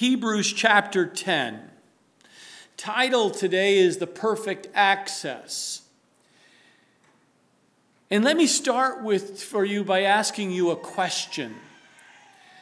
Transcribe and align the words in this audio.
Hebrews 0.00 0.54
chapter 0.54 1.04
10. 1.04 1.60
Title 2.78 3.28
today 3.28 3.76
is 3.76 3.98
The 3.98 4.06
Perfect 4.06 4.66
Access. 4.72 5.82
And 8.10 8.24
let 8.24 8.38
me 8.38 8.46
start 8.46 9.02
with 9.04 9.42
for 9.42 9.62
you 9.62 9.84
by 9.84 10.04
asking 10.04 10.52
you 10.52 10.70
a 10.70 10.76
question. 10.76 11.54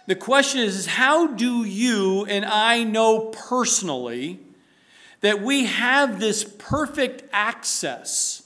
The 0.08 0.16
question 0.16 0.62
is 0.62 0.86
how 0.86 1.28
do 1.28 1.62
you 1.62 2.24
and 2.24 2.44
I 2.44 2.82
know 2.82 3.26
personally 3.26 4.40
that 5.20 5.40
we 5.40 5.66
have 5.66 6.18
this 6.18 6.42
perfect 6.42 7.22
access, 7.32 8.42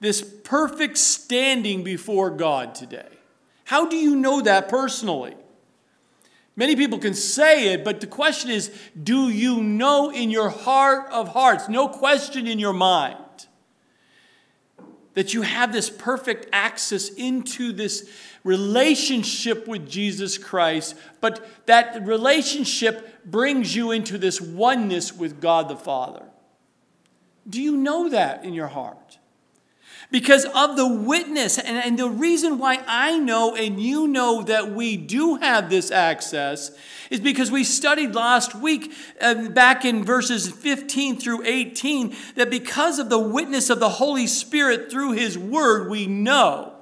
this 0.00 0.20
perfect 0.20 0.98
standing 0.98 1.84
before 1.84 2.30
God 2.30 2.74
today? 2.74 3.06
How 3.66 3.88
do 3.88 3.94
you 3.94 4.16
know 4.16 4.40
that 4.40 4.68
personally? 4.68 5.36
Many 6.56 6.74
people 6.74 6.98
can 6.98 7.12
say 7.12 7.74
it, 7.74 7.84
but 7.84 8.00
the 8.00 8.06
question 8.06 8.50
is 8.50 8.70
do 9.00 9.28
you 9.28 9.62
know 9.62 10.10
in 10.10 10.30
your 10.30 10.48
heart 10.48 11.10
of 11.12 11.28
hearts, 11.28 11.68
no 11.68 11.86
question 11.86 12.46
in 12.46 12.58
your 12.58 12.72
mind, 12.72 13.46
that 15.12 15.34
you 15.34 15.42
have 15.42 15.72
this 15.72 15.90
perfect 15.90 16.48
access 16.52 17.10
into 17.10 17.72
this 17.72 18.10
relationship 18.42 19.68
with 19.68 19.88
Jesus 19.88 20.38
Christ, 20.38 20.94
but 21.20 21.66
that 21.66 22.06
relationship 22.06 23.24
brings 23.26 23.76
you 23.76 23.90
into 23.90 24.16
this 24.16 24.40
oneness 24.40 25.12
with 25.12 25.40
God 25.40 25.68
the 25.68 25.76
Father? 25.76 26.24
Do 27.48 27.60
you 27.60 27.76
know 27.76 28.08
that 28.08 28.44
in 28.44 28.54
your 28.54 28.68
heart? 28.68 29.05
Because 30.10 30.44
of 30.44 30.76
the 30.76 30.86
witness, 30.86 31.58
and, 31.58 31.76
and 31.76 31.98
the 31.98 32.08
reason 32.08 32.58
why 32.58 32.80
I 32.86 33.18
know 33.18 33.56
and 33.56 33.80
you 33.80 34.06
know 34.06 34.42
that 34.44 34.70
we 34.70 34.96
do 34.96 35.36
have 35.36 35.68
this 35.68 35.90
access 35.90 36.70
is 37.10 37.18
because 37.18 37.50
we 37.50 37.64
studied 37.64 38.14
last 38.14 38.54
week, 38.54 38.92
uh, 39.20 39.48
back 39.48 39.84
in 39.84 40.04
verses 40.04 40.48
15 40.48 41.18
through 41.18 41.42
18, 41.44 42.14
that 42.36 42.50
because 42.50 43.00
of 43.00 43.10
the 43.10 43.18
witness 43.18 43.68
of 43.68 43.80
the 43.80 43.88
Holy 43.88 44.28
Spirit 44.28 44.90
through 44.90 45.12
His 45.12 45.36
Word, 45.36 45.90
we 45.90 46.06
know 46.06 46.74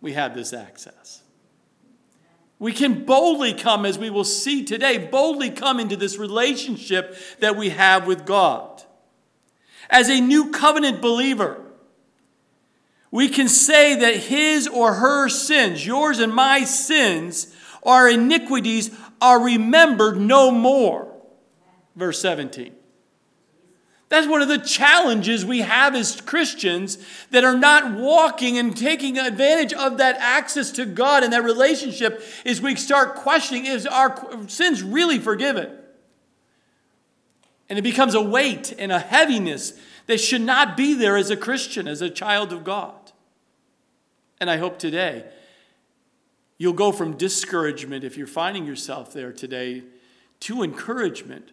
we 0.00 0.14
have 0.14 0.34
this 0.34 0.54
access. 0.54 1.22
We 2.58 2.72
can 2.72 3.04
boldly 3.04 3.52
come, 3.52 3.84
as 3.84 3.98
we 3.98 4.08
will 4.08 4.24
see 4.24 4.64
today, 4.64 4.96
boldly 4.96 5.50
come 5.50 5.78
into 5.78 5.96
this 5.96 6.16
relationship 6.16 7.14
that 7.40 7.56
we 7.56 7.68
have 7.68 8.06
with 8.06 8.24
God. 8.24 8.82
As 9.90 10.08
a 10.08 10.20
new 10.20 10.50
covenant 10.50 11.02
believer, 11.02 11.65
we 13.10 13.28
can 13.28 13.48
say 13.48 13.96
that 13.96 14.16
his 14.16 14.66
or 14.66 14.94
her 14.94 15.28
sins, 15.28 15.86
yours 15.86 16.18
and 16.18 16.32
my 16.32 16.64
sins, 16.64 17.54
our 17.82 18.08
iniquities 18.08 18.90
are 19.20 19.42
remembered 19.42 20.18
no 20.18 20.50
more. 20.50 21.12
Verse 21.94 22.20
17. 22.20 22.72
That's 24.08 24.28
one 24.28 24.40
of 24.40 24.48
the 24.48 24.58
challenges 24.58 25.44
we 25.44 25.60
have 25.60 25.96
as 25.96 26.20
Christians 26.20 26.98
that 27.30 27.42
are 27.42 27.56
not 27.56 27.92
walking 27.92 28.56
and 28.56 28.76
taking 28.76 29.18
advantage 29.18 29.72
of 29.72 29.98
that 29.98 30.16
access 30.18 30.70
to 30.72 30.86
God 30.86 31.24
and 31.24 31.32
that 31.32 31.42
relationship 31.42 32.22
is 32.44 32.60
we 32.60 32.76
start 32.76 33.16
questioning 33.16 33.66
is 33.66 33.84
our 33.84 34.48
sins 34.48 34.82
really 34.82 35.18
forgiven? 35.18 35.72
And 37.68 37.80
it 37.80 37.82
becomes 37.82 38.14
a 38.14 38.22
weight 38.22 38.72
and 38.78 38.92
a 38.92 39.00
heaviness 39.00 39.72
that 40.06 40.18
should 40.18 40.40
not 40.40 40.76
be 40.76 40.94
there 40.94 41.16
as 41.16 41.30
a 41.30 41.36
Christian, 41.36 41.86
as 41.88 42.00
a 42.00 42.10
child 42.10 42.52
of 42.52 42.64
God. 42.64 42.94
And 44.40 44.50
I 44.50 44.56
hope 44.56 44.78
today 44.78 45.24
you'll 46.58 46.72
go 46.72 46.92
from 46.92 47.16
discouragement, 47.16 48.04
if 48.04 48.16
you're 48.16 48.26
finding 48.26 48.64
yourself 48.64 49.12
there 49.12 49.32
today, 49.32 49.82
to 50.40 50.62
encouragement 50.62 51.50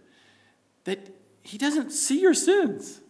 that 0.83 1.09
He 1.41 1.57
doesn't 1.57 1.91
see 1.91 2.21
your 2.21 2.33
sins. 2.33 3.01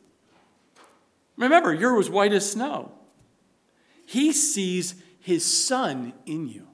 Remember, 1.38 1.74
you're 1.74 2.00
as 2.00 2.10
white 2.10 2.34
as 2.34 2.52
snow. 2.52 2.92
He 4.06 4.32
sees 4.32 4.96
His 5.20 5.44
Son 5.46 6.14
in 6.26 6.48
you 6.48 6.68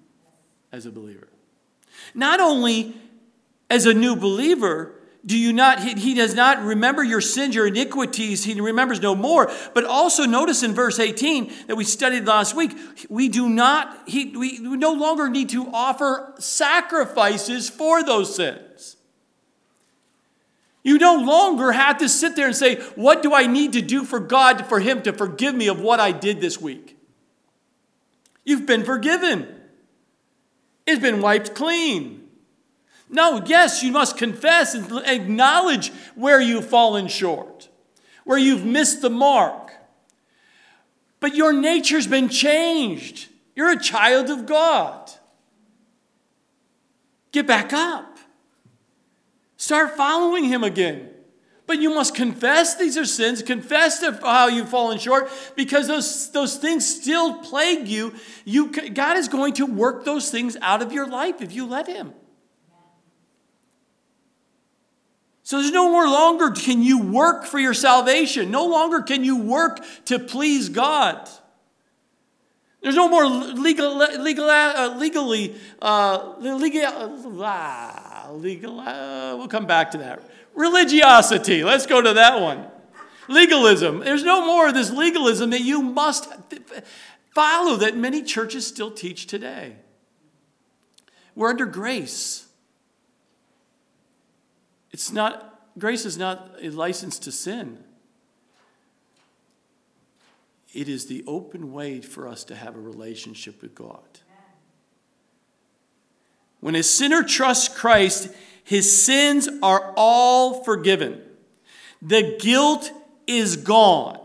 as 0.71 0.85
a 0.85 0.91
believer. 0.91 1.27
Not 2.13 2.39
only 2.39 2.95
as 3.69 3.85
a 3.85 3.93
new 3.93 4.15
believer, 4.15 4.98
do 5.25 5.37
you 5.37 5.51
not 5.51 5.83
he, 5.83 5.93
he, 5.95 6.13
does 6.13 6.33
not 6.33 6.63
remember 6.63 7.03
your 7.03 7.19
sins 7.19 7.53
your 7.53 7.67
iniquities. 7.67 8.45
He 8.45 8.59
remembers 8.59 9.01
no 9.01 9.15
more. 9.15 9.51
But 9.73 9.83
also 9.83 10.25
notice 10.25 10.63
in 10.63 10.73
verse 10.73 10.99
18 10.99 11.51
that 11.67 11.75
we 11.75 11.83
studied 11.83 12.25
last 12.25 12.55
week 12.55 12.77
we 13.09 13.27
do 13.27 13.49
not 13.49 14.07
he, 14.07 14.35
we, 14.37 14.59
we 14.61 14.77
no 14.77 14.93
longer 14.93 15.29
need 15.29 15.49
to 15.49 15.67
offer 15.73 16.33
sacrifices 16.39 17.69
for 17.69 18.01
those 18.01 18.33
sins. 18.33 18.95
You 20.83 20.97
no 20.97 21.15
longer 21.15 21.73
have 21.73 21.97
to 21.97 22.07
sit 22.07 22.37
there 22.37 22.47
and 22.47 22.55
say 22.55 22.75
what 22.95 23.21
do 23.21 23.33
i 23.33 23.45
need 23.45 23.73
to 23.73 23.81
do 23.81 24.05
for 24.05 24.21
god 24.21 24.67
for 24.67 24.79
him 24.79 25.01
to 25.01 25.11
forgive 25.11 25.53
me 25.53 25.67
of 25.67 25.81
what 25.81 25.99
i 25.99 26.13
did 26.13 26.39
this 26.39 26.61
week? 26.61 26.97
You've 28.45 28.65
been 28.65 28.85
forgiven. 28.85 29.53
It's 30.87 31.01
been 31.01 31.21
wiped 31.21 31.53
clean 31.53 32.18
no, 33.09 33.43
yes, 33.45 33.81
you 33.81 33.91
must 33.91 34.17
confess 34.17 34.75
and 34.75 34.91
acknowledge 35.05 35.91
where 36.15 36.39
you've 36.39 36.67
fallen 36.67 37.07
short, 37.07 37.67
where 38.23 38.37
you've 38.37 38.63
missed 38.63 39.01
the 39.01 39.09
mark. 39.09 39.71
But 41.19 41.35
your 41.35 41.51
nature's 41.51 42.07
been 42.07 42.29
changed. 42.29 43.27
You're 43.55 43.71
a 43.71 43.79
child 43.79 44.29
of 44.29 44.45
God. 44.45 45.11
Get 47.31 47.47
back 47.47 47.73
up. 47.73 48.17
Start 49.57 49.97
following 49.97 50.45
Him 50.45 50.63
again. 50.63 51.09
But 51.65 51.79
you 51.79 51.93
must 51.93 52.15
confess 52.15 52.75
these 52.75 52.97
are 52.97 53.05
sins, 53.05 53.43
confess 53.43 54.03
how 54.23 54.47
you've 54.47 54.69
fallen 54.69 54.97
short, 54.97 55.29
because 55.55 55.87
those, 55.87 56.31
those 56.31 56.57
things 56.57 56.83
still 56.83 57.39
plague 57.39 57.87
you. 57.87 58.13
you. 58.45 58.71
God 58.71 59.17
is 59.17 59.27
going 59.27 59.53
to 59.53 59.65
work 59.67 60.05
those 60.05 60.31
things 60.31 60.57
out 60.61 60.81
of 60.81 60.91
your 60.91 61.07
life 61.07 61.41
if 61.41 61.53
you 61.53 61.67
let 61.67 61.85
Him. 61.87 62.13
So 65.49 65.57
there's 65.57 65.71
no 65.71 65.89
more 65.89 66.05
longer 66.07 66.51
can 66.51 66.83
you 66.83 66.99
work 66.99 67.43
for 67.43 67.57
your 67.57 67.73
salvation. 67.73 68.51
No 68.51 68.67
longer 68.67 69.01
can 69.01 69.23
you 69.23 69.35
work 69.35 69.83
to 70.05 70.19
please 70.19 70.69
God. 70.69 71.27
There's 72.83 72.93
no 72.93 73.09
more 73.09 73.25
legal, 73.25 73.97
legal, 73.97 74.47
uh, 74.47 74.95
legally, 74.95 75.55
uh, 75.81 76.35
legal, 76.37 77.43
uh, 77.43 78.27
legal, 78.31 78.79
uh, 78.79 79.37
we'll 79.37 79.47
come 79.47 79.65
back 79.65 79.89
to 79.89 79.97
that. 79.97 80.21
Religiosity, 80.53 81.63
let's 81.63 81.87
go 81.87 81.99
to 81.99 82.13
that 82.13 82.39
one. 82.39 82.67
Legalism. 83.27 84.01
There's 84.01 84.23
no 84.23 84.45
more 84.45 84.67
of 84.67 84.75
this 84.75 84.91
legalism 84.91 85.49
that 85.49 85.61
you 85.61 85.81
must 85.81 86.31
follow 87.33 87.75
that 87.77 87.97
many 87.97 88.21
churches 88.21 88.67
still 88.67 88.91
teach 88.91 89.25
today. 89.25 89.77
We're 91.33 91.49
under 91.49 91.65
grace. 91.65 92.48
It's 94.91 95.11
not, 95.11 95.69
grace 95.77 96.05
is 96.05 96.17
not 96.17 96.55
a 96.61 96.69
license 96.69 97.19
to 97.19 97.31
sin. 97.31 97.83
It 100.73 100.87
is 100.87 101.07
the 101.07 101.23
open 101.25 101.71
way 101.71 101.99
for 102.01 102.27
us 102.27 102.43
to 102.45 102.55
have 102.55 102.75
a 102.75 102.79
relationship 102.79 103.61
with 103.61 103.73
God. 103.73 103.99
When 106.59 106.75
a 106.75 106.83
sinner 106.83 107.23
trusts 107.23 107.67
Christ, 107.69 108.29
his 108.63 109.03
sins 109.03 109.47
are 109.63 109.93
all 109.95 110.63
forgiven. 110.63 111.21
The 112.01 112.37
guilt 112.39 112.91
is 113.27 113.57
gone. 113.57 114.19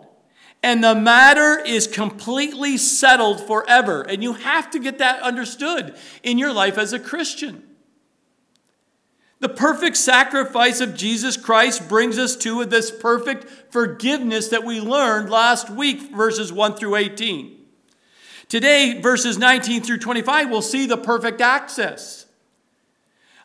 And 0.63 0.83
the 0.83 0.95
matter 0.95 1.61
is 1.61 1.87
completely 1.87 2.79
settled 2.79 3.41
forever. 3.47 4.03
And 4.03 4.23
you 4.23 4.33
have 4.33 4.71
to 4.71 4.79
get 4.79 4.99
that 4.99 5.23
understood 5.23 5.95
in 6.23 6.39
your 6.39 6.53
life 6.53 6.79
as 6.79 6.93
a 6.93 6.99
Christian. 6.99 7.64
The 9.41 9.49
perfect 9.49 9.97
sacrifice 9.97 10.81
of 10.81 10.95
Jesus 10.95 11.37
Christ 11.37 11.89
brings 11.89 12.19
us 12.19 12.37
to 12.37 12.65
this 12.65 12.91
perfect 12.91 13.73
forgiveness 13.73 14.49
that 14.49 14.65
we 14.65 14.81
learned 14.81 15.29
last 15.29 15.69
week, 15.69 16.15
verses 16.15 16.53
1 16.53 16.77
through 16.77 16.97
18. 16.97 17.59
Today, 18.49 19.01
verses 19.01 19.37
19 19.37 19.83
through 19.83 19.99
25, 19.99 20.51
we'll 20.51 20.63
see 20.63 20.87
the 20.87 20.97
perfect 20.97 21.41
access. 21.41 22.27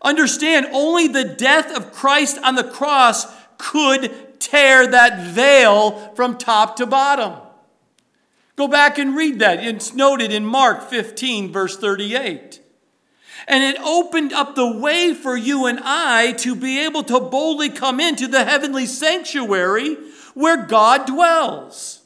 Understand, 0.02 0.68
only 0.72 1.08
the 1.08 1.26
death 1.26 1.76
of 1.76 1.92
Christ 1.92 2.38
on 2.44 2.56
the 2.56 2.64
cross 2.64 3.26
could 3.58 4.40
tear 4.40 4.88
that 4.88 5.28
veil 5.34 6.14
from 6.16 6.38
top 6.38 6.76
to 6.78 6.86
bottom. 6.86 7.40
Go 8.56 8.68
back 8.68 8.98
and 8.98 9.16
read 9.16 9.40
that. 9.40 9.64
It's 9.64 9.94
noted 9.94 10.32
in 10.32 10.46
Mark 10.46 10.90
15, 10.90 11.52
verse 11.52 11.78
38. 11.78 12.62
And 13.50 13.64
it 13.64 13.82
opened 13.82 14.32
up 14.32 14.54
the 14.54 14.72
way 14.72 15.16
for 15.16 15.36
you 15.36 15.66
and 15.66 15.80
I 15.82 16.34
to 16.34 16.56
be 16.56 16.86
able 16.86 17.02
to 17.06 17.20
boldly 17.20 17.70
come 17.70 18.00
into 18.00 18.28
the 18.28 18.46
heavenly 18.46 18.86
sanctuary 18.86 19.96
where 20.36 20.66
God 20.68 21.08
dwells. 21.08 22.00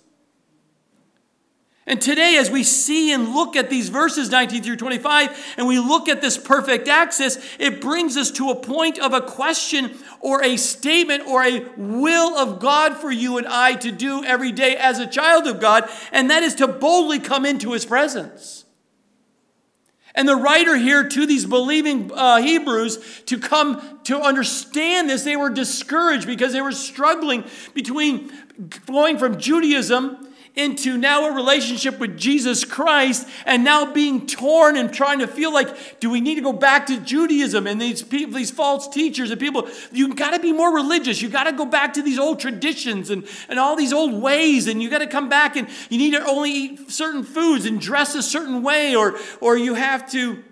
And 1.86 2.02
today, 2.02 2.38
as 2.38 2.50
we 2.50 2.64
see 2.64 3.12
and 3.12 3.36
look 3.36 3.58
at 3.58 3.70
these 3.70 3.90
verses 3.90 4.32
19 4.32 4.64
through 4.64 4.78
25, 4.78 5.56
and 5.58 5.68
we 5.68 5.80
look 5.80 6.08
at 6.08 6.22
this 6.22 6.38
perfect 6.38 6.88
access, 6.88 7.38
it 7.60 7.82
brings 7.82 8.16
us 8.16 8.32
to 8.32 8.50
a 8.50 8.56
point 8.56 8.98
of 9.00 9.12
a 9.12 9.20
question 9.20 9.92
or 10.22 10.42
a 10.42 10.56
statement 10.56 11.28
or 11.28 11.44
a 11.44 11.66
will 11.76 12.38
of 12.38 12.62
God 12.62 12.96
for 12.96 13.12
you 13.12 13.38
and 13.38 13.46
I 13.46 13.74
to 13.76 13.92
do 13.92 14.24
every 14.24 14.54
day 14.54 14.78
as 14.78 15.00
a 15.00 15.08
child 15.08 15.46
of 15.46 15.60
God, 15.60 15.90
and 16.14 16.30
that 16.30 16.42
is 16.42 16.56
to 16.56 16.70
boldly 16.70 17.20
come 17.20 17.46
into 17.46 17.74
his 17.74 17.86
presence. 17.86 18.63
And 20.16 20.28
the 20.28 20.36
writer 20.36 20.78
here 20.78 21.08
to 21.08 21.26
these 21.26 21.46
believing 21.46 22.12
uh, 22.14 22.38
Hebrews 22.38 23.24
to 23.26 23.40
come 23.40 24.00
to 24.04 24.20
understand 24.20 25.10
this, 25.10 25.24
they 25.24 25.36
were 25.36 25.50
discouraged 25.50 26.28
because 26.28 26.54
they 26.54 26.62
were 26.62 26.72
struggling 26.72 27.44
between 27.74 28.32
going 28.86 29.18
from 29.18 29.40
Judaism 29.40 30.33
into 30.56 30.98
now 30.98 31.28
a 31.30 31.34
relationship 31.34 31.98
with 31.98 32.16
Jesus 32.16 32.64
Christ 32.64 33.28
and 33.46 33.64
now 33.64 33.92
being 33.92 34.28
torn 34.28 34.78
and 34.78 34.94
trying 34.94 35.20
to 35.20 35.28
feel 35.28 35.52
like, 35.52 36.00
do 36.00 36.12
we 36.12 36.22
need 36.22 36.36
to 36.36 36.42
go 36.42 36.54
back 36.54 36.86
to 36.88 37.00
Judaism 37.00 37.66
and 37.66 37.82
these 37.82 38.04
people, 38.04 38.36
these 38.36 38.52
false 38.52 38.88
teachers 38.88 39.32
and 39.32 39.40
people? 39.40 39.68
You 39.92 40.14
got 40.14 40.32
to 40.32 40.40
be 40.40 40.52
more 40.52 40.74
religious. 40.74 41.22
You 41.24 41.30
got 41.30 41.46
to 41.46 41.54
go 41.54 41.66
back 41.66 41.94
to 41.94 42.04
these 42.04 42.20
old 42.20 42.40
traditions 42.40 43.10
and, 43.10 43.28
and 43.50 43.58
all 43.58 43.76
these 43.76 43.92
old 43.92 44.22
ways. 44.22 44.68
And 44.68 44.82
you 44.82 44.92
got 44.92 45.00
to 45.00 45.08
come 45.08 45.28
back 45.28 45.56
and 45.56 45.68
you 45.90 45.98
need 45.98 46.12
to 46.12 46.24
only 46.24 46.52
eat 46.52 46.92
certain 46.92 47.24
foods 47.24 47.66
and 47.66 47.82
dress 47.82 48.14
a 48.14 48.22
certain 48.22 48.62
way 48.62 48.96
or, 48.96 49.18
or 49.42 49.58
you 49.58 49.74
have 49.74 50.10
to 50.12 50.44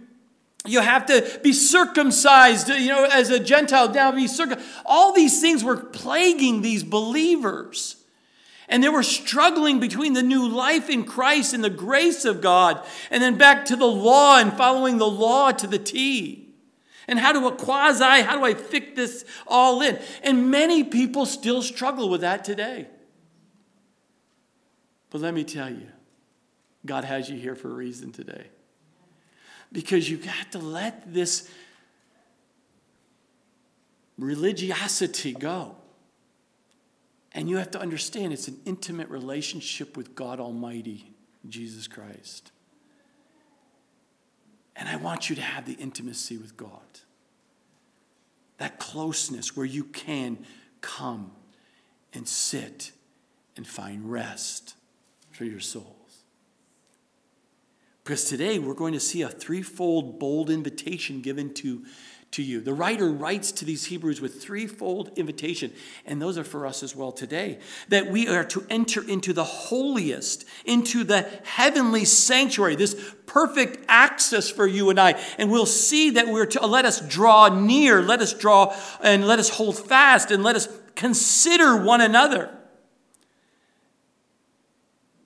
you 0.64 0.80
have 0.80 1.08
to 1.08 1.40
be 1.42 1.54
circumcised, 1.54 2.68
you 2.68 2.90
know, 2.90 3.06
as 3.12 3.32
a 3.32 3.40
Gentile, 3.40 3.92
now 3.92 4.12
be 4.12 4.28
circumcised. 4.28 4.68
All 4.86 5.12
these 5.12 5.42
things 5.42 5.64
were 5.64 5.76
plaguing 5.76 6.62
these 6.62 6.84
believers. 6.84 8.01
And 8.72 8.82
they 8.82 8.90
were 8.90 9.04
struggling 9.04 9.82
between 9.82 10.14
the 10.14 10.24
new 10.24 10.48
life 10.48 10.90
in 10.90 11.04
Christ 11.04 11.54
and 11.54 11.62
the 11.62 11.70
grace 11.70 12.24
of 12.24 12.40
God, 12.42 12.84
and 13.12 13.22
then 13.22 13.38
back 13.38 13.66
to 13.66 13.76
the 13.76 13.86
law 13.86 14.38
and 14.40 14.54
following 14.54 14.98
the 14.98 15.10
law 15.10 15.52
to 15.52 15.68
the 15.68 15.78
T. 15.78 16.48
And 17.08 17.20
how 17.20 17.34
do 17.34 17.46
a 17.48 17.52
quasi, 17.52 18.22
how 18.22 18.38
do 18.38 18.46
I 18.46 18.54
fit 18.54 18.96
this 18.96 19.26
all 19.46 19.82
in? 19.82 20.00
And 20.24 20.50
many 20.50 20.86
people 20.86 21.26
still 21.26 21.62
struggle 21.62 22.08
with 22.08 22.22
that 22.22 22.46
today. 22.46 22.88
But 25.10 25.20
let 25.20 25.34
me 25.34 25.44
tell 25.44 25.70
you, 25.70 25.88
God 26.86 27.04
has 27.04 27.30
you 27.30 27.38
here 27.38 27.56
for 27.56 27.70
a 27.70 27.74
reason 27.74 28.14
today. 28.14 28.48
Because 29.74 30.10
you 30.10 30.16
got 30.16 30.54
to 30.54 30.60
let 30.60 31.14
this 31.14 31.50
religiosity 34.18 35.34
go. 35.34 35.76
And 37.34 37.50
you 37.50 37.58
have 37.58 37.72
to 37.72 37.80
understand 37.80 38.34
it's 38.34 38.48
an 38.48 38.60
intimate 38.66 39.10
relationship 39.10 39.96
with 39.96 40.16
God 40.16 40.40
Almighty, 40.40 41.14
Jesus 41.48 41.88
Christ. 41.88 42.52
And 44.76 44.90
I 44.90 44.98
want 44.98 45.30
you 45.30 45.36
to 45.36 45.42
have 45.42 45.66
the 45.66 45.74
intimacy 45.74 46.38
with 46.38 46.58
God. 46.58 47.00
That 48.58 48.80
closeness 48.80 49.56
where 49.56 49.66
you 49.66 49.86
can 49.86 50.40
come 50.82 51.32
and 52.14 52.28
sit 52.28 52.92
and 53.56 53.66
find 53.66 54.12
rest 54.12 54.76
for 55.32 55.46
your 55.46 55.60
souls. 55.60 56.24
Because 58.04 58.26
today 58.26 58.60
we're 58.60 58.74
going 58.74 58.94
to 58.94 59.00
see 59.00 59.22
a 59.22 59.30
threefold 59.30 60.20
bold 60.20 60.50
invitation 60.50 61.22
given 61.22 61.54
to 61.56 61.86
to 62.32 62.42
you. 62.42 62.62
The 62.62 62.74
writer 62.74 63.10
writes 63.10 63.52
to 63.54 63.66
these 63.66 63.86
Hebrews 63.86 64.22
with 64.22 64.42
threefold 64.42 65.12
invitation, 65.18 65.74
and 66.06 66.22
those 66.22 66.38
are 66.38 66.46
for 66.46 66.66
us 66.66 66.82
as 66.82 66.96
well 66.96 67.12
today. 67.12 67.60
That 67.90 68.08
we 68.08 68.28
are 68.30 68.46
to 68.46 68.66
enter 68.70 69.08
into 69.08 69.34
the 69.34 69.44
holiest, 69.44 70.46
into 70.66 71.04
the 71.04 71.24
heavenly 71.44 72.06
sanctuary, 72.06 72.76
this 72.76 73.14
perfect 73.26 73.84
access 73.90 74.50
for 74.50 74.66
you 74.66 74.90
and 74.90 75.00
I. 75.00 75.22
And 75.38 75.52
we'll 75.52 75.66
see 75.66 76.12
that 76.12 76.28
we're 76.28 76.46
to 76.48 76.66
let 76.66 76.86
us 76.86 77.02
draw 77.02 77.50
near, 77.50 78.02
let 78.02 78.22
us 78.22 78.34
draw 78.34 78.76
and 79.02 79.28
let 79.28 79.40
us 79.40 79.50
hold 79.50 79.78
fast, 79.78 80.32
and 80.32 80.42
let 80.42 80.56
us 80.56 80.70
consider 80.96 81.76
one 81.76 82.00
another. 82.00 82.58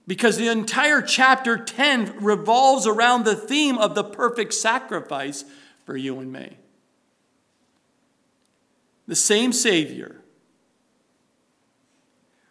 Because 0.08 0.38
the 0.38 0.50
entire 0.50 1.02
chapter 1.02 1.58
10 1.58 2.24
revolves 2.24 2.86
around 2.88 3.26
the 3.26 3.36
theme 3.36 3.78
of 3.78 3.96
the 3.96 4.04
perfect 4.04 4.54
sacrifice 4.54 5.46
for 5.86 5.98
you 5.98 6.20
and 6.20 6.32
me 6.32 6.58
the 9.08 9.16
same 9.16 9.54
Savior 9.54 10.22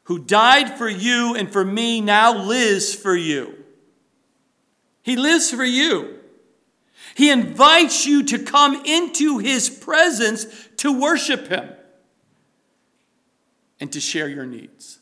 who 0.04 0.18
died 0.18 0.76
for 0.76 0.88
you 0.88 1.34
and 1.34 1.50
for 1.50 1.64
me 1.64 2.00
now 2.00 2.36
lives 2.36 2.94
for 2.94 3.16
you. 3.16 3.54
He 5.02 5.16
lives 5.16 5.50
for 5.50 5.64
you. 5.64 6.18
He 7.14 7.30
invites 7.30 8.06
you 8.06 8.22
to 8.24 8.38
come 8.38 8.82
into 8.84 9.38
his 9.38 9.70
presence 9.70 10.46
to 10.78 10.98
worship 10.98 11.48
him 11.48 11.70
and 13.80 13.92
to 13.92 14.00
share 14.00 14.28
your 14.28 14.46
needs. 14.46 14.98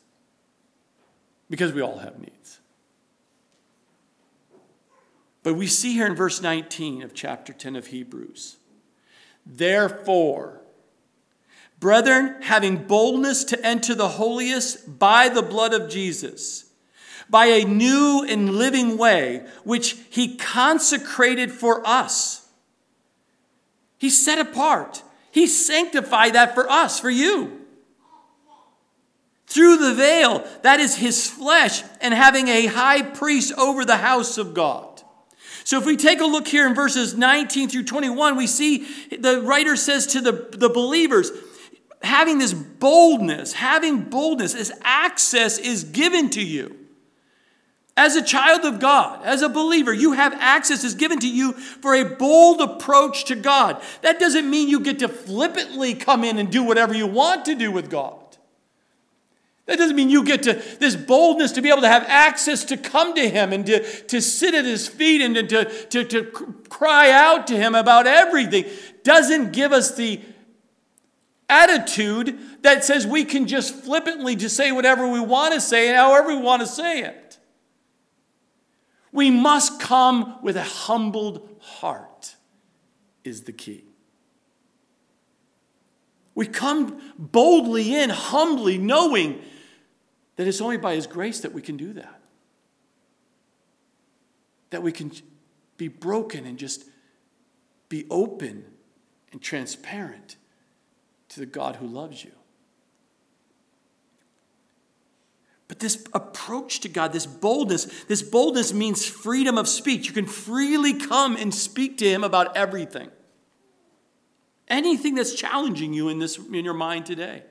Because 1.50 1.72
we 1.72 1.82
all 1.82 1.98
have 1.98 2.18
needs. 2.18 2.60
But 5.42 5.54
we 5.54 5.66
see 5.66 5.92
here 5.94 6.06
in 6.06 6.14
verse 6.14 6.40
19 6.40 7.02
of 7.02 7.14
chapter 7.14 7.52
10 7.52 7.76
of 7.76 7.88
Hebrews, 7.88 8.56
therefore, 9.44 10.61
Brethren, 11.82 12.36
having 12.42 12.76
boldness 12.76 13.42
to 13.42 13.66
enter 13.66 13.92
the 13.92 14.10
holiest 14.10 15.00
by 15.00 15.28
the 15.28 15.42
blood 15.42 15.74
of 15.74 15.90
Jesus, 15.90 16.70
by 17.28 17.46
a 17.46 17.64
new 17.64 18.24
and 18.26 18.54
living 18.54 18.96
way, 18.96 19.44
which 19.64 19.96
he 20.08 20.36
consecrated 20.36 21.50
for 21.50 21.84
us. 21.84 22.46
He 23.98 24.10
set 24.10 24.38
apart. 24.38 25.02
He 25.32 25.48
sanctified 25.48 26.34
that 26.34 26.54
for 26.54 26.70
us, 26.70 27.00
for 27.00 27.10
you. 27.10 27.60
Through 29.48 29.78
the 29.78 29.94
veil, 29.94 30.46
that 30.62 30.78
is 30.78 30.94
his 30.94 31.28
flesh, 31.28 31.82
and 32.00 32.14
having 32.14 32.46
a 32.46 32.66
high 32.66 33.02
priest 33.02 33.52
over 33.58 33.84
the 33.84 33.96
house 33.96 34.38
of 34.38 34.54
God. 34.54 35.02
So 35.64 35.78
if 35.78 35.84
we 35.84 35.96
take 35.96 36.20
a 36.20 36.26
look 36.26 36.46
here 36.46 36.68
in 36.68 36.76
verses 36.76 37.16
19 37.16 37.70
through 37.70 37.84
21, 37.84 38.36
we 38.36 38.46
see 38.46 38.86
the 39.10 39.42
writer 39.42 39.74
says 39.74 40.06
to 40.08 40.20
the, 40.20 40.48
the 40.52 40.68
believers, 40.68 41.32
having 42.02 42.38
this 42.38 42.52
boldness, 42.52 43.52
having 43.52 44.02
boldness, 44.02 44.54
this 44.54 44.72
access 44.82 45.58
is 45.58 45.84
given 45.84 46.30
to 46.30 46.42
you. 46.42 46.76
As 47.96 48.16
a 48.16 48.22
child 48.22 48.64
of 48.64 48.80
God, 48.80 49.24
as 49.24 49.42
a 49.42 49.50
believer, 49.50 49.92
you 49.92 50.12
have 50.12 50.32
access 50.34 50.82
is 50.82 50.94
given 50.94 51.18
to 51.20 51.28
you 51.28 51.52
for 51.52 51.94
a 51.94 52.04
bold 52.04 52.62
approach 52.62 53.26
to 53.26 53.36
God. 53.36 53.82
That 54.00 54.18
doesn't 54.18 54.48
mean 54.48 54.68
you 54.68 54.80
get 54.80 55.00
to 55.00 55.08
flippantly 55.08 55.94
come 55.94 56.24
in 56.24 56.38
and 56.38 56.50
do 56.50 56.62
whatever 56.62 56.94
you 56.94 57.06
want 57.06 57.44
to 57.44 57.54
do 57.54 57.70
with 57.70 57.90
God. 57.90 58.18
That 59.66 59.78
doesn't 59.78 59.94
mean 59.94 60.10
you 60.10 60.24
get 60.24 60.42
to 60.44 60.54
this 60.80 60.96
boldness 60.96 61.52
to 61.52 61.62
be 61.62 61.68
able 61.68 61.82
to 61.82 61.88
have 61.88 62.04
access 62.08 62.64
to 62.64 62.76
come 62.76 63.14
to 63.14 63.28
Him 63.28 63.52
and 63.52 63.64
to, 63.66 63.82
to 64.04 64.20
sit 64.20 64.54
at 64.54 64.64
His 64.64 64.88
feet 64.88 65.20
and 65.20 65.34
to, 65.48 65.64
to, 65.64 66.04
to 66.04 66.24
cry 66.68 67.10
out 67.10 67.46
to 67.48 67.56
Him 67.56 67.74
about 67.74 68.06
everything. 68.06 68.64
Doesn't 69.04 69.52
give 69.52 69.70
us 69.70 69.94
the 69.94 70.20
attitude 71.52 72.38
that 72.62 72.82
says 72.84 73.06
we 73.06 73.24
can 73.24 73.46
just 73.46 73.74
flippantly 73.74 74.34
just 74.34 74.56
say 74.56 74.72
whatever 74.72 75.06
we 75.06 75.20
want 75.20 75.52
to 75.52 75.60
say 75.60 75.88
and 75.88 75.96
however 75.96 76.28
we 76.28 76.40
want 76.40 76.62
to 76.62 76.66
say 76.66 77.02
it. 77.02 77.38
We 79.12 79.30
must 79.30 79.78
come 79.78 80.38
with 80.42 80.56
a 80.56 80.62
humbled 80.62 81.48
heart, 81.60 82.36
is 83.24 83.42
the 83.42 83.52
key. 83.52 83.84
We 86.34 86.46
come 86.46 86.98
boldly 87.18 87.94
in, 87.94 88.08
humbly, 88.08 88.78
knowing 88.78 89.42
that 90.36 90.46
it's 90.46 90.62
only 90.62 90.78
by 90.78 90.94
His 90.94 91.06
grace 91.06 91.40
that 91.40 91.52
we 91.52 91.60
can 91.60 91.76
do 91.76 91.92
that. 91.92 92.22
That 94.70 94.82
we 94.82 94.92
can 94.92 95.12
be 95.76 95.88
broken 95.88 96.46
and 96.46 96.58
just 96.58 96.84
be 97.90 98.06
open 98.10 98.64
and 99.30 99.42
transparent 99.42 100.36
to 101.32 101.40
the 101.40 101.46
God 101.46 101.76
who 101.76 101.86
loves 101.86 102.24
you. 102.24 102.32
But 105.68 105.78
this 105.78 106.04
approach 106.12 106.80
to 106.80 106.90
God, 106.90 107.14
this 107.14 107.24
boldness, 107.24 108.04
this 108.04 108.20
boldness 108.22 108.74
means 108.74 109.06
freedom 109.06 109.56
of 109.56 109.66
speech. 109.66 110.06
You 110.06 110.12
can 110.12 110.26
freely 110.26 110.92
come 110.92 111.34
and 111.36 111.54
speak 111.54 111.96
to 111.98 112.04
Him 112.04 112.24
about 112.24 112.56
everything. 112.56 113.10
Anything 114.68 115.14
that's 115.14 115.34
challenging 115.34 115.94
you 115.94 116.10
in, 116.10 116.18
this, 116.18 116.36
in 116.36 116.64
your 116.64 116.74
mind 116.74 117.06
today. 117.06 117.44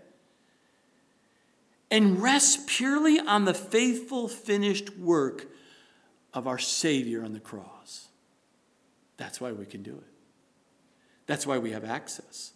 And 1.90 2.22
rest 2.22 2.68
purely 2.68 3.20
on 3.20 3.46
the 3.46 3.56
faithful, 3.56 4.28
finished 4.28 4.96
work 4.98 5.48
of 6.32 6.46
our 6.46 6.60
Savior 6.60 7.24
on 7.24 7.34
the 7.34 7.40
cross. 7.40 8.08
That's 9.18 9.42
why 9.42 9.52
we 9.52 9.66
can 9.66 9.82
do 9.82 9.96
it. 9.96 10.14
That's 11.26 11.48
why 11.48 11.58
we 11.58 11.72
have 11.72 11.84
access. 11.84 12.54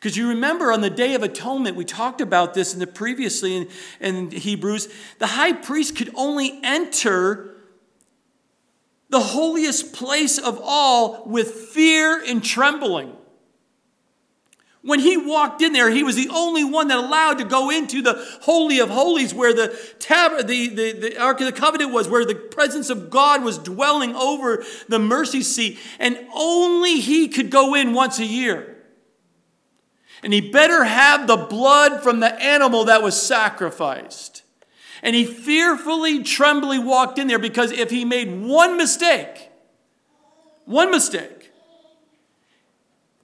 Because 0.00 0.16
you 0.16 0.30
remember 0.30 0.72
on 0.72 0.80
the 0.80 0.88
Day 0.88 1.14
of 1.14 1.22
Atonement, 1.22 1.76
we 1.76 1.84
talked 1.84 2.22
about 2.22 2.54
this 2.54 2.72
in 2.72 2.80
the 2.80 2.86
previously 2.86 3.54
in, 3.54 3.68
in 4.00 4.30
Hebrews, 4.30 4.88
the 5.18 5.26
high 5.26 5.52
priest 5.52 5.94
could 5.94 6.10
only 6.14 6.58
enter 6.64 7.54
the 9.10 9.20
holiest 9.20 9.92
place 9.92 10.38
of 10.38 10.58
all 10.62 11.24
with 11.26 11.50
fear 11.50 12.22
and 12.26 12.42
trembling. 12.42 13.14
When 14.82 15.00
he 15.00 15.18
walked 15.18 15.60
in 15.60 15.74
there, 15.74 15.90
he 15.90 16.02
was 16.02 16.16
the 16.16 16.30
only 16.30 16.64
one 16.64 16.88
that 16.88 16.96
allowed 16.96 17.36
to 17.36 17.44
go 17.44 17.68
into 17.68 18.00
the 18.00 18.14
Holy 18.40 18.78
of 18.78 18.88
Holies 18.88 19.34
where 19.34 19.52
the, 19.52 19.78
tab- 19.98 20.46
the, 20.46 20.68
the, 20.68 20.92
the 20.92 21.20
Ark 21.20 21.40
of 21.40 21.46
the 21.46 21.52
Covenant 21.52 21.92
was, 21.92 22.08
where 22.08 22.24
the 22.24 22.34
presence 22.34 22.88
of 22.88 23.10
God 23.10 23.44
was 23.44 23.58
dwelling 23.58 24.14
over 24.14 24.64
the 24.88 24.98
mercy 24.98 25.42
seat. 25.42 25.78
And 25.98 26.18
only 26.34 27.00
he 27.00 27.28
could 27.28 27.50
go 27.50 27.74
in 27.74 27.92
once 27.92 28.18
a 28.18 28.24
year. 28.24 28.69
And 30.22 30.32
he 30.32 30.40
better 30.40 30.84
have 30.84 31.26
the 31.26 31.36
blood 31.36 32.02
from 32.02 32.20
the 32.20 32.34
animal 32.42 32.84
that 32.84 33.02
was 33.02 33.20
sacrificed. 33.20 34.42
And 35.02 35.16
he 35.16 35.24
fearfully, 35.24 36.22
trembly 36.22 36.78
walked 36.78 37.18
in 37.18 37.26
there 37.26 37.38
because 37.38 37.72
if 37.72 37.90
he 37.90 38.04
made 38.04 38.42
one 38.42 38.76
mistake, 38.76 39.50
one 40.66 40.90
mistake, 40.90 41.50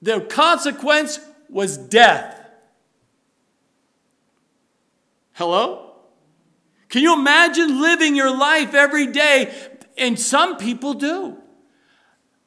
the 0.01 0.21
consequence 0.21 1.21
was 1.51 1.77
death. 1.77 2.35
Hello? 5.33 5.93
Can 6.89 7.03
you 7.03 7.13
imagine 7.13 7.81
living 7.81 8.17
your 8.17 8.35
life 8.35 8.75
every 8.75 9.09
day? 9.09 9.55
And 9.99 10.19
some 10.19 10.57
people 10.57 10.95
do. 10.95 11.37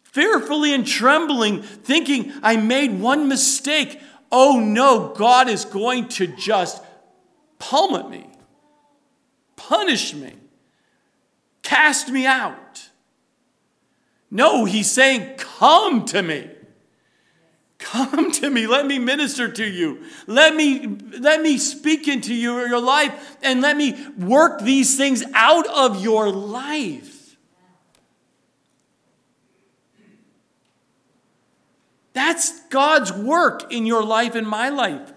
Fearfully 0.03 0.73
and 0.73 0.87
trembling, 0.87 1.61
thinking, 1.61 2.33
I 2.41 2.57
made 2.57 2.99
one 2.99 3.27
mistake. 3.27 4.01
Oh 4.31 4.59
no, 4.59 5.13
God 5.15 5.49
is 5.49 5.65
going 5.65 6.07
to 6.09 6.27
just 6.27 6.83
pummel 7.57 8.09
me, 8.09 8.29
punish 9.55 10.13
me, 10.13 10.33
cast 11.63 12.09
me 12.09 12.25
out. 12.25 12.89
No, 14.31 14.65
he's 14.65 14.89
saying, 14.89 15.35
Come 15.37 16.05
to 16.05 16.21
me. 16.21 16.49
Come 17.79 18.31
to 18.33 18.49
me. 18.49 18.67
Let 18.67 18.85
me 18.85 18.99
minister 18.99 19.49
to 19.49 19.65
you. 19.65 20.03
Let 20.27 20.53
me, 20.53 20.85
let 21.17 21.41
me 21.41 21.57
speak 21.57 22.07
into 22.07 22.35
your, 22.35 22.67
your 22.67 22.81
life 22.81 23.37
and 23.41 23.61
let 23.61 23.77
me 23.77 23.97
work 24.17 24.61
these 24.61 24.97
things 24.97 25.23
out 25.33 25.65
of 25.67 26.03
your 26.03 26.29
life. 26.29 27.18
That's 32.13 32.67
God's 32.67 33.13
work 33.13 33.71
in 33.71 33.85
your 33.85 34.03
life 34.03 34.35
and 34.35 34.47
my 34.47 34.69
life 34.69 35.13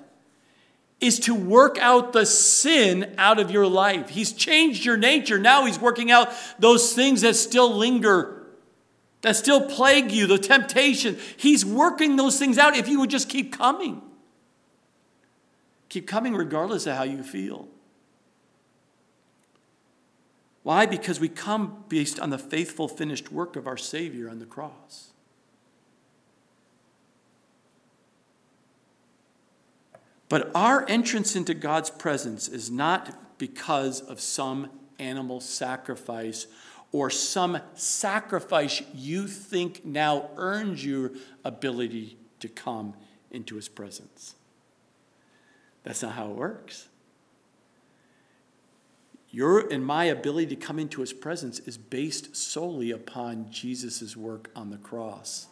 is 1.03 1.19
to 1.19 1.35
work 1.35 1.77
out 1.79 2.13
the 2.13 2.25
sin 2.25 3.13
out 3.19 3.41
of 3.41 3.51
your 3.51 3.67
life. 3.67 4.09
He's 4.09 4.33
changed 4.33 4.85
your 4.85 4.97
nature. 4.97 5.37
Now 5.37 5.67
he's 5.67 5.79
working 5.79 6.13
out 6.13 6.33
those 6.61 6.95
things 6.95 7.23
that 7.23 7.35
still 7.35 7.75
linger, 7.75 8.47
that 9.23 9.35
still 9.35 9.69
plague 9.69 10.13
you, 10.13 10.29
the 10.29 10.39
temptation. 10.39 11.19
He's 11.37 11.67
working 11.67 12.15
those 12.15 12.39
things 12.39 12.57
out 12.57 12.77
if 12.77 12.89
you 12.89 13.01
would 13.01 13.11
just 13.11 13.29
keep 13.29 13.53
coming. 13.53 14.01
Keep 15.89 16.07
coming 16.07 16.37
regardless 16.37 16.87
of 16.87 16.97
how 16.97 17.03
you 17.03 17.25
feel. 17.25 17.67
Why? 20.63 20.87
Because 20.87 21.19
we 21.19 21.29
come 21.29 21.85
based 21.89 22.21
on 22.21 22.31
the 22.31 22.39
faithful, 22.39 22.87
finished 22.87 23.33
work 23.33 23.57
of 23.57 23.67
our 23.67 23.77
Savior 23.77 24.31
on 24.31 24.39
the 24.39 24.47
cross. 24.47 25.12
But 30.33 30.51
our 30.55 30.89
entrance 30.89 31.37
into 31.37 31.53
God's 31.53 31.91
presence 31.91 32.49
is 32.49 32.71
not 32.71 33.37
because 33.37 34.01
of 34.01 34.19
some 34.19 34.71
animal 34.99 35.41
sacrifice 35.41 36.47
or 36.91 37.11
some 37.11 37.59
sacrifice 37.75 38.81
you 38.95 39.29
think 39.29 39.85
now 39.85 40.31
earns 40.39 40.83
your 40.87 41.11
ability 41.45 42.17
to 42.41 42.49
come 42.49 42.95
into 43.31 43.57
his 43.57 43.69
presence. 43.69 44.35
That's 45.83 46.03
not 46.03 46.13
how 46.13 46.31
it 46.31 46.37
works. 46.37 46.89
Your 49.31 49.71
and 49.71 49.85
my 49.85 50.05
ability 50.05 50.57
to 50.57 50.57
come 50.57 50.79
into 50.79 51.03
his 51.03 51.13
presence 51.13 51.59
is 51.59 51.77
based 51.77 52.35
solely 52.35 52.91
upon 52.91 53.51
Jesus' 53.51 54.17
work 54.17 54.51
on 54.57 54.71
the 54.71 54.79
cross 54.79 55.49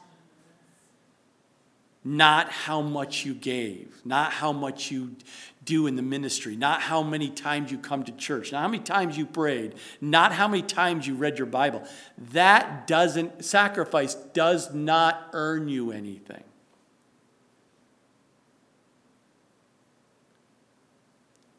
not 2.03 2.51
how 2.51 2.81
much 2.81 3.25
you 3.25 3.35
gave, 3.35 4.01
not 4.05 4.33
how 4.33 4.53
much 4.53 4.91
you 4.91 5.17
do 5.65 5.87
in 5.87 5.97
the 5.97 6.03
ministry, 6.03 6.57
not 6.57 6.81
how 6.81 7.03
many 7.03 7.29
times 7.29 7.71
you 7.71 7.79
come 7.79 8.03
to 8.03 8.13
church, 8.13 8.53
not 8.53 8.63
how 8.63 8.69
many 8.69 8.83
times 8.83 9.19
you 9.19 9.27
prayed, 9.27 9.75
not 10.01 10.33
how 10.33 10.49
many 10.49 10.63
times 10.63 11.07
you 11.07 11.15
read 11.15 11.37
your 11.37 11.47
Bible. 11.47 11.87
That 12.33 12.87
doesn't, 12.87 13.45
sacrifice 13.45 14.15
does 14.15 14.73
not 14.73 15.29
earn 15.35 15.69
you 15.69 15.93
anything. 15.93 16.45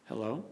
Hello? 0.07 0.43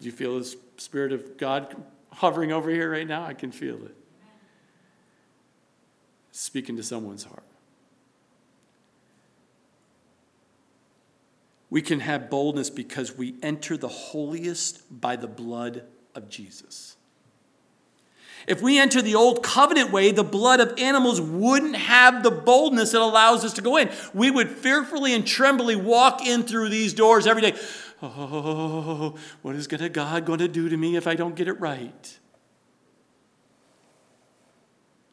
Do 0.00 0.06
you 0.06 0.12
feel 0.12 0.38
the 0.38 0.56
Spirit 0.76 1.12
of 1.12 1.36
God 1.36 1.74
hovering 2.12 2.52
over 2.52 2.70
here 2.70 2.90
right 2.90 3.06
now? 3.06 3.24
I 3.24 3.34
can 3.34 3.50
feel 3.50 3.76
it. 3.84 3.94
Speaking 6.30 6.76
to 6.76 6.82
someone's 6.82 7.24
heart. 7.24 7.44
We 11.74 11.82
can 11.82 11.98
have 11.98 12.30
boldness 12.30 12.70
because 12.70 13.18
we 13.18 13.34
enter 13.42 13.76
the 13.76 13.88
holiest 13.88 15.00
by 15.00 15.16
the 15.16 15.26
blood 15.26 15.82
of 16.14 16.28
Jesus. 16.28 16.94
If 18.46 18.62
we 18.62 18.78
enter 18.78 19.02
the 19.02 19.16
old 19.16 19.42
covenant 19.42 19.90
way, 19.90 20.12
the 20.12 20.22
blood 20.22 20.60
of 20.60 20.78
animals 20.78 21.20
wouldn't 21.20 21.74
have 21.74 22.22
the 22.22 22.30
boldness 22.30 22.92
that 22.92 23.00
allows 23.00 23.44
us 23.44 23.54
to 23.54 23.60
go 23.60 23.76
in. 23.76 23.90
We 24.14 24.30
would 24.30 24.50
fearfully 24.50 25.14
and 25.14 25.26
trembly 25.26 25.74
walk 25.74 26.24
in 26.24 26.44
through 26.44 26.68
these 26.68 26.94
doors 26.94 27.26
every 27.26 27.42
day. 27.42 27.58
Oh, 28.00 29.16
what 29.42 29.56
is 29.56 29.66
God 29.66 30.26
going 30.26 30.38
to 30.38 30.46
do 30.46 30.68
to 30.68 30.76
me 30.76 30.94
if 30.94 31.08
I 31.08 31.16
don't 31.16 31.34
get 31.34 31.48
it 31.48 31.58
right? 31.58 32.18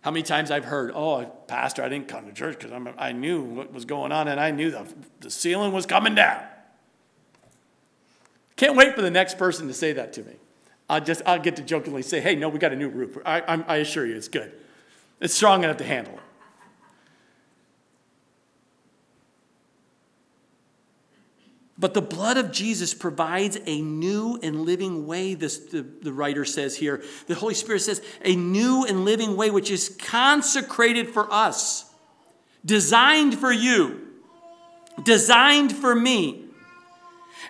How 0.01 0.11
many 0.11 0.21
times 0.21 0.51
I've 0.51 0.65
heard, 0.65 0.91
oh, 0.93 1.25
Pastor, 1.47 1.81
I 1.81 1.89
didn't 1.89 2.07
come 2.07 2.27
to 2.27 2.33
church 2.33 2.59
because 2.59 2.71
I 2.99 3.13
knew 3.13 3.41
what 3.41 3.73
was 3.73 3.85
going 3.85 4.11
on 4.11 4.27
and 4.27 4.39
I 4.39 4.51
knew 4.51 4.69
the, 4.69 4.85
the 5.21 5.31
ceiling 5.31 5.71
was 5.71 5.87
coming 5.87 6.13
down. 6.13 6.43
Can't 8.61 8.75
wait 8.75 8.93
for 8.93 9.01
the 9.01 9.09
next 9.09 9.39
person 9.39 9.67
to 9.69 9.73
say 9.73 9.91
that 9.93 10.13
to 10.13 10.21
me. 10.21 10.33
I'll 10.87 11.01
just, 11.01 11.23
I'll 11.25 11.39
get 11.39 11.55
to 11.55 11.63
jokingly 11.63 12.03
say, 12.03 12.21
hey, 12.21 12.35
no, 12.35 12.47
we 12.47 12.59
got 12.59 12.71
a 12.71 12.75
new 12.75 12.89
roof. 12.89 13.17
I, 13.25 13.41
I, 13.67 13.77
assure 13.77 14.05
you, 14.05 14.15
it's 14.15 14.27
good. 14.27 14.51
It's 15.19 15.33
strong 15.33 15.63
enough 15.63 15.77
to 15.77 15.83
handle 15.83 16.13
it. 16.13 16.19
But 21.79 21.95
the 21.95 22.03
blood 22.03 22.37
of 22.37 22.51
Jesus 22.51 22.93
provides 22.93 23.57
a 23.65 23.81
new 23.81 24.39
and 24.43 24.61
living 24.61 25.07
way, 25.07 25.33
this, 25.33 25.57
the, 25.57 25.81
the 25.81 26.13
writer 26.13 26.45
says 26.45 26.77
here. 26.77 27.03
The 27.25 27.33
Holy 27.33 27.55
Spirit 27.55 27.79
says, 27.79 27.99
a 28.23 28.35
new 28.35 28.85
and 28.85 29.05
living 29.05 29.35
way 29.35 29.49
which 29.49 29.71
is 29.71 29.89
consecrated 29.97 31.09
for 31.09 31.33
us, 31.33 31.91
designed 32.63 33.39
for 33.39 33.51
you, 33.51 34.07
designed 35.03 35.75
for 35.75 35.95
me 35.95 36.50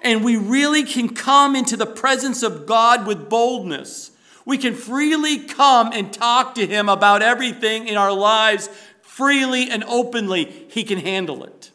and 0.02 0.24
we 0.24 0.36
really 0.36 0.84
can 0.84 1.10
come 1.10 1.56
into 1.56 1.78
the 1.78 1.86
presence 1.86 2.44
of 2.44 2.66
God 2.66 3.06
with 3.06 3.30
boldness. 3.30 4.12
We 4.46 4.58
can 4.58 4.74
freely 4.74 5.40
come 5.40 5.92
and 5.94 6.12
talk 6.12 6.56
to 6.56 6.66
Him 6.66 6.90
about 6.90 7.22
everything 7.22 7.88
in 7.88 7.98
our 7.98 8.12
lives 8.12 8.70
freely 9.02 9.70
and 9.70 9.84
openly. 9.84 10.46
He 10.70 10.84
can 10.84 10.98
handle 10.98 11.44
it. 11.44 11.72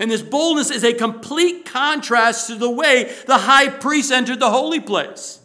And 0.00 0.10
this 0.10 0.22
boldness 0.22 0.72
is 0.72 0.82
a 0.82 0.92
complete 0.92 1.64
contrast 1.64 2.48
to 2.48 2.56
the 2.56 2.70
way 2.70 3.14
the 3.26 3.38
high 3.38 3.68
priest 3.68 4.10
entered 4.10 4.40
the 4.40 4.50
holy 4.50 4.80
place. 4.80 5.40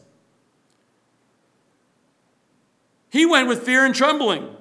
He 3.12 3.26
went 3.28 3.48
with 3.48 3.64
fear 3.64 3.86
and 3.86 3.94
trembling. 3.94 4.56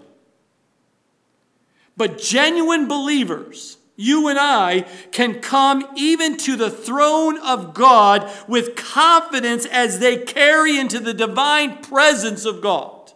But 1.96 2.18
genuine 2.18 2.86
believers, 2.86 3.77
you 4.00 4.28
and 4.28 4.38
I 4.38 4.82
can 5.10 5.40
come 5.40 5.84
even 5.96 6.36
to 6.38 6.54
the 6.54 6.70
throne 6.70 7.36
of 7.38 7.74
God 7.74 8.30
with 8.46 8.76
confidence 8.76 9.66
as 9.66 9.98
they 9.98 10.18
carry 10.18 10.78
into 10.78 11.00
the 11.00 11.12
divine 11.12 11.78
presence 11.78 12.44
of 12.44 12.60
God. 12.60 13.12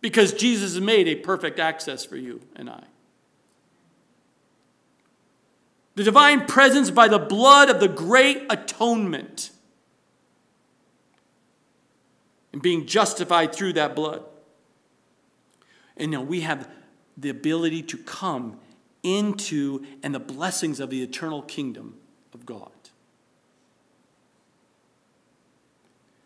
Because 0.00 0.32
Jesus 0.32 0.78
made 0.78 1.08
a 1.08 1.16
perfect 1.16 1.58
access 1.58 2.04
for 2.04 2.16
you 2.16 2.42
and 2.54 2.70
I. 2.70 2.84
The 5.96 6.04
divine 6.04 6.46
presence 6.46 6.92
by 6.92 7.08
the 7.08 7.18
blood 7.18 7.70
of 7.70 7.80
the 7.80 7.88
great 7.88 8.46
atonement. 8.48 9.50
And 12.52 12.62
being 12.62 12.86
justified 12.86 13.52
through 13.52 13.72
that 13.72 13.96
blood. 13.96 14.22
And 15.96 16.12
now 16.12 16.22
we 16.22 16.42
have 16.42 16.68
the 17.16 17.30
ability 17.30 17.82
to 17.82 17.98
come 17.98 18.60
into 19.02 19.84
and 20.02 20.14
the 20.14 20.20
blessings 20.20 20.80
of 20.80 20.90
the 20.90 21.02
eternal 21.02 21.42
kingdom 21.42 21.96
of 22.34 22.46
God. 22.46 22.70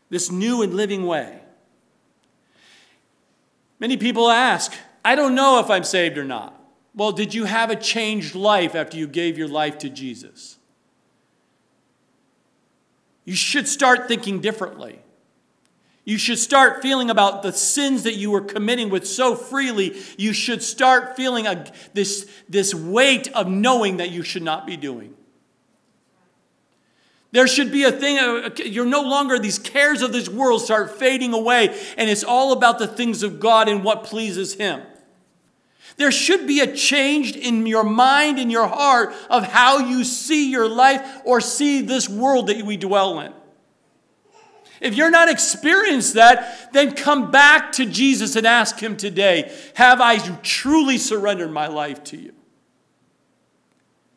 This 0.08 0.30
new 0.30 0.62
and 0.62 0.74
living 0.74 1.06
way. 1.06 1.40
Many 3.78 3.96
people 3.96 4.30
ask, 4.30 4.72
I 5.04 5.14
don't 5.14 5.34
know 5.34 5.58
if 5.60 5.70
I'm 5.70 5.84
saved 5.84 6.16
or 6.16 6.24
not. 6.24 6.58
Well, 6.94 7.12
did 7.12 7.34
you 7.34 7.44
have 7.44 7.70
a 7.70 7.76
changed 7.76 8.34
life 8.34 8.74
after 8.74 8.96
you 8.96 9.06
gave 9.06 9.36
your 9.36 9.48
life 9.48 9.78
to 9.78 9.90
Jesus? 9.90 10.58
You 13.24 13.34
should 13.34 13.68
start 13.68 14.08
thinking 14.08 14.40
differently. 14.40 15.00
You 16.06 16.18
should 16.18 16.38
start 16.38 16.82
feeling 16.82 17.10
about 17.10 17.42
the 17.42 17.52
sins 17.52 18.04
that 18.04 18.14
you 18.14 18.30
were 18.30 18.40
committing 18.40 18.90
with 18.90 19.08
so 19.08 19.34
freely. 19.34 20.00
You 20.16 20.32
should 20.32 20.62
start 20.62 21.16
feeling 21.16 21.48
a, 21.48 21.70
this, 21.94 22.30
this 22.48 22.72
weight 22.72 23.26
of 23.34 23.48
knowing 23.48 23.96
that 23.96 24.10
you 24.10 24.22
should 24.22 24.44
not 24.44 24.68
be 24.68 24.76
doing. 24.76 25.14
There 27.32 27.48
should 27.48 27.72
be 27.72 27.82
a 27.82 27.90
thing, 27.90 28.18
uh, 28.18 28.50
you're 28.64 28.86
no 28.86 29.02
longer, 29.02 29.36
these 29.40 29.58
cares 29.58 30.00
of 30.00 30.12
this 30.12 30.28
world 30.28 30.62
start 30.62 30.96
fading 30.96 31.34
away, 31.34 31.76
and 31.98 32.08
it's 32.08 32.22
all 32.22 32.52
about 32.52 32.78
the 32.78 32.86
things 32.86 33.24
of 33.24 33.40
God 33.40 33.68
and 33.68 33.82
what 33.82 34.04
pleases 34.04 34.54
Him. 34.54 34.82
There 35.96 36.12
should 36.12 36.46
be 36.46 36.60
a 36.60 36.72
change 36.72 37.34
in 37.34 37.66
your 37.66 37.82
mind 37.82 38.38
and 38.38 38.52
your 38.52 38.68
heart 38.68 39.12
of 39.28 39.42
how 39.42 39.78
you 39.78 40.04
see 40.04 40.52
your 40.52 40.68
life 40.68 41.04
or 41.24 41.40
see 41.40 41.80
this 41.80 42.08
world 42.08 42.46
that 42.46 42.62
we 42.62 42.76
dwell 42.76 43.18
in. 43.18 43.32
If 44.80 44.94
you're 44.94 45.10
not 45.10 45.30
experienced 45.30 46.14
that, 46.14 46.72
then 46.72 46.94
come 46.94 47.30
back 47.30 47.72
to 47.72 47.86
Jesus 47.86 48.36
and 48.36 48.46
ask 48.46 48.78
Him 48.78 48.96
today 48.96 49.52
Have 49.74 50.00
I 50.00 50.18
truly 50.42 50.98
surrendered 50.98 51.50
my 51.50 51.66
life 51.66 52.04
to 52.04 52.16
you? 52.16 52.32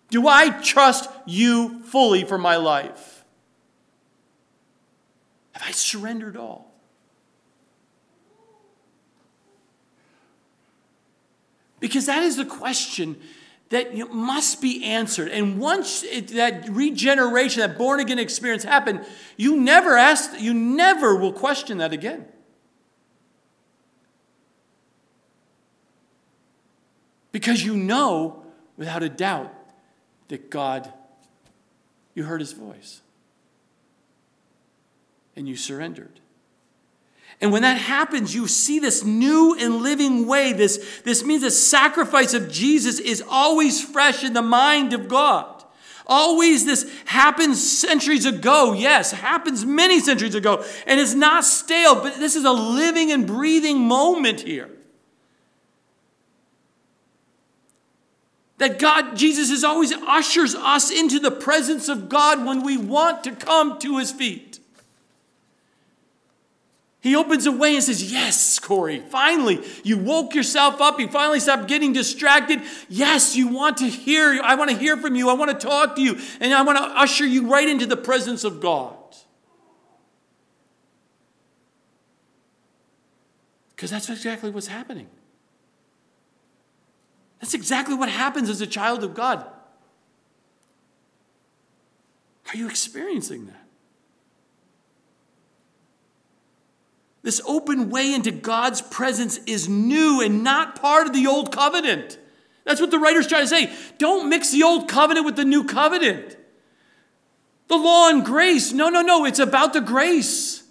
Do 0.09 0.27
I 0.27 0.49
trust 0.49 1.09
you 1.25 1.83
fully 1.83 2.23
for 2.23 2.37
my 2.37 2.57
life? 2.57 3.23
Have 5.51 5.63
I 5.67 5.71
surrendered 5.71 6.35
all? 6.35 6.69
Because 11.79 12.07
that 12.07 12.23
is 12.23 12.35
the 12.35 12.45
question 12.45 13.17
that 13.69 13.95
must 14.11 14.61
be 14.61 14.83
answered. 14.83 15.29
And 15.29 15.59
once 15.59 16.03
it, 16.03 16.29
that 16.29 16.67
regeneration, 16.69 17.61
that 17.61 17.77
born 17.77 17.99
again 17.99 18.19
experience 18.19 18.63
happened, 18.63 19.05
you 19.37 19.57
never 19.57 19.95
ask, 19.95 20.39
you 20.39 20.53
never 20.53 21.15
will 21.15 21.33
question 21.33 21.77
that 21.77 21.93
again. 21.93 22.25
Because 27.31 27.63
you 27.63 27.77
know 27.77 28.43
without 28.75 29.03
a 29.03 29.09
doubt 29.09 29.53
that 30.29 30.49
God, 30.49 30.91
you 32.15 32.23
heard 32.23 32.39
his 32.39 32.53
voice 32.53 33.01
and 35.35 35.47
you 35.47 35.55
surrendered. 35.55 36.19
And 37.41 37.53
when 37.53 37.61
that 37.61 37.77
happens, 37.77 38.35
you 38.35 38.47
see 38.47 38.79
this 38.79 39.03
new 39.03 39.55
and 39.57 39.81
living 39.81 40.27
way. 40.27 40.51
This, 40.51 41.01
this 41.05 41.23
means 41.23 41.43
the 41.43 41.51
sacrifice 41.51 42.33
of 42.33 42.51
Jesus 42.51 42.99
is 42.99 43.23
always 43.29 43.83
fresh 43.83 44.23
in 44.23 44.33
the 44.33 44.41
mind 44.41 44.91
of 44.91 45.07
God. 45.07 45.63
Always 46.05 46.65
this 46.65 46.91
happens 47.05 47.63
centuries 47.63 48.25
ago. 48.25 48.73
Yes, 48.73 49.11
happens 49.11 49.63
many 49.63 49.99
centuries 49.99 50.35
ago. 50.35 50.65
And 50.87 50.99
it's 50.99 51.13
not 51.13 51.45
stale, 51.45 52.01
but 52.01 52.15
this 52.17 52.35
is 52.35 52.45
a 52.45 52.51
living 52.51 53.11
and 53.11 53.27
breathing 53.27 53.79
moment 53.79 54.41
here. 54.41 54.69
That 58.57 58.79
God, 58.79 59.15
Jesus 59.15 59.51
is 59.51 59.63
always 59.63 59.93
ushers 59.93 60.55
us 60.55 60.91
into 60.91 61.19
the 61.19 61.31
presence 61.31 61.87
of 61.87 62.09
God 62.09 62.43
when 62.43 62.63
we 62.63 62.75
want 62.75 63.23
to 63.23 63.31
come 63.31 63.79
to 63.79 63.99
his 63.99 64.11
feet. 64.11 64.48
He 67.01 67.15
opens 67.15 67.45
a 67.45 67.51
way 67.51 67.75
and 67.75 67.83
says, 67.83 68.11
Yes, 68.11 68.59
Corey, 68.59 68.99
finally, 68.99 69.63
you 69.83 69.97
woke 69.97 70.35
yourself 70.35 70.81
up. 70.81 70.99
You 70.99 71.07
finally 71.07 71.39
stopped 71.39 71.67
getting 71.67 71.93
distracted. 71.93 72.61
Yes, 72.89 73.37
you 73.37 73.47
want 73.47 73.77
to 73.77 73.85
hear. 73.85 74.41
I 74.43 74.55
want 74.55 74.69
to 74.69 74.77
hear 74.77 74.97
from 74.97 75.15
you. 75.15 75.29
I 75.29 75.33
want 75.33 75.49
to 75.57 75.67
talk 75.67 75.95
to 75.95 76.01
you. 76.01 76.17
And 76.41 76.53
I 76.53 76.61
want 76.63 76.77
to 76.77 76.83
usher 76.83 77.25
you 77.25 77.47
right 77.47 77.67
into 77.67 77.85
the 77.85 77.95
presence 77.95 78.43
of 78.43 78.59
God. 78.59 78.95
Because 83.69 83.91
that's 83.91 84.09
exactly 84.09 84.49
what's 84.49 84.67
happening. 84.67 85.07
That's 87.39 87.53
exactly 87.53 87.95
what 87.95 88.09
happens 88.09 88.49
as 88.49 88.59
a 88.59 88.67
child 88.67 89.05
of 89.05 89.13
God. 89.13 89.45
Are 92.53 92.57
you 92.57 92.67
experiencing 92.67 93.45
that? 93.45 93.68
This 97.21 97.41
open 97.45 97.89
way 97.89 98.13
into 98.13 98.31
God's 98.31 98.81
presence 98.81 99.39
is 99.45 99.67
new 99.67 100.21
and 100.21 100.43
not 100.43 100.81
part 100.81 101.07
of 101.07 101.13
the 101.13 101.27
old 101.27 101.51
covenant. 101.51 102.17
That's 102.63 102.79
what 102.79 102.91
the 102.91 102.99
writer's 102.99 103.27
trying 103.27 103.43
to 103.43 103.47
say. 103.47 103.73
Don't 103.97 104.29
mix 104.29 104.51
the 104.51 104.63
old 104.63 104.87
covenant 104.87 105.25
with 105.25 105.35
the 105.35 105.45
new 105.45 105.63
covenant. 105.63 106.37
The 107.67 107.77
law 107.77 108.09
and 108.09 108.23
grace. 108.25 108.71
No, 108.71 108.89
no, 108.89 109.01
no. 109.01 109.25
It's 109.25 109.39
about 109.39 109.73
the 109.73 109.81
grace. 109.81 110.63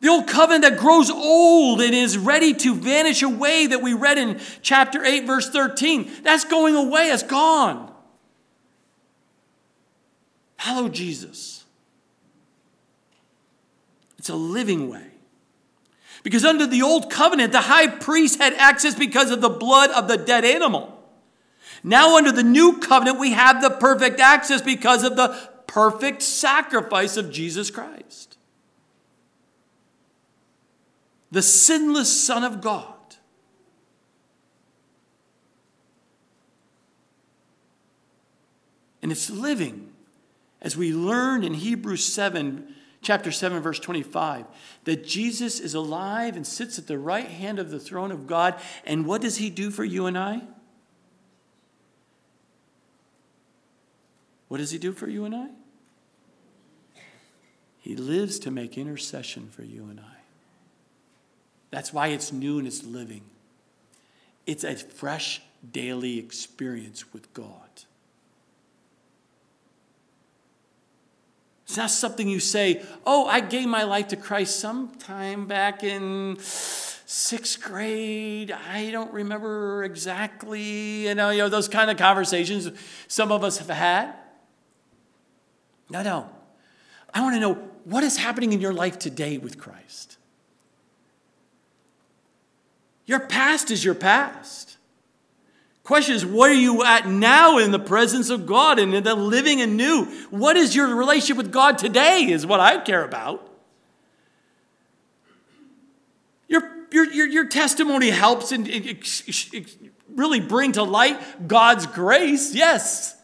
The 0.00 0.08
old 0.08 0.28
covenant 0.28 0.62
that 0.64 0.78
grows 0.78 1.10
old 1.10 1.80
and 1.80 1.94
is 1.94 2.18
ready 2.18 2.54
to 2.54 2.74
vanish 2.74 3.22
away, 3.22 3.66
that 3.66 3.82
we 3.82 3.94
read 3.94 4.18
in 4.18 4.38
chapter 4.62 5.04
8, 5.04 5.24
verse 5.24 5.48
13, 5.50 6.10
that's 6.22 6.44
going 6.44 6.76
away, 6.76 7.08
it's 7.08 7.22
gone. 7.22 7.92
Follow 10.58 10.88
Jesus. 10.88 11.55
It's 14.26 14.30
a 14.32 14.34
living 14.34 14.90
way. 14.90 15.06
Because 16.24 16.44
under 16.44 16.66
the 16.66 16.82
old 16.82 17.12
covenant, 17.12 17.52
the 17.52 17.60
high 17.60 17.86
priest 17.86 18.40
had 18.40 18.54
access 18.54 18.96
because 18.96 19.30
of 19.30 19.40
the 19.40 19.48
blood 19.48 19.90
of 19.92 20.08
the 20.08 20.16
dead 20.16 20.44
animal. 20.44 21.00
Now, 21.84 22.16
under 22.16 22.32
the 22.32 22.42
new 22.42 22.80
covenant, 22.80 23.20
we 23.20 23.30
have 23.34 23.62
the 23.62 23.70
perfect 23.70 24.18
access 24.18 24.60
because 24.60 25.04
of 25.04 25.14
the 25.14 25.28
perfect 25.68 26.22
sacrifice 26.22 27.16
of 27.16 27.30
Jesus 27.30 27.70
Christ. 27.70 28.36
The 31.30 31.42
sinless 31.42 32.26
Son 32.26 32.42
of 32.42 32.60
God. 32.60 32.94
And 39.00 39.12
it's 39.12 39.30
living, 39.30 39.92
as 40.60 40.76
we 40.76 40.92
learned 40.92 41.44
in 41.44 41.54
Hebrews 41.54 42.04
7 42.04 42.72
chapter 43.06 43.30
7, 43.30 43.62
verse 43.62 43.78
25, 43.78 44.46
that 44.82 45.06
Jesus 45.06 45.60
is 45.60 45.74
alive 45.74 46.34
and 46.34 46.44
sits 46.44 46.76
at 46.76 46.88
the 46.88 46.98
right 46.98 47.28
hand 47.28 47.60
of 47.60 47.70
the 47.70 47.78
throne 47.78 48.10
of 48.10 48.26
God. 48.26 48.60
And 48.84 49.06
what 49.06 49.20
does 49.20 49.36
he 49.36 49.48
do 49.48 49.70
for 49.70 49.84
you 49.84 50.06
and 50.06 50.18
I? 50.18 50.42
What 54.48 54.58
does 54.58 54.72
he 54.72 54.78
do 54.78 54.92
for 54.92 55.08
you 55.08 55.24
and 55.24 55.36
I? 55.36 55.48
He 57.78 57.94
lives 57.94 58.40
to 58.40 58.50
make 58.50 58.76
intercession 58.76 59.50
for 59.50 59.62
you 59.62 59.84
and 59.84 60.00
I. 60.00 60.16
That's 61.70 61.92
why 61.92 62.08
it's 62.08 62.32
new 62.32 62.58
and 62.58 62.66
it's 62.66 62.82
living. 62.82 63.22
It's 64.46 64.64
a 64.64 64.74
fresh 64.74 65.42
daily 65.72 66.18
experience 66.18 67.12
with 67.12 67.32
God. 67.32 67.65
It's 71.66 71.76
not 71.76 71.90
something 71.90 72.28
you 72.28 72.38
say, 72.38 72.82
oh, 73.04 73.26
I 73.26 73.40
gave 73.40 73.66
my 73.66 73.82
life 73.82 74.08
to 74.08 74.16
Christ 74.16 74.60
sometime 74.60 75.46
back 75.46 75.82
in 75.82 76.36
sixth 76.38 77.60
grade. 77.60 78.52
I 78.52 78.90
don't 78.92 79.12
remember 79.12 79.82
exactly. 79.82 81.08
You 81.08 81.16
know, 81.16 81.30
you 81.30 81.38
know, 81.38 81.48
those 81.48 81.68
kind 81.68 81.90
of 81.90 81.96
conversations 81.96 82.70
some 83.08 83.32
of 83.32 83.42
us 83.42 83.58
have 83.58 83.68
had. 83.68 84.14
No, 85.90 86.02
no. 86.02 86.30
I 87.12 87.20
want 87.22 87.34
to 87.34 87.40
know 87.40 87.54
what 87.84 88.04
is 88.04 88.16
happening 88.16 88.52
in 88.52 88.60
your 88.60 88.72
life 88.72 88.98
today 88.98 89.38
with 89.38 89.58
Christ. 89.58 90.18
Your 93.06 93.20
past 93.20 93.72
is 93.72 93.84
your 93.84 93.94
past. 93.94 94.75
Question 95.86 96.16
is, 96.16 96.26
where 96.26 96.50
are 96.50 96.52
you 96.52 96.82
at 96.82 97.06
now 97.06 97.58
in 97.58 97.70
the 97.70 97.78
presence 97.78 98.28
of 98.28 98.44
God 98.44 98.80
and 98.80 98.92
in 98.92 99.04
the 99.04 99.14
living 99.14 99.60
anew? 99.60 100.06
What 100.30 100.56
is 100.56 100.74
your 100.74 100.92
relationship 100.96 101.36
with 101.36 101.52
God 101.52 101.78
today, 101.78 102.24
is 102.28 102.44
what 102.44 102.58
I 102.58 102.78
care 102.80 103.04
about. 103.04 103.48
Your, 106.48 106.68
your, 106.90 107.04
your, 107.12 107.26
your 107.28 107.46
testimony 107.46 108.10
helps 108.10 108.50
and 108.50 108.68
really 110.12 110.40
bring 110.40 110.72
to 110.72 110.82
light 110.82 111.46
God's 111.46 111.86
grace, 111.86 112.52
yes. 112.52 113.16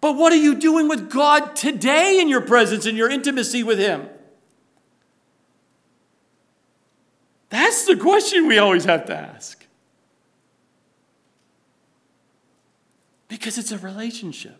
But 0.00 0.16
what 0.16 0.32
are 0.32 0.36
you 0.36 0.54
doing 0.54 0.88
with 0.88 1.10
God 1.10 1.54
today 1.54 2.18
in 2.18 2.30
your 2.30 2.40
presence 2.40 2.86
and 2.86 2.96
your 2.96 3.10
intimacy 3.10 3.62
with 3.62 3.78
Him? 3.78 4.08
That's 7.50 7.84
the 7.84 7.96
question 7.96 8.46
we 8.46 8.56
always 8.56 8.86
have 8.86 9.04
to 9.04 9.14
ask. 9.14 9.59
Because 13.30 13.58
it's 13.58 13.70
a 13.70 13.78
relationship. 13.78 14.58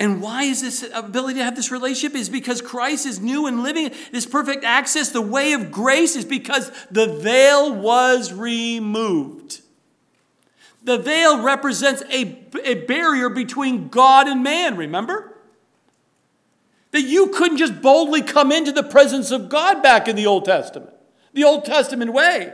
And 0.00 0.20
why 0.20 0.42
is 0.42 0.60
this 0.60 0.84
ability 0.92 1.38
to 1.38 1.44
have 1.44 1.54
this 1.54 1.70
relationship? 1.70 2.18
Is 2.18 2.28
because 2.28 2.60
Christ 2.60 3.06
is 3.06 3.20
new 3.20 3.46
and 3.46 3.62
living, 3.62 3.92
this 4.10 4.26
perfect 4.26 4.64
access, 4.64 5.10
the 5.10 5.22
way 5.22 5.52
of 5.52 5.70
grace 5.70 6.16
is 6.16 6.24
because 6.24 6.70
the 6.90 7.06
veil 7.06 7.72
was 7.72 8.32
removed. 8.32 9.62
The 10.82 10.98
veil 10.98 11.42
represents 11.42 12.02
a, 12.10 12.44
a 12.64 12.74
barrier 12.84 13.30
between 13.30 13.88
God 13.88 14.26
and 14.26 14.42
man, 14.42 14.76
remember? 14.76 15.38
That 16.90 17.02
you 17.02 17.28
couldn't 17.28 17.58
just 17.58 17.80
boldly 17.80 18.22
come 18.22 18.50
into 18.50 18.72
the 18.72 18.82
presence 18.82 19.30
of 19.30 19.48
God 19.48 19.84
back 19.84 20.08
in 20.08 20.16
the 20.16 20.26
Old 20.26 20.44
Testament, 20.44 20.94
the 21.32 21.44
Old 21.44 21.64
Testament 21.64 22.12
way. 22.12 22.52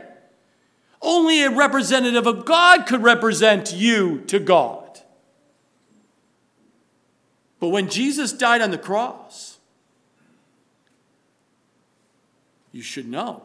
Only 1.03 1.43
a 1.43 1.51
representative 1.51 2.25
of 2.25 2.45
God 2.45 2.87
could 2.87 3.03
represent 3.03 3.73
you 3.73 4.21
to 4.27 4.39
God. 4.39 5.01
But 7.59 7.69
when 7.69 7.89
Jesus 7.89 8.31
died 8.31 8.61
on 8.61 8.71
the 8.71 8.77
cross, 8.77 9.57
you 12.71 12.81
should 12.81 13.07
know 13.07 13.43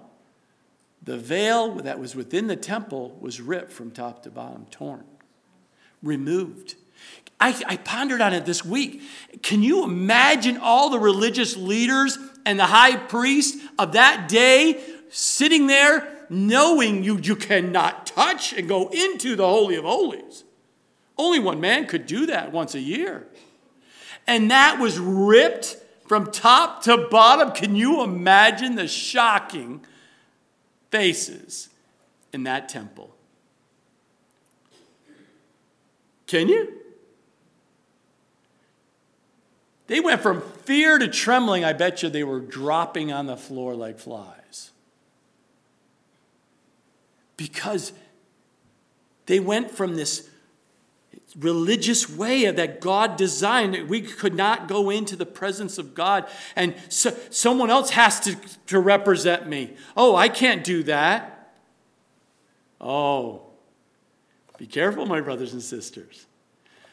the 1.03 1.19
veil 1.19 1.75
that 1.77 1.99
was 1.99 2.15
within 2.15 2.47
the 2.47 2.57
temple 2.57 3.17
was 3.21 3.41
ripped 3.41 3.73
from 3.73 3.91
top 3.91 4.23
to 4.23 4.31
bottom, 4.31 4.67
torn, 4.71 5.05
removed. 6.03 6.77
I, 7.41 7.61
I, 7.67 7.77
pondered 7.77 8.21
on 8.21 8.35
it 8.35 8.45
this 8.45 8.65
week. 8.65 9.03
Can 9.43 9.63
you 9.63 9.85
imagine 9.85 10.59
all 10.59 10.91
the 10.91 10.99
religious 10.99 11.57
leaders 11.57 12.19
and 12.45 12.59
the 12.59 12.67
high 12.67 12.97
priest 12.97 13.59
of 13.79 13.93
that 13.93 14.29
day 14.29 14.83
sitting 15.09 15.69
there 15.69 16.18
knowing 16.31 17.05
you, 17.05 17.19
you 17.19 17.37
cannot 17.37 18.07
touch 18.07 18.53
and 18.53 18.69
go 18.69 18.89
into 18.89 19.37
the 19.37 19.47
Holy 19.47 19.77
of 19.77 19.85
Holies? 19.85 20.45
Only 21.17 21.39
one 21.39 21.61
man 21.61 21.87
could 21.87 22.07
do 22.07 22.27
that 22.27 22.53
once 22.53 22.75
a 22.75 22.81
year 22.81 23.27
and 24.29 24.51
that 24.51 24.79
was 24.79 24.99
ripped 24.99 25.79
from 26.07 26.31
top 26.31 26.83
to 26.83 27.09
bottom. 27.11 27.51
Can 27.51 27.75
you 27.75 28.03
imagine 28.05 28.77
the 28.77 28.87
shocking 28.87 29.85
faces 30.91 31.71
in 32.33 32.45
that 32.45 32.69
temple? 32.69 33.15
Can 36.27 36.49
you? 36.49 36.75
They 39.87 40.01
went 40.01 40.21
from 40.21 40.43
fear 40.43 40.99
to 40.99 41.09
trembling. 41.09 41.65
I 41.65 41.73
bet 41.73 42.03
you 42.03 42.11
they 42.11 42.25
were 42.25 42.41
dropping 42.41 43.11
on 43.11 43.25
the 43.25 43.37
floor 43.37 43.75
like 43.75 43.99
flies. 43.99 44.38
Because 47.39 47.95
they 49.25 49.41
went 49.41 49.71
from 49.71 49.97
this 49.97 50.29
religious 51.37 52.09
way 52.09 52.51
that 52.51 52.81
God 52.81 53.17
designed. 53.17 53.75
that 53.75 53.89
We 53.89 54.03
could 54.03 54.35
not 54.35 54.69
go 54.69 54.91
into 54.91 55.17
the 55.17 55.27
presence 55.27 55.79
of 55.79 55.95
God, 55.95 56.29
and 56.57 56.75
so, 56.89 57.17
someone 57.31 57.71
else 57.71 57.91
has 57.91 58.21
to, 58.21 58.37
to 58.67 58.81
represent 58.81 59.49
me. 59.49 59.75
Oh, 59.97 60.17
I 60.17 60.29
can't 60.29 60.65
do 60.65 60.83
that. 60.85 61.55
Oh, 62.81 63.43
be 64.57 64.67
careful, 64.67 65.07
my 65.07 65.21
brothers 65.21 65.53
and 65.53 65.63
sisters, 65.63 66.27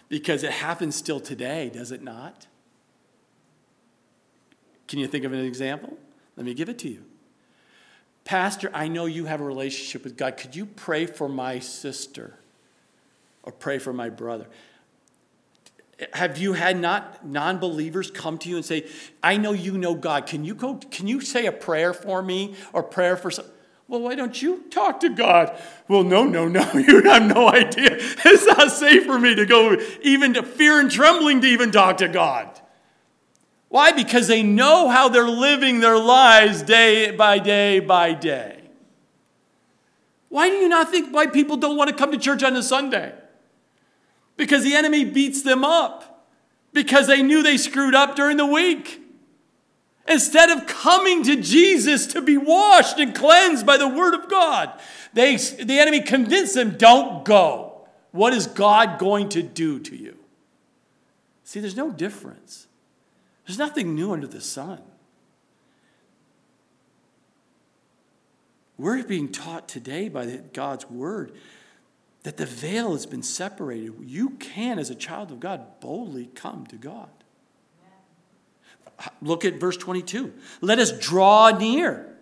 because 0.09 0.43
it 0.43 0.51
happens 0.51 0.95
still 0.95 1.19
today, 1.19 1.71
does 1.73 1.91
it 1.91 2.03
not? 2.03 2.47
Can 4.87 4.99
you 4.99 5.07
think 5.07 5.25
of 5.25 5.33
an 5.33 5.39
example? 5.39 5.97
Let 6.37 6.45
me 6.45 6.53
give 6.53 6.69
it 6.69 6.77
to 6.79 6.89
you. 6.89 7.03
Pastor, 8.25 8.69
I 8.73 8.89
know 8.89 9.05
you 9.05 9.25
have 9.25 9.39
a 9.39 9.45
relationship 9.45 10.03
with 10.03 10.17
God. 10.17 10.35
Could 10.35 10.55
you 10.55 10.65
pray 10.65 11.05
for 11.05 11.29
my 11.29 11.59
sister? 11.59 12.39
or 13.45 13.51
pray 13.51 13.77
for 13.77 13.93
my 13.93 14.09
brother. 14.09 14.47
Have 16.13 16.37
you 16.37 16.53
had 16.53 16.77
not 16.77 17.25
non-believers 17.25 18.11
come 18.11 18.37
to 18.39 18.49
you 18.49 18.57
and 18.57 18.65
say, 18.65 18.85
"I 19.23 19.37
know 19.37 19.53
you 19.53 19.77
know 19.77 19.95
God. 19.95 20.25
Can 20.25 20.43
you 20.43 20.53
go 20.53 20.75
can 20.91 21.07
you 21.07 21.21
say 21.21 21.45
a 21.45 21.53
prayer 21.53 21.93
for 21.93 22.21
me 22.21 22.55
or 22.73 22.83
prayer 22.83 23.15
for 23.15 23.31
some 23.31 23.45
well, 23.87 24.01
why 24.01 24.15
don't 24.15 24.41
you 24.41 24.63
talk 24.71 25.01
to 25.01 25.09
God? 25.09 25.61
Well, 25.87 26.03
no, 26.03 26.23
no, 26.23 26.47
no. 26.47 26.67
You 26.73 27.03
have 27.03 27.23
no 27.23 27.47
idea. 27.47 27.97
It's 27.99 28.45
not 28.47 28.71
safe 28.71 29.05
for 29.05 29.19
me 29.19 29.35
to 29.35 29.45
go 29.45 29.77
even 30.01 30.33
to 30.33 30.41
fear 30.41 30.79
and 30.79 30.89
trembling 30.89 31.41
to 31.41 31.47
even 31.47 31.71
talk 31.71 31.97
to 31.97 32.07
God. 32.07 32.49
Why? 33.75 33.91
Because 33.91 34.29
they 34.29 34.41
know 34.41 34.87
how 34.87 35.09
they're 35.09 35.27
living 35.27 35.81
their 35.81 35.97
lives 35.97 36.61
day 36.61 37.11
by 37.11 37.39
day 37.39 37.81
by 37.81 38.13
day. 38.13 38.61
Why 40.29 40.47
do 40.49 40.55
you 40.55 40.69
not 40.69 40.89
think 40.89 41.13
why 41.13 41.27
people 41.27 41.57
don't 41.57 41.75
want 41.75 41.89
to 41.89 41.95
come 41.95 42.13
to 42.13 42.17
church 42.17 42.41
on 42.41 42.55
a 42.55 42.63
Sunday? 42.63 43.13
because 44.37 44.63
the 44.63 44.75
enemy 44.75 45.05
beats 45.05 45.41
them 45.41 45.63
up 45.63 46.27
because 46.73 47.07
they 47.07 47.23
knew 47.23 47.41
they 47.41 47.57
screwed 47.57 47.95
up 47.95 48.15
during 48.15 48.37
the 48.37 48.45
week. 48.45 49.01
Instead 50.07 50.49
of 50.49 50.67
coming 50.67 51.23
to 51.23 51.41
Jesus 51.41 52.05
to 52.07 52.21
be 52.21 52.37
washed 52.37 52.99
and 52.99 53.15
cleansed 53.15 53.65
by 53.65 53.77
the 53.77 53.87
word 53.87 54.13
of 54.13 54.29
God, 54.29 54.71
they, 55.13 55.35
the 55.35 55.79
enemy 55.79 56.01
convinced 56.01 56.53
them, 56.53 56.77
don't 56.77 57.25
go. 57.25 57.87
What 58.11 58.33
is 58.33 58.45
God 58.45 58.99
going 58.99 59.29
to 59.29 59.41
do 59.41 59.79
to 59.79 59.95
you? 59.95 60.17
See, 61.43 61.59
there's 61.59 61.77
no 61.77 61.91
difference. 61.91 62.64
There's 63.45 63.57
nothing 63.59 63.95
new 63.95 64.11
under 64.11 64.27
the 64.27 64.41
sun. 64.41 64.81
We're 68.77 69.03
being 69.03 69.31
taught 69.31 69.67
today 69.67 70.09
by 70.09 70.25
God's 70.51 70.89
word 70.89 71.31
that 72.23 72.37
the 72.37 72.45
veil 72.45 72.91
has 72.93 73.05
been 73.05 73.23
separated. 73.23 73.93
You 74.01 74.31
can, 74.31 74.79
as 74.79 74.89
a 74.89 74.95
child 74.95 75.31
of 75.31 75.39
God, 75.39 75.79
boldly 75.79 76.29
come 76.33 76.65
to 76.67 76.75
God. 76.75 77.09
Look 79.21 79.45
at 79.45 79.59
verse 79.59 79.77
22. 79.77 80.33
Let 80.61 80.79
us 80.79 80.91
draw 80.91 81.51
near 81.51 82.15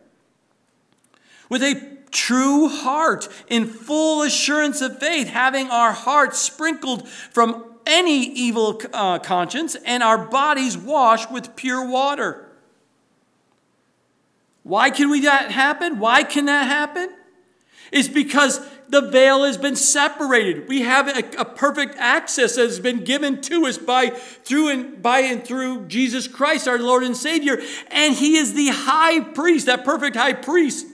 with 1.50 1.64
a 1.64 1.98
true 2.12 2.68
heart 2.68 3.28
in 3.48 3.66
full 3.66 4.24
assurance 4.24 4.82
of 4.82 5.00
faith, 5.00 5.28
having 5.28 5.70
our 5.70 5.92
hearts 5.92 6.40
sprinkled 6.40 7.08
from 7.08 7.73
any 7.86 8.26
evil 8.26 8.82
uh, 8.94 9.20
conscience 9.20 9.76
and 9.86 10.04
our 10.04 10.18
bodies 10.18 10.78
washed 10.78 11.32
with 11.32 11.56
pure 11.56 11.88
water. 11.88 12.50
Why 14.64 14.90
can 14.90 15.10
we 15.10 15.22
that 15.22 15.52
happen? 15.52 16.00
Why 16.00 16.24
can 16.24 16.46
that 16.46 16.68
happen? 16.68 17.10
It's 17.92 18.08
because 18.08 18.66
the 18.90 19.02
veil 19.02 19.44
has 19.44 19.58
been 19.58 19.76
separated. 19.76 20.68
We 20.68 20.82
have 20.82 21.08
a, 21.08 21.42
a, 21.42 21.46
perfect 21.46 21.96
access 21.98 22.56
that 22.56 22.64
has 22.64 22.80
been 22.80 23.04
given 23.04 23.42
to 23.42 23.66
us 23.66 23.78
by 23.78 24.10
through 24.10 24.70
and 24.70 25.02
by 25.02 25.20
and 25.20 25.44
through 25.44 25.88
Jesus 25.88 26.28
Christ, 26.28 26.68
our 26.68 26.80
Lord 26.80 27.04
and 27.04 27.16
Savior. 27.16 27.60
And 27.92 28.16
He 28.16 28.38
is 28.38 28.54
the 28.54 28.70
high 28.70 29.20
priest, 29.20 29.66
that 29.66 29.84
perfect 29.84 30.16
high 30.16 30.34
priest 30.34 30.88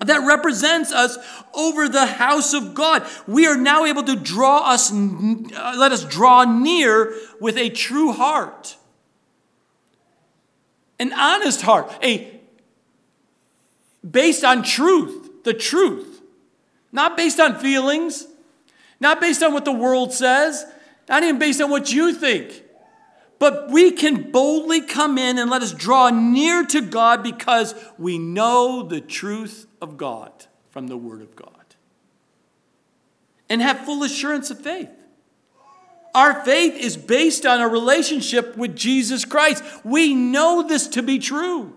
that 0.00 0.24
represents 0.26 0.92
us 0.92 1.18
over 1.52 1.88
the 1.88 2.06
house 2.06 2.54
of 2.54 2.74
God. 2.74 3.06
We 3.26 3.46
are 3.46 3.56
now 3.56 3.84
able 3.84 4.04
to 4.04 4.14
draw 4.14 4.60
us, 4.70 4.92
uh, 4.92 5.74
let 5.76 5.90
us 5.90 6.04
draw 6.04 6.44
near 6.44 7.14
with 7.40 7.56
a 7.56 7.68
true 7.70 8.12
heart, 8.12 8.76
an 11.00 11.12
honest 11.12 11.62
heart, 11.62 11.92
a 12.02 12.40
based 14.08 14.44
on 14.44 14.62
truth, 14.62 15.42
the 15.44 15.54
truth. 15.54 16.20
Not 16.90 17.16
based 17.16 17.38
on 17.38 17.58
feelings, 17.58 18.26
not 18.98 19.20
based 19.20 19.42
on 19.42 19.52
what 19.52 19.64
the 19.64 19.72
world 19.72 20.12
says, 20.12 20.64
not 21.08 21.22
even 21.22 21.38
based 21.38 21.60
on 21.60 21.70
what 21.70 21.92
you 21.92 22.14
think. 22.14 22.62
But 23.38 23.70
we 23.70 23.90
can 23.90 24.30
boldly 24.30 24.80
come 24.80 25.18
in 25.18 25.38
and 25.38 25.50
let 25.50 25.62
us 25.62 25.72
draw 25.72 26.08
near 26.08 26.64
to 26.66 26.80
God 26.80 27.22
because 27.22 27.74
we 27.98 28.18
know 28.18 28.82
the 28.82 29.00
truth 29.00 29.67
of 29.80 29.96
God 29.96 30.46
from 30.70 30.88
the 30.88 30.96
Word 30.96 31.22
of 31.22 31.36
God. 31.36 31.52
And 33.48 33.62
have 33.62 33.80
full 33.80 34.02
assurance 34.02 34.50
of 34.50 34.60
faith. 34.60 34.90
Our 36.14 36.44
faith 36.44 36.74
is 36.74 36.96
based 36.96 37.46
on 37.46 37.60
a 37.60 37.68
relationship 37.68 38.56
with 38.56 38.76
Jesus 38.76 39.24
Christ. 39.24 39.62
We 39.84 40.14
know 40.14 40.66
this 40.66 40.88
to 40.88 41.02
be 41.02 41.18
true. 41.18 41.74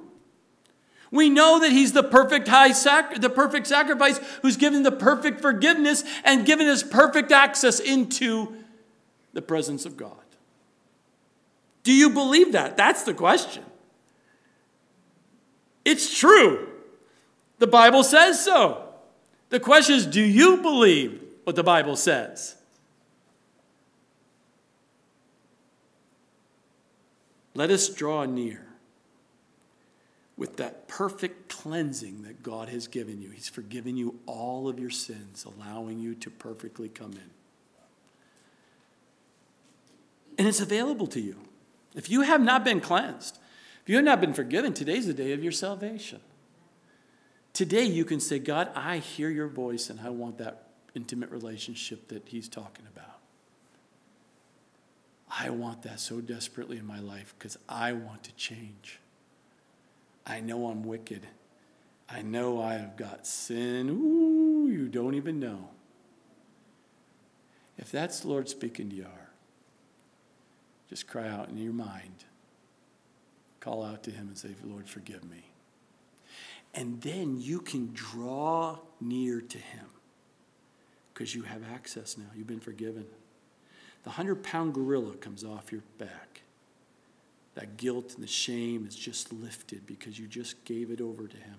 We 1.11 1.29
know 1.29 1.59
that 1.59 1.71
he's 1.71 1.91
the 1.91 2.03
perfect 2.03 2.47
high 2.47 2.71
sac- 2.71 3.19
the 3.19 3.29
perfect 3.29 3.67
sacrifice 3.67 4.19
who's 4.41 4.55
given 4.55 4.83
the 4.83 4.91
perfect 4.91 5.41
forgiveness 5.41 6.05
and 6.23 6.45
given 6.45 6.67
us 6.67 6.83
perfect 6.83 7.31
access 7.33 7.81
into 7.81 8.55
the 9.33 9.41
presence 9.41 9.85
of 9.85 9.97
God. 9.97 10.15
Do 11.83 11.93
you 11.93 12.11
believe 12.11 12.53
that? 12.53 12.77
That's 12.77 13.03
the 13.03 13.13
question. 13.13 13.63
It's 15.83 16.17
true. 16.17 16.70
The 17.61 17.67
Bible 17.67 18.03
says 18.03 18.43
so. 18.43 18.89
The 19.49 19.59
question 19.59 19.93
is 19.93 20.07
do 20.07 20.19
you 20.19 20.57
believe 20.63 21.21
what 21.43 21.55
the 21.55 21.61
Bible 21.61 21.95
says? 21.95 22.55
Let 27.53 27.69
us 27.69 27.87
draw 27.87 28.25
near 28.25 28.65
with 30.35 30.57
that 30.57 30.87
perfect 30.87 31.49
cleansing 31.49 32.23
that 32.23 32.41
God 32.41 32.67
has 32.69 32.87
given 32.87 33.21
you. 33.21 33.29
He's 33.29 33.49
forgiven 33.49 33.95
you 33.95 34.17
all 34.25 34.67
of 34.67 34.79
your 34.79 34.89
sins, 34.89 35.45
allowing 35.45 35.99
you 35.99 36.15
to 36.15 36.31
perfectly 36.31 36.89
come 36.89 37.11
in. 37.11 37.29
And 40.39 40.47
it's 40.47 40.61
available 40.61 41.05
to 41.05 41.21
you. 41.21 41.35
If 41.93 42.09
you 42.09 42.21
have 42.21 42.41
not 42.41 42.65
been 42.65 42.81
cleansed, 42.81 43.37
if 43.83 43.89
you 43.89 43.97
have 43.97 44.05
not 44.05 44.19
been 44.19 44.33
forgiven, 44.33 44.73
today's 44.73 45.05
the 45.05 45.13
day 45.13 45.31
of 45.33 45.43
your 45.43 45.51
salvation. 45.51 46.21
Today 47.53 47.83
you 47.83 48.05
can 48.05 48.19
say, 48.19 48.39
God, 48.39 48.69
I 48.75 48.97
hear 48.97 49.29
your 49.29 49.47
voice 49.47 49.89
and 49.89 49.99
I 49.99 50.09
want 50.09 50.37
that 50.37 50.67
intimate 50.95 51.31
relationship 51.31 52.07
that 52.09 52.27
he's 52.27 52.47
talking 52.47 52.85
about. 52.93 53.17
I 55.29 55.49
want 55.49 55.83
that 55.83 55.99
so 55.99 56.19
desperately 56.19 56.77
in 56.77 56.85
my 56.85 56.99
life 56.99 57.33
because 57.37 57.57
I 57.67 57.93
want 57.93 58.23
to 58.23 58.33
change. 58.35 58.99
I 60.25 60.39
know 60.39 60.67
I'm 60.67 60.83
wicked. 60.83 61.27
I 62.09 62.21
know 62.21 62.61
I 62.61 62.73
have 62.73 62.97
got 62.97 63.25
sin. 63.25 63.89
Ooh, 63.89 64.69
you 64.69 64.87
don't 64.87 65.15
even 65.15 65.39
know. 65.39 65.69
If 67.77 67.91
that's 67.91 68.19
the 68.19 68.27
Lord 68.27 68.49
speaking 68.49 68.89
to 68.89 69.01
heart, 69.03 69.17
just 70.89 71.07
cry 71.07 71.27
out 71.27 71.49
in 71.49 71.57
your 71.57 71.73
mind. 71.73 72.25
Call 73.61 73.83
out 73.83 74.03
to 74.03 74.11
Him 74.11 74.27
and 74.27 74.37
say, 74.37 74.49
Lord, 74.63 74.89
forgive 74.89 75.23
me. 75.23 75.50
And 76.73 77.01
then 77.01 77.37
you 77.39 77.59
can 77.59 77.91
draw 77.93 78.79
near 78.99 79.41
to 79.41 79.57
Him 79.57 79.85
because 81.13 81.35
you 81.35 81.43
have 81.43 81.61
access 81.73 82.17
now. 82.17 82.25
You've 82.35 82.47
been 82.47 82.59
forgiven. 82.59 83.05
The 84.03 84.09
100 84.09 84.43
pound 84.43 84.73
gorilla 84.73 85.15
comes 85.17 85.43
off 85.43 85.71
your 85.71 85.83
back. 85.97 86.41
That 87.55 87.77
guilt 87.77 88.13
and 88.15 88.23
the 88.23 88.27
shame 88.27 88.85
is 88.87 88.95
just 88.95 89.33
lifted 89.33 89.85
because 89.85 90.17
you 90.17 90.27
just 90.27 90.63
gave 90.63 90.89
it 90.89 91.01
over 91.01 91.27
to 91.27 91.37
Him. 91.37 91.57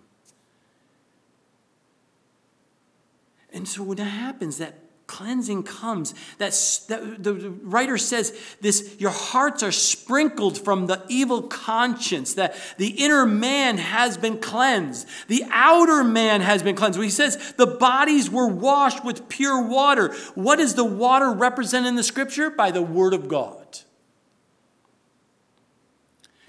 And 3.52 3.68
so 3.68 3.82
when 3.82 3.98
that 3.98 4.04
happens, 4.04 4.56
that 4.58 4.78
cleansing 5.12 5.62
comes. 5.62 6.14
That, 6.38 6.52
the 6.88 7.54
writer 7.62 7.98
says 7.98 8.32
this 8.62 8.96
your 8.98 9.10
hearts 9.10 9.62
are 9.62 9.70
sprinkled 9.70 10.58
from 10.58 10.86
the 10.86 11.02
evil 11.06 11.42
conscience, 11.42 12.32
that 12.34 12.56
the 12.78 12.88
inner 12.88 13.26
man 13.26 13.76
has 13.76 14.16
been 14.16 14.38
cleansed, 14.38 15.06
the 15.28 15.44
outer 15.50 16.02
man 16.02 16.40
has 16.40 16.62
been 16.62 16.74
cleansed. 16.74 16.98
He 16.98 17.10
says 17.10 17.52
the 17.58 17.66
bodies 17.66 18.30
were 18.30 18.48
washed 18.48 19.04
with 19.04 19.28
pure 19.28 19.60
water. 19.68 20.14
What 20.34 20.56
does 20.56 20.76
the 20.76 20.84
water 20.84 21.30
represent 21.30 21.86
in 21.86 21.94
the 21.94 22.02
scripture? 22.02 22.48
By 22.48 22.70
the 22.70 22.82
word 22.82 23.12
of 23.12 23.28
God. 23.28 23.80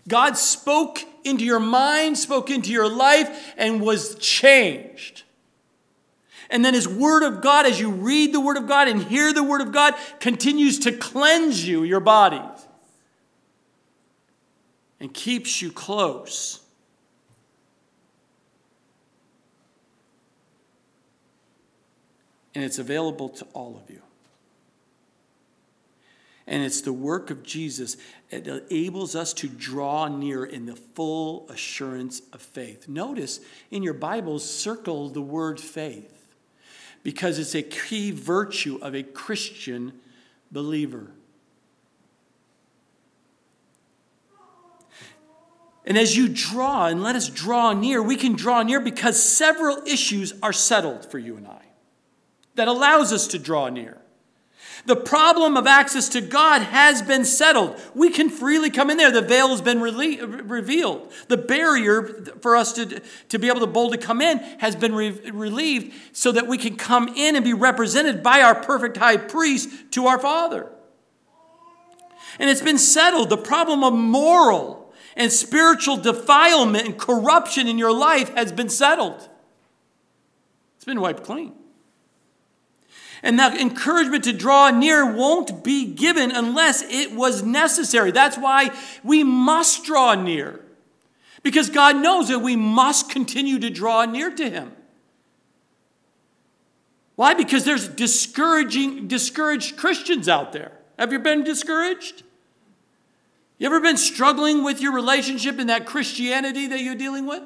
God 0.07 0.37
spoke 0.37 0.99
into 1.25 1.43
your 1.43 1.59
mind, 1.59 2.17
spoke 2.17 2.49
into 2.49 2.71
your 2.71 2.89
life, 2.89 3.53
and 3.57 3.81
was 3.81 4.15
changed. 4.15 5.22
And 6.53 6.63
then 6.63 6.75
His 6.75 6.87
Word 6.87 7.23
of 7.23 7.41
God, 7.41 7.65
as 7.65 7.79
you 7.79 7.89
read 7.89 8.31
the 8.31 8.39
Word 8.39 8.57
of 8.57 8.67
God 8.67 8.87
and 8.87 9.01
hear 9.01 9.33
the 9.33 9.43
Word 9.43 9.61
of 9.61 9.71
God, 9.71 9.95
continues 10.19 10.77
to 10.79 10.91
cleanse 10.91 11.67
you, 11.67 11.83
your 11.83 11.99
body, 11.99 12.39
and 14.99 15.11
keeps 15.11 15.63
you 15.63 15.71
close. 15.71 16.61
And 22.53 22.63
it's 22.63 22.77
available 22.77 23.29
to 23.29 23.45
all 23.53 23.81
of 23.83 23.89
you. 23.89 24.03
And 26.45 26.63
it's 26.63 26.81
the 26.81 26.93
work 26.93 27.31
of 27.31 27.41
Jesus 27.41 27.97
that 28.29 28.45
enables 28.45 29.15
us 29.15 29.33
to 29.33 29.47
draw 29.47 30.07
near 30.07 30.45
in 30.45 30.67
the 30.67 30.75
full 30.75 31.49
assurance 31.49 32.21
of 32.31 32.43
faith. 32.43 32.87
Notice 32.87 33.39
in 33.71 33.81
your 33.81 33.95
Bibles, 33.95 34.47
circle 34.47 35.09
the 35.09 35.21
word 35.21 35.59
faith 35.59 36.22
because 37.03 37.37
it's 37.37 37.53
a 37.53 37.61
key 37.61 38.11
virtue 38.11 38.79
of 38.81 38.95
a 38.95 39.03
Christian 39.03 39.93
believer. 40.51 41.11
And 45.85 45.97
as 45.97 46.15
you 46.15 46.29
draw, 46.29 46.87
and 46.87 47.03
let 47.03 47.15
us 47.15 47.27
draw 47.27 47.73
near, 47.73 48.01
we 48.01 48.15
can 48.15 48.33
draw 48.33 48.63
near 48.63 48.79
because 48.79 49.21
several 49.21 49.85
issues 49.85 50.33
are 50.41 50.53
settled 50.53 51.09
for 51.11 51.19
you 51.19 51.35
and 51.35 51.45
I 51.45 51.61
that 52.55 52.67
allows 52.67 53.11
us 53.11 53.27
to 53.27 53.39
draw 53.39 53.69
near. 53.69 53.97
The 54.85 54.95
problem 54.97 55.55
of 55.55 55.65
access 55.65 56.09
to 56.09 56.21
God 56.21 56.61
has 56.61 57.01
been 57.01 57.23
settled. 57.23 57.79
We 57.95 58.09
can 58.09 58.29
freely 58.29 58.69
come 58.69 58.89
in 58.89 58.97
there. 58.97 59.11
The 59.11 59.21
veil 59.21 59.49
has 59.49 59.61
been 59.61 59.79
revealed. 59.79 61.11
The 61.29 61.37
barrier 61.37 62.03
for 62.41 62.57
us 62.57 62.73
to, 62.73 63.01
to 63.29 63.39
be 63.39 63.47
able 63.47 63.61
to 63.61 63.67
boldly 63.67 63.97
come 63.97 64.19
in 64.21 64.39
has 64.59 64.75
been 64.75 64.93
re- 64.93 65.17
relieved 65.31 65.93
so 66.11 66.33
that 66.33 66.47
we 66.47 66.57
can 66.57 66.75
come 66.75 67.07
in 67.15 67.35
and 67.35 67.45
be 67.45 67.53
represented 67.53 68.21
by 68.21 68.41
our 68.41 68.55
perfect 68.55 68.97
high 68.97 69.17
priest 69.17 69.69
to 69.91 70.07
our 70.07 70.19
Father. 70.19 70.69
And 72.37 72.49
it's 72.49 72.61
been 72.61 72.77
settled. 72.77 73.29
The 73.29 73.37
problem 73.37 73.83
of 73.83 73.93
moral 73.93 74.93
and 75.15 75.31
spiritual 75.31 75.97
defilement 75.97 76.87
and 76.87 76.97
corruption 76.97 77.67
in 77.67 77.77
your 77.77 77.93
life 77.93 78.33
has 78.35 78.51
been 78.51 78.69
settled. 78.69 79.29
It's 80.75 80.85
been 80.85 80.99
wiped 80.99 81.23
clean. 81.23 81.53
And 83.23 83.39
that 83.39 83.59
encouragement 83.59 84.25
to 84.25 84.33
draw 84.33 84.69
near 84.69 85.15
won't 85.15 85.63
be 85.63 85.85
given 85.85 86.29
unless 86.29 86.83
it 86.83 87.13
was 87.13 87.41
necessary. 87.41 88.11
That's 88.11 88.37
why 88.37 88.71
we 89.01 89.23
must 89.23 89.85
draw 89.85 90.13
near. 90.13 90.59
Because 91.41 91.69
God 91.69 91.95
knows 91.95 92.27
that 92.27 92.39
we 92.39 92.57
must 92.57 93.09
continue 93.09 93.59
to 93.59 93.69
draw 93.69 94.03
near 94.03 94.29
to 94.29 94.49
Him. 94.49 94.73
Why? 97.15 97.33
Because 97.33 97.63
there's 97.63 97.87
discouraging, 97.87 99.07
discouraged 99.07 99.77
Christians 99.77 100.27
out 100.27 100.51
there. 100.51 100.73
Have 100.99 101.13
you 101.13 101.19
been 101.19 101.45
discouraged? 101.45 102.23
You 103.57 103.67
ever 103.67 103.79
been 103.79 103.97
struggling 103.97 104.65
with 104.65 104.81
your 104.81 104.91
relationship 104.91 105.59
in 105.59 105.67
that 105.67 105.85
Christianity 105.85 106.67
that 106.67 106.81
you're 106.81 106.95
dealing 106.95 107.25
with? 107.25 107.43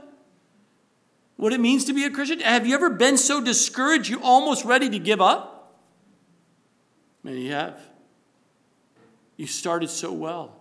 What 1.36 1.54
it 1.54 1.60
means 1.60 1.86
to 1.86 1.94
be 1.94 2.04
a 2.06 2.10
Christian? 2.10 2.40
Have 2.40 2.66
you 2.66 2.74
ever 2.74 2.90
been 2.90 3.18
so 3.18 3.44
discouraged 3.44 4.10
you're 4.10 4.24
almost 4.24 4.66
ready 4.66 4.90
to 4.90 4.98
give 4.98 5.22
up? 5.22 5.57
Many 7.28 7.50
have. 7.50 7.78
You 9.36 9.48
started 9.48 9.90
so 9.90 10.14
well, 10.14 10.56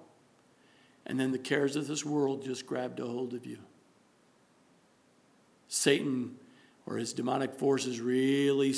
and 1.07 1.19
then 1.19 1.31
the 1.31 1.39
cares 1.39 1.77
of 1.77 1.87
this 1.87 2.05
world 2.05 2.45
just 2.45 2.67
grabbed 2.67 2.99
a 2.99 3.07
hold 3.07 3.35
of 3.35 3.47
you. 3.47 3.59
Satan 5.69 6.35
or 6.85 6.97
his 6.97 7.13
demonic 7.13 7.55
forces 7.55 8.01
really 8.01 8.75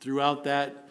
threw 0.00 0.20
out 0.20 0.44
that, 0.44 0.86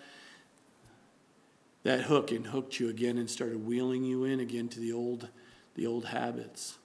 that 1.83 2.01
hook 2.01 2.33
and 2.33 2.45
hooked 2.47 2.81
you 2.81 2.89
again 2.89 3.17
and 3.17 3.29
started 3.29 3.65
wheeling 3.65 4.03
you 4.03 4.25
in 4.25 4.41
again 4.41 4.67
to 4.67 4.81
the 4.81 4.91
old, 4.91 5.29
the 5.75 5.87
old 5.87 6.07
habits. 6.07 6.77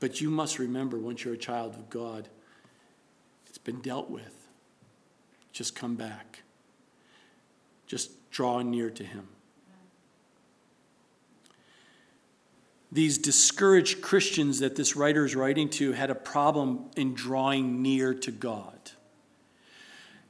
But 0.00 0.20
you 0.20 0.30
must 0.30 0.58
remember 0.58 0.98
once 0.98 1.24
you're 1.24 1.34
a 1.34 1.38
child 1.38 1.74
of 1.74 1.90
God, 1.90 2.28
it's 3.46 3.58
been 3.58 3.80
dealt 3.80 4.10
with. 4.10 4.34
Just 5.52 5.74
come 5.74 5.96
back. 5.96 6.42
Just 7.86 8.30
draw 8.30 8.60
near 8.60 8.90
to 8.90 9.02
Him. 9.02 9.28
These 12.90 13.18
discouraged 13.18 14.00
Christians 14.00 14.60
that 14.60 14.76
this 14.76 14.96
writer 14.96 15.24
is 15.24 15.34
writing 15.36 15.68
to 15.70 15.92
had 15.92 16.10
a 16.10 16.14
problem 16.14 16.90
in 16.96 17.14
drawing 17.14 17.82
near 17.82 18.14
to 18.14 18.30
God. 18.30 18.78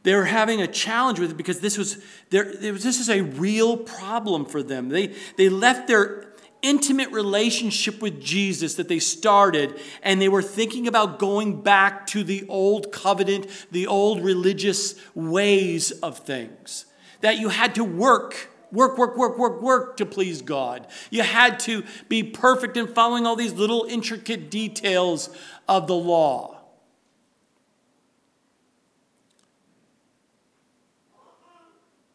They 0.03 0.15
were 0.15 0.25
having 0.25 0.63
a 0.63 0.67
challenge 0.67 1.21
with 1.21 1.33
it 1.33 1.37
because 1.37 1.61
this 1.61 1.77
was, 1.77 2.03
their, 2.31 2.45
this 2.53 2.99
is 2.99 3.11
a 3.11 3.23
real 3.23 3.77
problem 3.77 4.45
for 4.45 4.63
them. 4.63 4.89
They, 4.89 5.15
they 5.37 5.49
left 5.49 5.87
their 5.87 6.28
intimate 6.63 7.11
relationship 7.11 8.03
with 8.03 8.21
Jesus 8.21 8.75
that 8.75 8.89
they 8.89 8.99
started, 8.99 9.81
and 10.03 10.21
they 10.21 10.29
were 10.29 10.43
thinking 10.43 10.87
about 10.87 11.19
going 11.19 11.63
back 11.63 12.07
to 12.09 12.25
the 12.25 12.47
old 12.49 12.93
covenant, 12.93 13.47
the 13.71 13.87
old 13.87 14.23
religious 14.23 14.95
ways 15.15 15.91
of 15.91 16.19
things. 16.19 16.87
That 17.21 17.39
you 17.39 17.49
had 17.49 17.75
to 17.77 17.85
work, 17.85 18.51
work, 18.73 18.99
work, 18.99 19.17
work, 19.17 19.39
work, 19.39 19.63
work 19.63 19.97
to 19.99 20.07
please 20.07 20.43
God. 20.43 20.87
You 21.11 21.23
had 21.23 21.61
to 21.61 21.85
be 22.09 22.23
perfect 22.23 22.77
in 22.77 22.87
following 22.87 23.27
all 23.27 23.37
these 23.37 23.55
little 23.55 23.85
intricate 23.85 24.51
details 24.51 25.31
of 25.69 25.87
the 25.87 25.95
law. 25.95 26.57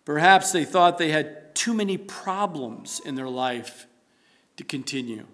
Perhaps 0.05 0.51
they 0.51 0.65
thought 0.65 0.97
they 0.97 1.11
had 1.11 1.55
too 1.55 1.73
many 1.73 1.97
problems 1.97 2.99
in 3.05 3.15
their 3.15 3.29
life 3.29 3.87
to 4.57 4.63
continue. 4.63 5.25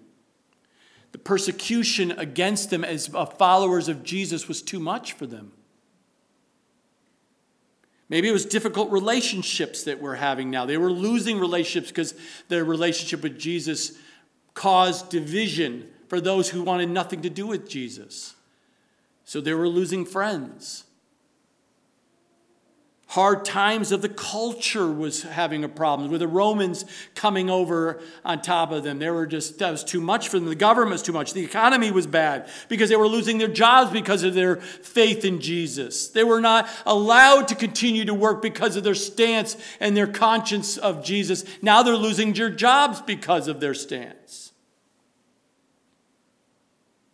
The 1.12 1.18
persecution 1.18 2.12
against 2.12 2.70
them 2.70 2.84
as 2.84 3.12
uh, 3.14 3.26
followers 3.26 3.88
of 3.88 4.04
Jesus 4.04 4.48
was 4.48 4.62
too 4.62 4.80
much 4.80 5.12
for 5.12 5.26
them. 5.26 5.52
Maybe 8.08 8.28
it 8.28 8.32
was 8.32 8.44
difficult 8.44 8.90
relationships 8.90 9.84
that 9.84 10.00
we're 10.00 10.16
having 10.16 10.50
now. 10.50 10.66
They 10.66 10.76
were 10.76 10.90
losing 10.90 11.38
relationships 11.38 11.88
because 11.88 12.14
their 12.48 12.64
relationship 12.64 13.22
with 13.22 13.38
Jesus 13.38 13.92
caused 14.54 15.10
division 15.10 15.88
for 16.08 16.20
those 16.20 16.50
who 16.50 16.62
wanted 16.62 16.90
nothing 16.90 17.22
to 17.22 17.30
do 17.30 17.46
with 17.46 17.68
Jesus. 17.68 18.34
So 19.24 19.40
they 19.40 19.54
were 19.54 19.68
losing 19.68 20.04
friends 20.04 20.84
hard 23.10 23.44
times 23.44 23.90
of 23.90 24.02
the 24.02 24.08
culture 24.08 24.86
was 24.86 25.24
having 25.24 25.64
a 25.64 25.68
problem 25.68 26.12
with 26.12 26.20
the 26.20 26.28
romans 26.28 26.84
coming 27.16 27.50
over 27.50 28.00
on 28.24 28.40
top 28.40 28.70
of 28.70 28.84
them. 28.84 29.00
They 29.00 29.10
were 29.10 29.26
just 29.26 29.58
that 29.58 29.72
was 29.72 29.82
too 29.82 30.00
much 30.00 30.28
for 30.28 30.38
them. 30.38 30.48
The 30.48 30.54
government 30.54 30.92
was 30.92 31.02
too 31.02 31.12
much. 31.12 31.32
The 31.32 31.44
economy 31.44 31.90
was 31.90 32.06
bad 32.06 32.48
because 32.68 32.88
they 32.88 32.94
were 32.94 33.08
losing 33.08 33.38
their 33.38 33.48
jobs 33.48 33.90
because 33.90 34.22
of 34.22 34.34
their 34.34 34.56
faith 34.56 35.24
in 35.24 35.40
jesus. 35.40 36.06
They 36.08 36.22
were 36.22 36.40
not 36.40 36.68
allowed 36.86 37.48
to 37.48 37.56
continue 37.56 38.04
to 38.04 38.14
work 38.14 38.42
because 38.42 38.76
of 38.76 38.84
their 38.84 38.94
stance 38.94 39.56
and 39.80 39.96
their 39.96 40.06
conscience 40.06 40.76
of 40.76 41.04
jesus. 41.04 41.44
Now 41.60 41.82
they're 41.82 41.96
losing 41.96 42.32
their 42.32 42.48
jobs 42.48 43.00
because 43.00 43.48
of 43.48 43.58
their 43.58 43.74
stance. 43.74 44.52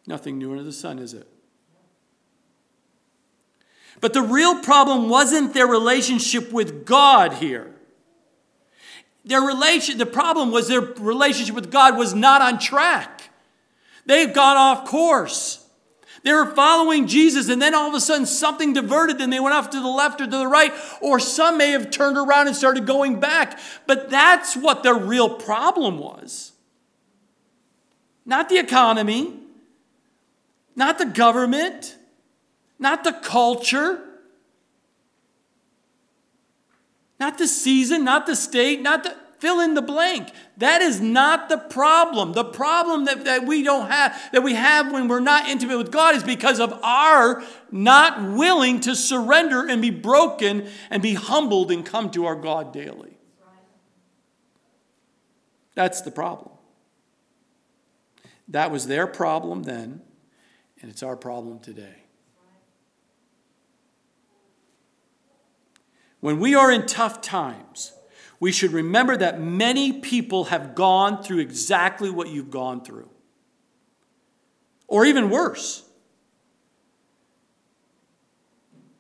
Nothing 0.07 0.37
new 0.37 0.51
under 0.51 0.63
the 0.63 0.73
sun 0.73 0.99
is 0.99 1.15
it 1.15 1.27
but 4.01 4.13
the 4.13 4.23
real 4.23 4.61
problem 4.61 5.09
wasn't 5.09 5.55
their 5.55 5.67
relationship 5.67 6.53
with 6.53 6.85
God 6.85 7.35
here. 7.35 7.75
Their 9.25 9.41
relation, 9.41 9.99
the 9.99 10.07
problem 10.07 10.53
was 10.53 10.69
their 10.69 10.81
relationship 10.81 11.55
with 11.55 11.71
God 11.71 11.97
was 11.97 12.15
not 12.15 12.43
on 12.43 12.59
track. 12.59 13.31
They've 14.05 14.33
gone 14.33 14.57
off 14.57 14.87
course. 14.87 15.65
They 16.23 16.33
were 16.33 16.47
following 16.47 17.07
Jesus, 17.07 17.49
and 17.49 17.61
then 17.61 17.75
all 17.75 17.89
of 17.89 17.95
a 17.95 18.01
sudden 18.01 18.27
something 18.27 18.73
diverted 18.73 19.19
them. 19.19 19.31
They 19.31 19.41
went 19.41 19.55
off 19.55 19.71
to 19.71 19.81
the 19.81 19.89
left 19.89 20.21
or 20.21 20.25
to 20.25 20.31
the 20.31 20.47
right, 20.47 20.73
or 21.01 21.21
some 21.21 21.59
may 21.59 21.71
have 21.71 21.91
turned 21.91 22.17
around 22.17 22.49
and 22.49 22.57
started 22.57 22.87
going 22.87 23.21
back. 23.21 23.59
But 23.87 24.11
that's 24.11 24.57
what 24.57 24.83
their 24.83 24.95
real 24.95 25.29
problem 25.29 25.99
was. 25.99 26.53
Not 28.25 28.49
the 28.49 28.59
economy, 28.59 29.35
not 30.75 30.99
the 30.99 31.07
government, 31.07 31.96
not 32.79 33.05
the 33.05 33.13
culture, 33.13 34.01
not 37.19 37.39
the 37.39 37.49
season, 37.49 38.05
not 38.05 38.27
the 38.27 38.37
state, 38.37 38.83
not 38.83 39.05
the 39.05 39.17
fill 39.39 39.61
in 39.61 39.75
the 39.75 39.83
blank. 39.83 40.31
That 40.57 40.83
is 40.83 41.01
not 41.01 41.49
the 41.49 41.59
problem. 41.59 42.33
The 42.33 42.45
problem 42.45 43.05
that, 43.05 43.25
that 43.25 43.47
we 43.47 43.63
don't 43.63 43.91
have, 43.91 44.19
that 44.33 44.43
we 44.43 44.55
have 44.55 44.93
when 44.93 45.09
we're 45.09 45.21
not 45.21 45.49
intimate 45.49 45.77
with 45.77 45.93
God 45.93 46.15
is 46.15 46.23
because 46.23 46.59
of 46.61 46.73
our 46.83 47.43
not 47.71 48.23
willing 48.37 48.81
to 48.81 48.97
surrender 48.97 49.67
and 49.69 49.83
be 49.83 49.91
broken 49.91 50.69
and 50.91 51.03
be 51.03 51.15
humbled 51.15 51.71
and 51.71 51.85
come 51.85 52.11
to 52.11 52.27
our 52.27 52.37
God 52.37 52.73
daily. 52.73 53.17
That's 55.75 56.01
the 56.01 56.11
problem. 56.11 56.53
That 58.49 58.71
was 58.71 58.87
their 58.87 59.07
problem 59.07 59.65
then, 59.65 60.01
and 60.81 60.91
it's 60.91 61.03
our 61.03 61.17
problem 61.17 61.59
today. 61.59 62.06
When 66.27 66.41
we 66.41 66.57
are 66.57 66.73
in 66.73 66.87
tough 66.87 67.21
times, 67.21 67.93
we 68.41 68.51
should 68.51 68.73
remember 68.73 69.17
that 69.17 69.41
many 69.41 69.93
people 69.93 70.47
have 70.47 70.75
gone 70.75 71.23
through 71.23 71.39
exactly 71.39 72.11
what 72.11 72.31
you've 72.31 72.51
gone 72.51 72.83
through, 72.85 73.09
or 74.89 75.05
even 75.05 75.31
worse. 75.31 75.85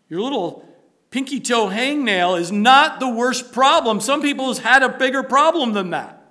Your 0.08 0.20
little 0.20 0.68
pinky 1.10 1.40
toe 1.40 1.66
hangnail 1.66 2.38
is 2.38 2.52
not 2.52 3.00
the 3.00 3.08
worst 3.08 3.52
problem. 3.52 3.98
Some 3.98 4.22
people 4.22 4.46
have 4.54 4.62
had 4.62 4.84
a 4.84 4.88
bigger 4.88 5.24
problem 5.24 5.72
than 5.72 5.90
that. 5.90 6.24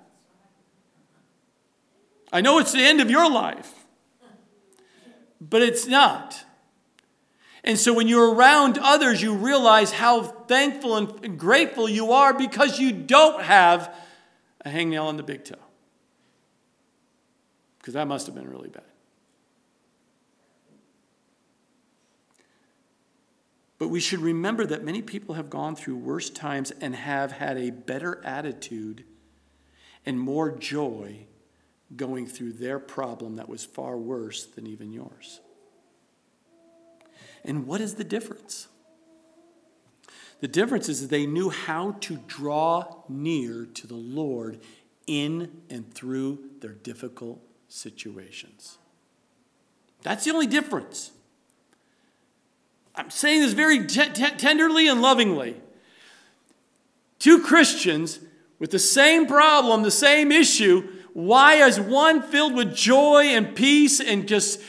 I 2.32 2.40
know 2.40 2.58
it's 2.58 2.72
the 2.72 2.80
end 2.80 3.02
of 3.02 3.10
your 3.10 3.30
life, 3.30 3.70
but 5.42 5.60
it's 5.60 5.86
not. 5.86 6.45
And 7.66 7.76
so 7.76 7.92
when 7.92 8.06
you're 8.06 8.32
around 8.32 8.78
others, 8.78 9.20
you 9.20 9.34
realize 9.34 9.90
how 9.90 10.22
thankful 10.22 10.96
and 10.96 11.36
grateful 11.36 11.88
you 11.88 12.12
are 12.12 12.32
because 12.32 12.78
you 12.78 12.92
don't 12.92 13.42
have 13.42 13.92
a 14.64 14.70
hangnail 14.70 15.06
on 15.06 15.16
the 15.16 15.24
big 15.24 15.44
toe. 15.44 15.56
Because 17.78 17.94
that 17.94 18.06
must 18.06 18.26
have 18.26 18.36
been 18.36 18.48
really 18.48 18.68
bad. 18.68 18.84
But 23.78 23.88
we 23.88 24.00
should 24.00 24.20
remember 24.20 24.64
that 24.64 24.84
many 24.84 25.02
people 25.02 25.34
have 25.34 25.50
gone 25.50 25.74
through 25.74 25.96
worse 25.96 26.30
times 26.30 26.72
and 26.80 26.94
have 26.94 27.32
had 27.32 27.58
a 27.58 27.70
better 27.70 28.24
attitude 28.24 29.04
and 30.06 30.18
more 30.18 30.52
joy 30.52 31.26
going 31.94 32.26
through 32.28 32.52
their 32.52 32.78
problem 32.78 33.36
that 33.36 33.48
was 33.48 33.64
far 33.64 33.98
worse 33.98 34.46
than 34.46 34.68
even 34.68 34.92
yours. 34.92 35.40
And 37.46 37.66
what 37.66 37.80
is 37.80 37.94
the 37.94 38.04
difference? 38.04 38.66
The 40.40 40.48
difference 40.48 40.88
is 40.88 41.00
that 41.00 41.10
they 41.10 41.24
knew 41.24 41.48
how 41.48 41.92
to 42.00 42.16
draw 42.26 42.96
near 43.08 43.66
to 43.66 43.86
the 43.86 43.94
Lord 43.94 44.60
in 45.06 45.62
and 45.70 45.92
through 45.94 46.40
their 46.60 46.72
difficult 46.72 47.40
situations. 47.68 48.78
That's 50.02 50.24
the 50.24 50.32
only 50.32 50.48
difference. 50.48 51.12
I'm 52.94 53.10
saying 53.10 53.40
this 53.42 53.52
very 53.52 53.86
t- 53.86 54.10
t- 54.12 54.30
tenderly 54.36 54.88
and 54.88 55.00
lovingly. 55.00 55.56
Two 57.18 57.40
Christians 57.40 58.20
with 58.58 58.72
the 58.72 58.78
same 58.78 59.26
problem, 59.26 59.82
the 59.82 59.90
same 59.90 60.32
issue, 60.32 60.88
why 61.12 61.54
is 61.54 61.80
one 61.80 62.22
filled 62.22 62.54
with 62.54 62.74
joy 62.74 63.24
and 63.24 63.54
peace 63.54 64.00
and 64.00 64.28
just 64.28 64.60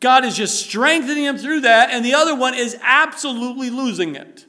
God 0.00 0.24
is 0.24 0.34
just 0.34 0.64
strengthening 0.64 1.24
him 1.24 1.36
through 1.36 1.60
that, 1.60 1.90
and 1.90 2.02
the 2.04 2.14
other 2.14 2.34
one 2.34 2.54
is 2.54 2.76
absolutely 2.82 3.68
losing 3.68 4.16
it. 4.16 4.46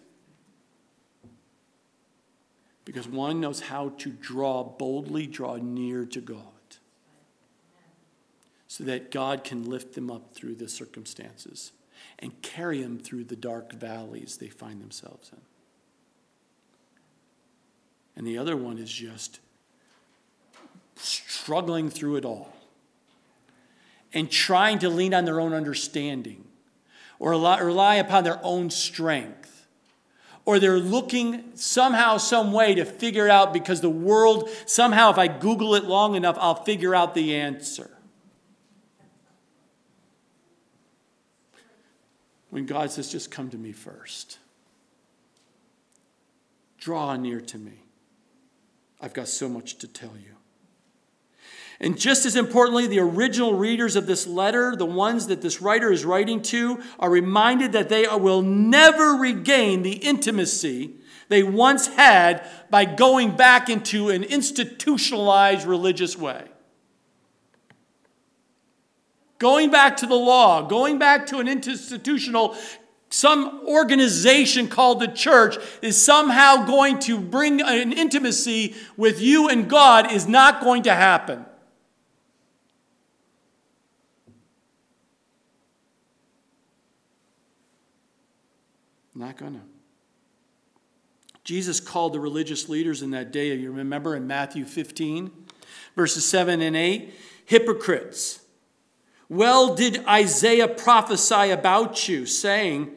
Because 2.85 3.07
one 3.07 3.41
knows 3.41 3.59
how 3.59 3.89
to 3.89 4.09
draw 4.09 4.63
boldly, 4.63 5.27
draw 5.27 5.57
near 5.57 6.05
to 6.05 6.21
God, 6.21 6.45
so 8.67 8.85
that 8.85 9.11
God 9.11 9.43
can 9.43 9.69
lift 9.69 9.93
them 9.93 10.09
up 10.09 10.33
through 10.33 10.55
the 10.55 10.69
circumstances 10.69 11.73
and 12.19 12.41
carry 12.41 12.81
them 12.81 12.97
through 12.97 13.25
the 13.25 13.35
dark 13.35 13.73
valleys 13.73 14.37
they 14.37 14.47
find 14.47 14.81
themselves 14.81 15.31
in. 15.33 15.41
And 18.15 18.25
the 18.25 18.37
other 18.37 18.55
one 18.55 18.77
is 18.77 18.91
just 18.91 19.39
struggling 20.95 21.89
through 21.89 22.15
it 22.15 22.25
all 22.25 22.53
and 24.13 24.29
trying 24.29 24.79
to 24.79 24.89
lean 24.89 25.13
on 25.13 25.25
their 25.25 25.39
own 25.39 25.53
understanding 25.53 26.45
or 27.19 27.31
rely 27.31 27.95
upon 27.95 28.23
their 28.23 28.39
own 28.43 28.69
strength. 28.69 29.67
Or 30.43 30.57
they're 30.57 30.79
looking 30.79 31.55
somehow, 31.55 32.17
some 32.17 32.51
way 32.51 32.73
to 32.73 32.83
figure 32.83 33.29
out 33.29 33.53
because 33.53 33.79
the 33.79 33.91
world, 33.91 34.49
somehow, 34.65 35.11
if 35.11 35.19
I 35.19 35.27
Google 35.27 35.75
it 35.75 35.83
long 35.83 36.15
enough, 36.15 36.35
I'll 36.39 36.63
figure 36.63 36.95
out 36.95 37.13
the 37.13 37.35
answer. 37.35 37.91
When 42.49 42.65
God 42.65 42.91
says, 42.91 43.11
just 43.11 43.29
come 43.29 43.49
to 43.51 43.57
me 43.57 43.71
first, 43.71 44.39
draw 46.79 47.15
near 47.15 47.39
to 47.39 47.57
me. 47.57 47.83
I've 48.99 49.13
got 49.13 49.27
so 49.27 49.47
much 49.47 49.77
to 49.77 49.87
tell 49.87 50.13
you. 50.17 50.35
And 51.81 51.99
just 51.99 52.27
as 52.27 52.35
importantly, 52.35 52.85
the 52.85 52.99
original 52.99 53.55
readers 53.55 53.95
of 53.95 54.05
this 54.05 54.27
letter, 54.27 54.75
the 54.75 54.85
ones 54.85 55.25
that 55.27 55.41
this 55.41 55.61
writer 55.61 55.91
is 55.91 56.05
writing 56.05 56.43
to, 56.43 56.79
are 56.99 57.09
reminded 57.09 57.71
that 57.71 57.89
they 57.89 58.05
will 58.07 58.43
never 58.43 59.15
regain 59.15 59.81
the 59.81 59.93
intimacy 59.93 60.93
they 61.27 61.41
once 61.41 61.87
had 61.87 62.47
by 62.69 62.85
going 62.85 63.35
back 63.35 63.67
into 63.67 64.09
an 64.09 64.23
institutionalized 64.23 65.65
religious 65.65 66.15
way. 66.15 66.45
Going 69.39 69.71
back 69.71 69.97
to 69.97 70.05
the 70.05 70.13
law, 70.13 70.61
going 70.61 70.99
back 70.99 71.25
to 71.27 71.39
an 71.39 71.47
institutional 71.47 72.55
some 73.13 73.63
organization 73.67 74.69
called 74.69 75.01
the 75.01 75.07
church 75.07 75.57
is 75.81 76.01
somehow 76.01 76.65
going 76.65 76.97
to 76.99 77.19
bring 77.19 77.59
an 77.59 77.91
intimacy 77.91 78.73
with 78.95 79.19
you 79.19 79.49
and 79.49 79.69
God 79.69 80.11
is 80.13 80.29
not 80.29 80.61
going 80.61 80.83
to 80.83 80.93
happen. 80.95 81.45
Not 89.13 89.37
gonna. 89.37 89.61
Jesus 91.43 91.79
called 91.79 92.13
the 92.13 92.19
religious 92.19 92.69
leaders 92.69 93.01
in 93.01 93.11
that 93.11 93.31
day, 93.31 93.53
you 93.55 93.71
remember 93.71 94.15
in 94.15 94.27
Matthew 94.27 94.63
15, 94.63 95.31
verses 95.95 96.25
7 96.25 96.61
and 96.61 96.75
8, 96.75 97.13
hypocrites. 97.45 98.41
Well, 99.27 99.75
did 99.75 100.05
Isaiah 100.07 100.67
prophesy 100.67 101.49
about 101.49 102.07
you, 102.07 102.25
saying, 102.25 102.91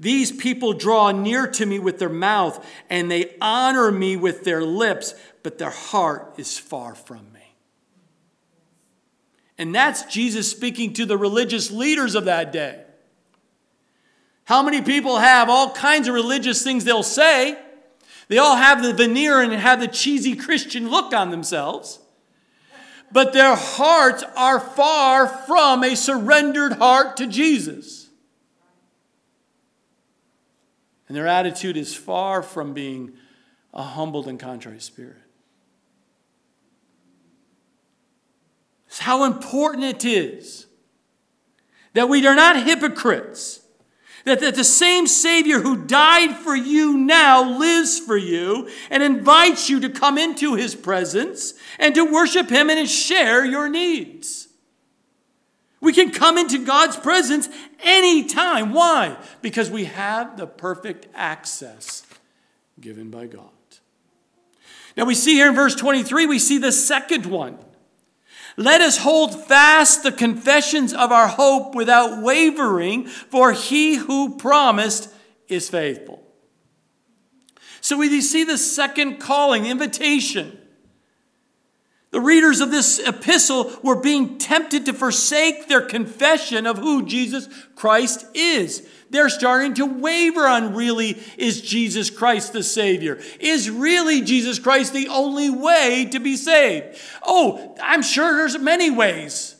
These 0.00 0.32
people 0.32 0.72
draw 0.72 1.12
near 1.12 1.46
to 1.46 1.66
me 1.66 1.78
with 1.78 1.98
their 1.98 2.08
mouth, 2.08 2.64
and 2.90 3.10
they 3.10 3.36
honor 3.40 3.92
me 3.92 4.16
with 4.16 4.44
their 4.44 4.64
lips, 4.64 5.14
but 5.42 5.58
their 5.58 5.70
heart 5.70 6.34
is 6.36 6.58
far 6.58 6.94
from 6.94 7.32
me. 7.32 7.54
And 9.56 9.74
that's 9.74 10.04
Jesus 10.06 10.50
speaking 10.50 10.94
to 10.94 11.06
the 11.06 11.16
religious 11.16 11.70
leaders 11.70 12.14
of 12.14 12.24
that 12.24 12.50
day. 12.50 12.83
How 14.44 14.62
many 14.62 14.82
people 14.82 15.18
have 15.18 15.48
all 15.48 15.72
kinds 15.72 16.06
of 16.06 16.14
religious 16.14 16.62
things 16.62 16.84
they'll 16.84 17.02
say? 17.02 17.58
They 18.28 18.38
all 18.38 18.56
have 18.56 18.82
the 18.82 18.92
veneer 18.92 19.40
and 19.40 19.52
have 19.52 19.80
the 19.80 19.88
cheesy 19.88 20.36
Christian 20.36 20.90
look 20.90 21.12
on 21.12 21.30
themselves. 21.30 21.98
But 23.12 23.32
their 23.32 23.54
hearts 23.54 24.24
are 24.36 24.58
far 24.58 25.26
from 25.26 25.84
a 25.84 25.94
surrendered 25.94 26.72
heart 26.72 27.16
to 27.18 27.26
Jesus. 27.26 28.08
And 31.08 31.16
their 31.16 31.26
attitude 31.26 31.76
is 31.76 31.94
far 31.94 32.42
from 32.42 32.74
being 32.74 33.12
a 33.72 33.82
humbled 33.82 34.26
and 34.26 34.40
contrite 34.40 34.82
spirit. 34.82 35.16
It's 38.88 39.00
how 39.00 39.24
important 39.24 39.84
it 39.84 40.04
is 40.04 40.66
that 41.92 42.08
we 42.08 42.26
are 42.26 42.34
not 42.34 42.62
hypocrites. 42.62 43.60
That, 44.24 44.40
that 44.40 44.54
the 44.54 44.64
same 44.64 45.06
Savior 45.06 45.60
who 45.60 45.84
died 45.84 46.36
for 46.36 46.56
you 46.56 46.96
now 46.96 47.58
lives 47.58 47.98
for 47.98 48.16
you 48.16 48.68
and 48.90 49.02
invites 49.02 49.68
you 49.68 49.80
to 49.80 49.90
come 49.90 50.16
into 50.16 50.54
his 50.54 50.74
presence 50.74 51.54
and 51.78 51.94
to 51.94 52.04
worship 52.04 52.48
him 52.48 52.70
and 52.70 52.88
share 52.88 53.44
your 53.44 53.68
needs. 53.68 54.48
We 55.80 55.92
can 55.92 56.10
come 56.10 56.38
into 56.38 56.64
God's 56.64 56.96
presence 56.96 57.50
anytime. 57.82 58.72
Why? 58.72 59.18
Because 59.42 59.70
we 59.70 59.84
have 59.84 60.38
the 60.38 60.46
perfect 60.46 61.06
access 61.14 62.06
given 62.80 63.10
by 63.10 63.26
God. 63.26 63.50
Now 64.96 65.04
we 65.04 65.14
see 65.14 65.34
here 65.34 65.48
in 65.48 65.54
verse 65.54 65.74
23, 65.74 66.24
we 66.24 66.38
see 66.38 66.56
the 66.56 66.72
second 66.72 67.26
one. 67.26 67.58
Let 68.56 68.80
us 68.80 68.98
hold 68.98 69.46
fast 69.46 70.02
the 70.02 70.12
confessions 70.12 70.92
of 70.92 71.10
our 71.10 71.26
hope 71.26 71.74
without 71.74 72.22
wavering, 72.22 73.06
for 73.06 73.52
he 73.52 73.96
who 73.96 74.36
promised 74.36 75.12
is 75.48 75.68
faithful. 75.68 76.22
So 77.80 77.98
we 77.98 78.20
see 78.20 78.44
the 78.44 78.56
second 78.56 79.18
calling, 79.18 79.66
invitation. 79.66 80.58
The 82.14 82.20
readers 82.20 82.60
of 82.60 82.70
this 82.70 83.00
epistle 83.00 83.72
were 83.82 84.00
being 84.00 84.38
tempted 84.38 84.86
to 84.86 84.92
forsake 84.92 85.66
their 85.66 85.80
confession 85.80 86.64
of 86.64 86.78
who 86.78 87.04
Jesus 87.04 87.48
Christ 87.74 88.24
is. 88.34 88.86
They're 89.10 89.28
starting 89.28 89.74
to 89.74 89.84
waver 89.84 90.46
on 90.46 90.76
really 90.76 91.20
is 91.36 91.60
Jesus 91.60 92.10
Christ 92.10 92.52
the 92.52 92.62
Savior? 92.62 93.18
Is 93.40 93.68
really 93.68 94.20
Jesus 94.20 94.60
Christ 94.60 94.92
the 94.92 95.08
only 95.08 95.50
way 95.50 96.04
to 96.12 96.20
be 96.20 96.36
saved? 96.36 97.00
Oh, 97.20 97.76
I'm 97.82 98.02
sure 98.02 98.36
there's 98.36 98.60
many 98.60 98.92
ways. 98.92 99.53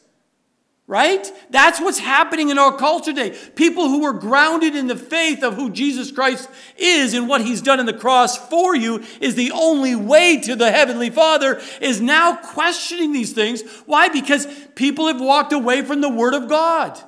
Right? 0.87 1.32
That's 1.49 1.80
what's 1.80 1.99
happening 1.99 2.51
in 2.51 2.59
our 2.59 2.76
culture 2.76 3.14
today. 3.14 3.35
People 3.55 3.89
who 3.89 4.03
were 4.03 4.12
grounded 4.12 4.76
in 4.76 4.87
the 4.87 4.97
faith 4.97 5.43
of 5.43 5.55
who 5.55 5.70
Jesus 5.70 6.12
Christ 6.12 6.51
is 6.76 7.14
and 7.14 7.26
what 7.26 7.41
he's 7.41 7.62
done 7.62 7.80
in 7.80 7.87
the 7.87 7.95
cross 7.95 8.37
for 8.51 8.76
you 8.76 9.03
is 9.18 9.35
the 9.35 9.53
only 9.53 9.97
way 9.97 10.39
to 10.43 10.55
the 10.55 10.70
Heavenly 10.70 11.09
Father 11.09 11.59
is 11.80 12.03
now 12.03 12.37
questioning 12.37 13.12
these 13.12 13.32
things. 13.32 13.62
Why? 13.87 14.09
Because 14.09 14.47
people 14.74 15.07
have 15.07 15.22
walked 15.22 15.55
away 15.55 15.80
from 15.80 16.03
the 16.03 16.11
Word 16.11 16.35
of 16.35 16.51
God. 16.51 17.01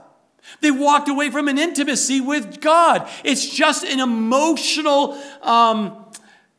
They 0.62 0.70
walked 0.70 1.10
away 1.10 1.28
from 1.30 1.46
an 1.48 1.58
intimacy 1.58 2.22
with 2.22 2.62
God. 2.62 3.06
It's 3.24 3.46
just 3.46 3.84
an 3.84 4.00
emotional, 4.00 5.20
um, 5.42 6.06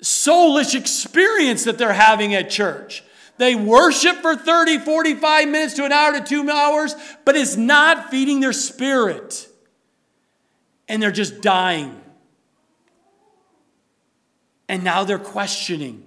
soulish 0.01 0.75
experience 0.75 1.63
that 1.63 1.77
they're 1.77 1.93
having 1.93 2.35
at 2.35 2.49
church. 2.49 3.03
They 3.37 3.55
worship 3.55 4.17
for 4.17 4.35
30, 4.35 4.79
45 4.79 5.47
minutes 5.47 5.75
to 5.75 5.85
an 5.85 5.91
hour 5.91 6.13
to 6.13 6.23
two 6.23 6.49
hours, 6.49 6.95
but 7.23 7.35
it's 7.35 7.55
not 7.55 8.09
feeding 8.09 8.39
their 8.39 8.53
spirit. 8.53 9.47
And 10.87 11.01
they're 11.01 11.11
just 11.11 11.41
dying. 11.41 12.01
And 14.67 14.83
now 14.83 15.03
they're 15.03 15.19
questioning. 15.19 16.03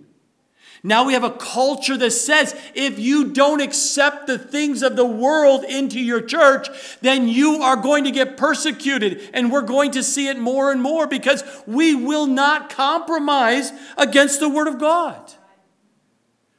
Now 0.82 1.04
we 1.04 1.12
have 1.12 1.24
a 1.24 1.30
culture 1.30 1.96
that 1.98 2.10
says 2.12 2.58
if 2.74 2.98
you 2.98 3.32
don't 3.32 3.60
accept 3.60 4.26
the 4.26 4.38
things 4.38 4.82
of 4.82 4.96
the 4.96 5.04
world 5.04 5.64
into 5.64 6.00
your 6.00 6.22
church, 6.22 6.68
then 7.02 7.28
you 7.28 7.62
are 7.62 7.76
going 7.76 8.04
to 8.04 8.10
get 8.10 8.38
persecuted. 8.38 9.28
And 9.34 9.52
we're 9.52 9.60
going 9.60 9.92
to 9.92 10.02
see 10.02 10.28
it 10.28 10.38
more 10.38 10.72
and 10.72 10.82
more 10.82 11.06
because 11.06 11.44
we 11.66 11.94
will 11.94 12.26
not 12.26 12.70
compromise 12.70 13.72
against 13.98 14.40
the 14.40 14.48
Word 14.48 14.68
of 14.68 14.78
God 14.78 15.34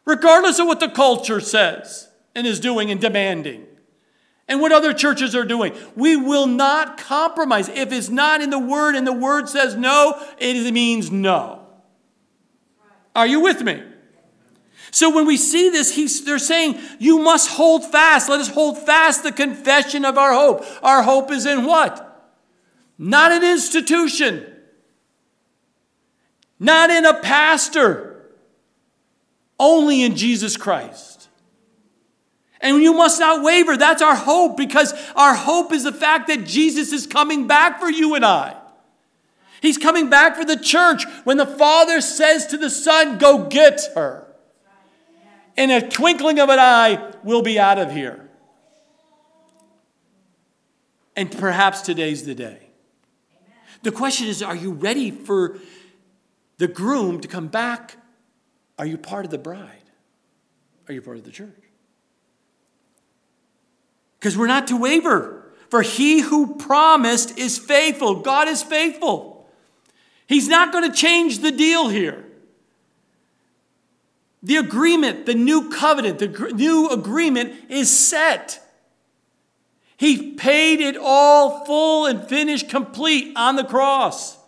regardless 0.05 0.59
of 0.59 0.67
what 0.67 0.79
the 0.79 0.89
culture 0.89 1.39
says 1.39 2.09
and 2.35 2.47
is 2.47 2.59
doing 2.59 2.91
and 2.91 2.99
demanding 2.99 3.65
and 4.47 4.59
what 4.59 4.73
other 4.73 4.93
churches 4.93 5.33
are 5.33 5.45
doing. 5.45 5.73
We 5.95 6.17
will 6.17 6.45
not 6.45 6.97
compromise. 6.97 7.69
If 7.69 7.91
it's 7.93 8.09
not 8.09 8.41
in 8.41 8.49
the 8.49 8.59
Word 8.59 8.95
and 8.95 9.07
the 9.07 9.13
Word 9.13 9.47
says 9.47 9.75
no, 9.75 10.21
it 10.39 10.71
means 10.73 11.09
no. 11.09 11.65
Are 13.15 13.27
you 13.27 13.39
with 13.39 13.61
me? 13.61 13.81
So 14.91 15.15
when 15.15 15.25
we 15.25 15.37
see 15.37 15.69
this, 15.69 15.95
he's, 15.95 16.25
they're 16.25 16.37
saying, 16.37 16.77
You 16.99 17.19
must 17.19 17.49
hold 17.49 17.85
fast. 17.85 18.27
Let 18.27 18.41
us 18.41 18.49
hold 18.49 18.77
fast 18.77 19.23
the 19.23 19.31
confession 19.31 20.03
of 20.03 20.17
our 20.17 20.33
hope. 20.33 20.65
Our 20.83 21.01
hope 21.01 21.31
is 21.31 21.45
in 21.45 21.63
what? 21.63 22.07
Not 22.97 23.31
an 23.31 23.43
institution, 23.43 24.45
not 26.59 26.89
in 26.89 27.05
a 27.05 27.19
pastor 27.21 28.10
only 29.61 30.01
in 30.01 30.17
Jesus 30.17 30.57
Christ. 30.57 31.29
And 32.59 32.81
you 32.81 32.93
must 32.93 33.19
not 33.19 33.43
waver. 33.43 33.77
That's 33.77 34.01
our 34.01 34.15
hope 34.15 34.57
because 34.57 34.93
our 35.15 35.35
hope 35.35 35.71
is 35.71 35.83
the 35.83 35.93
fact 35.93 36.27
that 36.27 36.45
Jesus 36.45 36.91
is 36.91 37.07
coming 37.07 37.47
back 37.47 37.79
for 37.79 37.89
you 37.89 38.15
and 38.15 38.25
I. 38.25 38.57
He's 39.61 39.77
coming 39.77 40.09
back 40.09 40.35
for 40.35 40.43
the 40.43 40.57
church 40.57 41.05
when 41.23 41.37
the 41.37 41.45
Father 41.45 42.01
says 42.01 42.47
to 42.47 42.57
the 42.57 42.69
Son, 42.69 43.19
Go 43.19 43.47
get 43.47 43.79
her. 43.95 44.27
In 45.55 45.69
a 45.69 45.87
twinkling 45.87 46.39
of 46.39 46.49
an 46.49 46.59
eye, 46.59 47.13
we'll 47.23 47.43
be 47.43 47.59
out 47.59 47.77
of 47.77 47.91
here. 47.91 48.29
And 51.15 51.31
perhaps 51.31 51.81
today's 51.81 52.25
the 52.25 52.33
day. 52.33 52.69
The 53.83 53.91
question 53.91 54.27
is 54.27 54.41
are 54.41 54.55
you 54.55 54.71
ready 54.71 55.11
for 55.11 55.59
the 56.57 56.67
groom 56.67 57.21
to 57.21 57.27
come 57.27 57.47
back 57.47 57.97
are 58.81 58.87
you 58.87 58.97
part 58.97 59.25
of 59.25 59.31
the 59.31 59.37
bride? 59.37 59.83
Are 60.87 60.93
you 60.93 61.03
part 61.03 61.17
of 61.17 61.23
the 61.23 61.29
church? 61.29 61.61
Because 64.19 64.35
we're 64.35 64.47
not 64.47 64.69
to 64.69 64.75
waver. 64.75 65.53
For 65.69 65.83
he 65.83 66.21
who 66.21 66.55
promised 66.55 67.37
is 67.37 67.59
faithful. 67.59 68.21
God 68.21 68.47
is 68.47 68.63
faithful. 68.63 69.47
He's 70.25 70.47
not 70.47 70.71
going 70.71 70.89
to 70.89 70.97
change 70.97 71.39
the 71.39 71.51
deal 71.51 71.89
here. 71.89 72.25
The 74.41 74.57
agreement, 74.57 75.27
the 75.27 75.35
new 75.35 75.69
covenant, 75.69 76.17
the 76.17 76.51
new 76.51 76.89
agreement 76.89 77.53
is 77.69 77.95
set. 77.95 78.67
He 79.95 80.31
paid 80.31 80.79
it 80.79 80.97
all 80.99 81.65
full 81.65 82.07
and 82.07 82.27
finished, 82.27 82.67
complete 82.67 83.33
on 83.35 83.57
the 83.57 83.63
cross. 83.63 84.39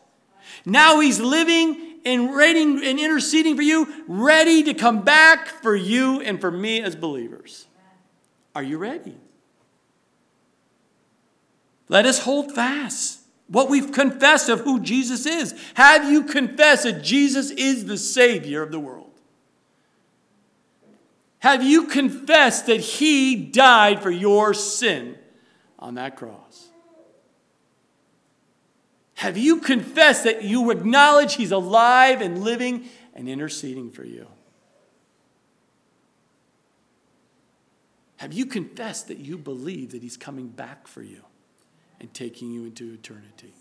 Now 0.65 1.01
he's 1.01 1.19
living 1.19 1.92
and 2.05 2.35
waiting 2.35 2.83
and 2.83 2.99
interceding 2.99 3.55
for 3.55 3.61
you, 3.61 4.03
ready 4.07 4.63
to 4.63 4.73
come 4.73 5.01
back 5.01 5.47
for 5.47 5.75
you 5.75 6.21
and 6.21 6.39
for 6.39 6.51
me 6.51 6.81
as 6.81 6.95
believers. 6.95 7.67
Are 8.55 8.63
you 8.63 8.77
ready? 8.77 9.17
Let 11.89 12.05
us 12.05 12.19
hold 12.19 12.53
fast 12.53 13.19
what 13.47 13.69
we've 13.69 13.91
confessed 13.91 14.49
of 14.49 14.61
who 14.61 14.79
Jesus 14.79 15.25
is. 15.25 15.53
Have 15.75 16.09
you 16.09 16.23
confessed 16.23 16.83
that 16.83 17.03
Jesus 17.03 17.51
is 17.51 17.85
the 17.85 17.97
Savior 17.97 18.63
of 18.63 18.71
the 18.71 18.79
world? 18.79 19.11
Have 21.39 21.61
you 21.61 21.87
confessed 21.87 22.67
that 22.67 22.79
He 22.79 23.35
died 23.35 24.01
for 24.01 24.09
your 24.09 24.53
sin 24.53 25.17
on 25.77 25.95
that 25.95 26.15
cross? 26.15 26.62
Have 29.15 29.37
you 29.37 29.57
confessed 29.57 30.23
that 30.23 30.43
you 30.43 30.71
acknowledge 30.71 31.35
He's 31.35 31.51
alive 31.51 32.21
and 32.21 32.43
living 32.43 32.89
and 33.13 33.29
interceding 33.29 33.91
for 33.91 34.03
you? 34.03 34.27
Have 38.17 38.33
you 38.33 38.45
confessed 38.45 39.09
that 39.09 39.19
you 39.19 39.37
believe 39.37 39.91
that 39.91 40.01
He's 40.01 40.17
coming 40.17 40.47
back 40.47 40.87
for 40.87 41.01
you 41.01 41.21
and 41.99 42.13
taking 42.13 42.51
you 42.51 42.65
into 42.65 42.93
eternity? 42.93 43.53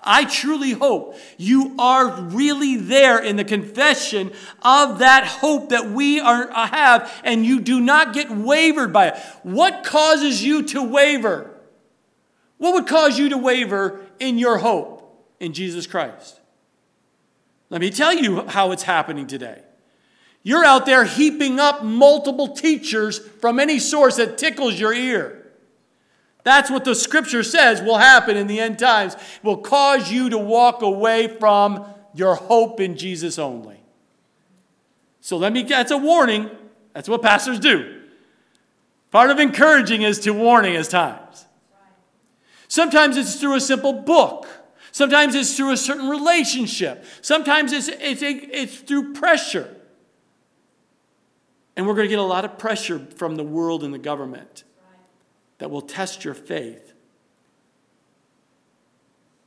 I 0.00 0.24
truly 0.24 0.72
hope 0.72 1.16
you 1.38 1.74
are 1.78 2.20
really 2.20 2.76
there 2.76 3.18
in 3.18 3.36
the 3.36 3.44
confession 3.44 4.32
of 4.62 4.98
that 4.98 5.24
hope 5.24 5.70
that 5.70 5.90
we 5.90 6.20
are, 6.20 6.50
uh, 6.50 6.66
have 6.66 7.20
and 7.24 7.44
you 7.46 7.60
do 7.60 7.80
not 7.80 8.12
get 8.12 8.30
wavered 8.30 8.92
by 8.92 9.08
it. 9.08 9.18
What 9.42 9.84
causes 9.84 10.44
you 10.44 10.62
to 10.64 10.82
waver? 10.82 11.53
What 12.64 12.74
would 12.74 12.86
cause 12.86 13.18
you 13.18 13.28
to 13.28 13.38
waver 13.38 14.00
in 14.18 14.38
your 14.38 14.58
hope? 14.58 14.94
in 15.44 15.52
Jesus 15.52 15.86
Christ. 15.86 16.40
Let 17.70 17.80
me 17.80 17.90
tell 17.90 18.14
you 18.14 18.46
how 18.46 18.72
it's 18.72 18.84
happening 18.84 19.26
today. 19.26 19.62
You're 20.42 20.64
out 20.64 20.86
there 20.86 21.04
heaping 21.04 21.58
up 21.58 21.82
multiple 21.82 22.48
teachers 22.48 23.18
from 23.18 23.58
any 23.58 23.78
source 23.78 24.16
that 24.16 24.38
tickles 24.38 24.78
your 24.78 24.92
ear. 24.92 25.40
That's 26.42 26.70
what 26.70 26.84
the 26.84 26.94
scripture 26.94 27.42
says 27.42 27.80
will 27.80 27.96
happen 27.96 28.36
in 28.36 28.46
the 28.46 28.60
end 28.60 28.78
times. 28.78 29.16
Will 29.42 29.56
cause 29.56 30.12
you 30.12 30.28
to 30.30 30.38
walk 30.38 30.82
away 30.82 31.28
from 31.38 31.86
your 32.14 32.34
hope 32.34 32.80
in 32.80 32.96
Jesus 32.96 33.38
only. 33.38 33.80
So 35.20 35.38
let 35.38 35.52
me, 35.52 35.62
that's 35.62 35.90
a 35.90 35.96
warning. 35.96 36.50
That's 36.92 37.08
what 37.08 37.22
pastors 37.22 37.58
do. 37.58 38.02
Part 39.10 39.30
of 39.30 39.38
encouraging 39.38 40.02
is 40.02 40.20
to 40.20 40.32
warning 40.32 40.76
as 40.76 40.88
times. 40.88 41.43
Sometimes 42.74 43.16
it's 43.16 43.36
through 43.36 43.54
a 43.54 43.60
simple 43.60 43.92
book. 43.92 44.48
Sometimes 44.90 45.36
it's 45.36 45.56
through 45.56 45.70
a 45.70 45.76
certain 45.76 46.08
relationship. 46.08 47.04
Sometimes 47.22 47.72
it's, 47.72 47.86
it's, 47.86 48.20
it's 48.20 48.78
through 48.78 49.12
pressure. 49.12 49.72
And 51.76 51.86
we're 51.86 51.94
going 51.94 52.06
to 52.06 52.10
get 52.10 52.18
a 52.18 52.22
lot 52.22 52.44
of 52.44 52.58
pressure 52.58 52.98
from 53.14 53.36
the 53.36 53.44
world 53.44 53.84
and 53.84 53.94
the 53.94 53.98
government 53.98 54.64
that 55.58 55.70
will 55.70 55.82
test 55.82 56.24
your 56.24 56.34
faith. 56.34 56.94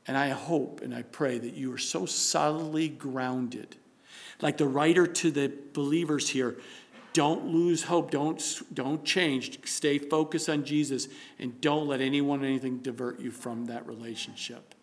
And 0.07 0.15
I 0.15 0.29
hope 0.29 0.79
and 0.81 0.95
I 0.95 1.01
pray 1.01 1.37
that 1.37 1.53
you 1.53 1.73
are 1.73 1.77
so 1.77 2.05
solidly 2.05 2.87
grounded. 2.87 3.75
Like 4.39 4.55
the 4.55 4.67
writer 4.67 5.05
to 5.05 5.31
the 5.31 5.51
believers 5.73 6.29
here, 6.29 6.59
don't 7.17 7.47
lose 7.47 7.85
hope. 7.85 8.11
Don't, 8.11 8.61
don't 8.71 9.03
change. 9.03 9.67
Stay 9.67 9.97
focused 9.97 10.47
on 10.49 10.63
Jesus 10.63 11.07
and 11.39 11.59
don't 11.61 11.87
let 11.87 11.99
anyone 11.99 12.45
anything 12.45 12.77
divert 12.77 13.19
you 13.19 13.31
from 13.31 13.65
that 13.65 13.87
relationship. 13.87 14.75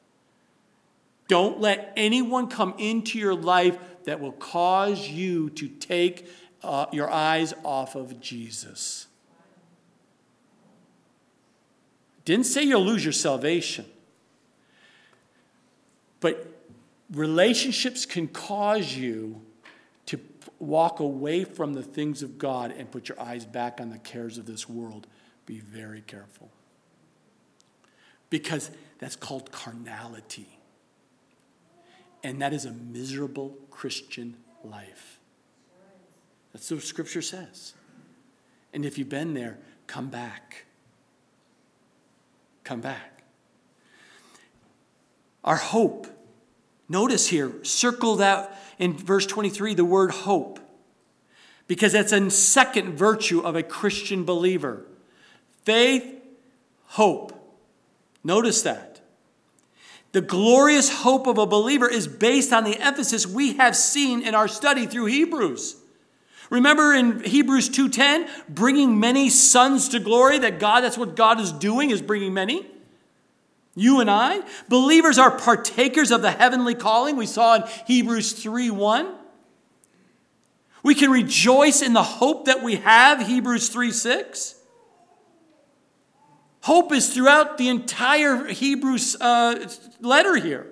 Don't 1.29 1.61
let 1.61 1.93
anyone 1.97 2.49
come 2.49 2.75
into 2.77 3.21
your 3.21 3.37
life 3.37 3.79
that 4.03 4.19
will 4.19 4.33
cause 4.33 5.07
you 5.07 5.49
to 5.51 5.69
take 5.69 6.29
uh, 6.65 6.87
your 6.91 7.09
eyes 7.09 7.55
off 7.63 7.95
of 7.95 8.21
Jesus. 8.21 9.07
Didn't 12.25 12.47
say 12.47 12.65
you'll 12.65 12.85
lose 12.85 13.05
your 13.05 13.13
salvation. 13.13 13.85
But 16.19 16.53
relationships 17.13 18.05
can 18.05 18.27
cause 18.27 18.97
you 18.97 19.41
walk 20.65 21.01
away 21.01 21.45
from 21.45 21.75
the 21.75 21.83
things 21.83 22.23
of 22.23 22.39
God 22.39 22.73
and 22.77 22.91
put 22.91 23.09
your 23.09 23.21
eyes 23.21 23.45
back 23.45 23.81
on 23.81 23.91
the 23.91 23.99
cares 23.99 24.39
of 24.39 24.47
this 24.47 24.69
world. 24.69 25.07
Be 25.47 25.61
very 25.61 26.01
careful. 26.01 26.51
Because 28.31 28.71
that's 28.99 29.17
called 29.17 29.53
carnality. 29.53 30.59
And 32.23 32.41
that 32.41 32.53
is 32.53 32.65
a 32.65 32.73
miserable 32.73 33.57
Christian 33.71 34.37
life. 34.65 35.19
That's 36.53 36.71
what 36.71 36.83
Scripture 36.83 37.23
says. 37.23 37.75
And 38.73 38.85
if 38.85 38.97
you've 38.97 39.09
been 39.09 39.35
there, 39.35 39.59
come 39.87 40.09
back. 40.09 40.65
Come 42.65 42.81
back. 42.81 43.23
Our 45.45 45.57
hope. 45.57 46.07
Notice 46.89 47.29
here, 47.29 47.53
circle 47.63 48.17
that 48.17 48.61
in 48.79 48.97
verse 48.97 49.27
23, 49.27 49.75
the 49.75 49.85
word 49.85 50.11
hope, 50.11 50.61
because 51.67 51.93
that's 51.93 52.13
a 52.13 52.31
second 52.31 52.99
virtue 52.99 53.41
of 53.41 53.57
a 53.57 53.63
Christian 53.63 54.25
believer 54.25 54.85
faith, 55.65 56.05
hope. 56.87 57.33
Notice 58.23 58.63
that. 58.63 59.01
The 60.13 60.21
glorious 60.21 60.91
hope 61.03 61.27
of 61.27 61.39
a 61.39 61.47
believer 61.47 61.89
is 61.89 62.07
based 62.07 62.53
on 62.53 62.65
the 62.65 62.79
emphasis 62.79 63.27
we 63.27 63.55
have 63.55 63.75
seen 63.75 64.23
in 64.23 64.35
our 64.35 64.47
study 64.47 64.87
through 64.87 65.07
Hebrews. 65.07 65.77
Remember 66.51 66.95
in 66.95 67.25
Hebrews 67.25 67.69
2:10, 67.71 68.29
bringing 68.49 69.01
many 69.01 69.29
sons 69.29 69.89
to 69.89 69.99
glory 69.99 70.39
that 70.39 70.61
God 70.61 70.83
that's 70.83 70.99
what 70.99 71.17
God 71.17 71.41
is 71.41 71.51
doing 71.51 71.91
is 71.91 72.01
bringing 72.01 72.35
many. 72.35 72.67
You 73.77 74.01
and 74.01 74.11
I, 74.11 74.43
believers 74.69 75.19
are 75.19 75.37
partakers 75.37 76.11
of 76.11 76.23
the 76.23 76.31
heavenly 76.31 76.75
calling 76.75 77.17
we 77.17 77.27
saw 77.27 77.57
in 77.57 77.65
Hebrews 77.87 78.33
3 78.33 78.71
1. 78.71 79.15
We 80.85 80.95
can 80.95 81.11
rejoice 81.11 81.83
in 81.83 81.93
the 81.93 82.03
hope 82.03 82.45
that 82.45 82.63
we 82.63 82.77
have, 82.77 83.27
Hebrews 83.27 83.71
3 83.71 83.91
6. 83.91 84.55
Hope 86.63 86.93
is 86.93 87.13
throughout 87.13 87.59
the 87.59 87.69
entire 87.69 88.47
Hebrews 88.47 89.17
uh, 89.21 89.69
letter 90.01 90.37
here. 90.37 90.67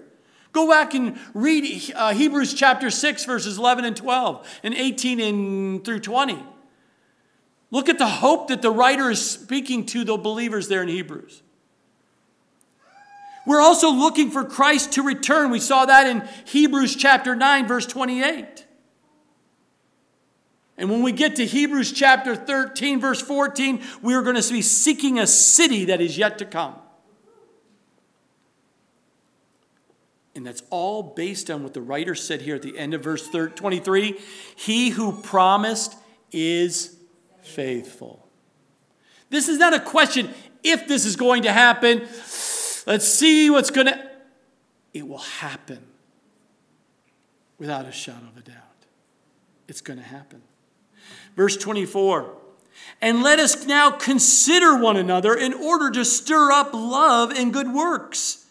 Go 0.53 0.69
back 0.69 0.95
and 0.95 1.19
read 1.35 1.93
uh, 1.95 2.13
Hebrews 2.13 2.55
chapter 2.55 2.91
6, 2.91 3.25
verses 3.25 3.59
11 3.59 3.85
and 3.85 3.97
12, 3.97 4.61
and 4.63 4.75
18 4.75 5.21
and 5.21 5.85
through 5.85 6.01
20. 6.01 6.39
Look 7.71 7.89
at 7.89 7.99
the 7.99 8.07
hope 8.07 8.49
that 8.49 8.61
the 8.63 8.71
writer 8.71 9.11
is 9.11 9.31
speaking 9.31 9.87
to 9.87 10.05
the 10.05 10.17
believers 10.19 10.69
there 10.69 10.83
in 10.83 10.89
Hebrews. 10.89 11.43
We're 13.47 13.61
also 13.61 13.91
looking 13.91 14.31
for 14.31 14.45
Christ 14.45 14.93
to 14.93 15.03
return. 15.03 15.51
We 15.51 15.61
saw 15.61 15.87
that 15.87 16.07
in 16.07 16.29
Hebrews 16.47 16.97
chapter 16.97 17.35
9, 17.35 17.67
verse 17.67 17.87
28. 17.87 18.67
And 20.79 20.91
when 20.91 21.03
we 21.03 21.13
get 21.13 21.37
to 21.37 21.47
Hebrews 21.47 21.93
chapter 21.93 22.35
13, 22.35 23.01
verse 23.01 23.21
14, 23.21 23.83
we 24.01 24.15
are 24.15 24.23
going 24.23 24.41
to 24.41 24.53
be 24.53 24.63
seeking 24.63 25.19
a 25.19 25.27
city 25.27 25.87
that 25.87 26.01
is 26.01 26.17
yet 26.17 26.39
to 26.39 26.45
come. 26.45 26.77
And 30.35 30.47
that's 30.47 30.63
all 30.71 31.03
based 31.03 31.51
on 31.51 31.63
what 31.63 31.75
the 31.75 31.83
writer 31.83 32.15
said 32.15 32.43
here 32.43 32.55
at 32.55 32.63
the 32.63 32.79
end 32.79 32.95
of 32.95 33.03
verse 33.03 33.29
23 33.29 34.19
He 34.57 34.91
who 34.91 35.13
promised 35.21 35.95
is 36.31 36.97
faithful. 37.43 38.27
This 39.29 39.49
is 39.49 39.59
not 39.59 39.75
a 39.75 39.81
question 39.81 40.31
if 40.63 40.89
this 40.89 41.05
is 41.05 41.17
going 41.17 41.43
to 41.43 41.53
happen. 41.53 42.07
Let's 42.87 43.07
see 43.07 43.51
what's 43.51 43.71
going 43.71 43.87
to. 43.87 44.11
It 44.93 45.07
will 45.07 45.19
happen 45.19 45.87
without 47.59 47.87
a 47.87 47.93
shadow 47.93 48.27
of 48.27 48.37
a 48.37 48.43
doubt. 48.43 48.57
It's 49.69 49.81
going 49.81 49.99
to 49.99 50.05
happen. 50.05 50.43
Verse 51.37 51.57
24. 51.57 52.37
And 53.01 53.23
let 53.23 53.39
us 53.39 53.67
now 53.67 53.91
consider 53.91 54.77
one 54.77 54.97
another 54.97 55.35
in 55.35 55.55
order 55.55 55.91
to 55.91 56.05
stir 56.05 56.51
up 56.51 56.73
love 56.73 57.31
and 57.31 57.53
good 57.53 57.73
works 57.73 58.42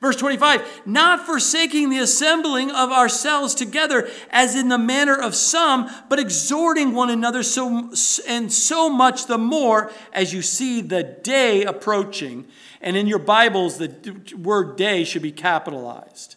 Verse 0.00 0.16
25, 0.16 0.86
not 0.86 1.26
forsaking 1.26 1.90
the 1.90 1.98
assembling 1.98 2.70
of 2.70 2.90
ourselves 2.90 3.54
together 3.54 4.08
as 4.30 4.56
in 4.56 4.68
the 4.68 4.78
manner 4.78 5.14
of 5.14 5.34
some, 5.34 5.90
but 6.08 6.18
exhorting 6.18 6.94
one 6.94 7.10
another 7.10 7.42
so 7.42 7.90
and 8.26 8.50
so 8.50 8.88
much 8.88 9.26
the 9.26 9.36
more 9.36 9.92
as 10.14 10.32
you 10.32 10.40
see 10.40 10.80
the 10.80 11.02
day 11.02 11.64
approaching. 11.64 12.46
And 12.80 12.96
in 12.96 13.06
your 13.06 13.18
Bibles, 13.18 13.76
the 13.76 13.94
word 14.38 14.76
day 14.76 15.04
should 15.04 15.20
be 15.20 15.32
capitalized. 15.32 16.36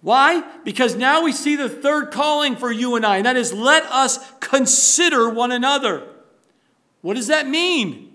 Why? 0.00 0.44
Because 0.64 0.94
now 0.94 1.24
we 1.24 1.32
see 1.32 1.56
the 1.56 1.68
third 1.68 2.12
calling 2.12 2.54
for 2.54 2.70
you 2.70 2.94
and 2.94 3.04
I, 3.04 3.16
and 3.16 3.26
that 3.26 3.36
is 3.36 3.52
let 3.52 3.82
us 3.86 4.20
consider 4.38 5.28
one 5.28 5.50
another. 5.50 6.06
What 7.00 7.14
does 7.14 7.26
that 7.26 7.48
mean? 7.48 8.07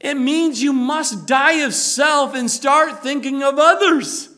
It 0.00 0.14
means 0.14 0.62
you 0.62 0.72
must 0.72 1.26
die 1.26 1.64
of 1.64 1.74
self 1.74 2.34
and 2.34 2.50
start 2.50 3.02
thinking 3.02 3.42
of 3.42 3.58
others. 3.58 4.28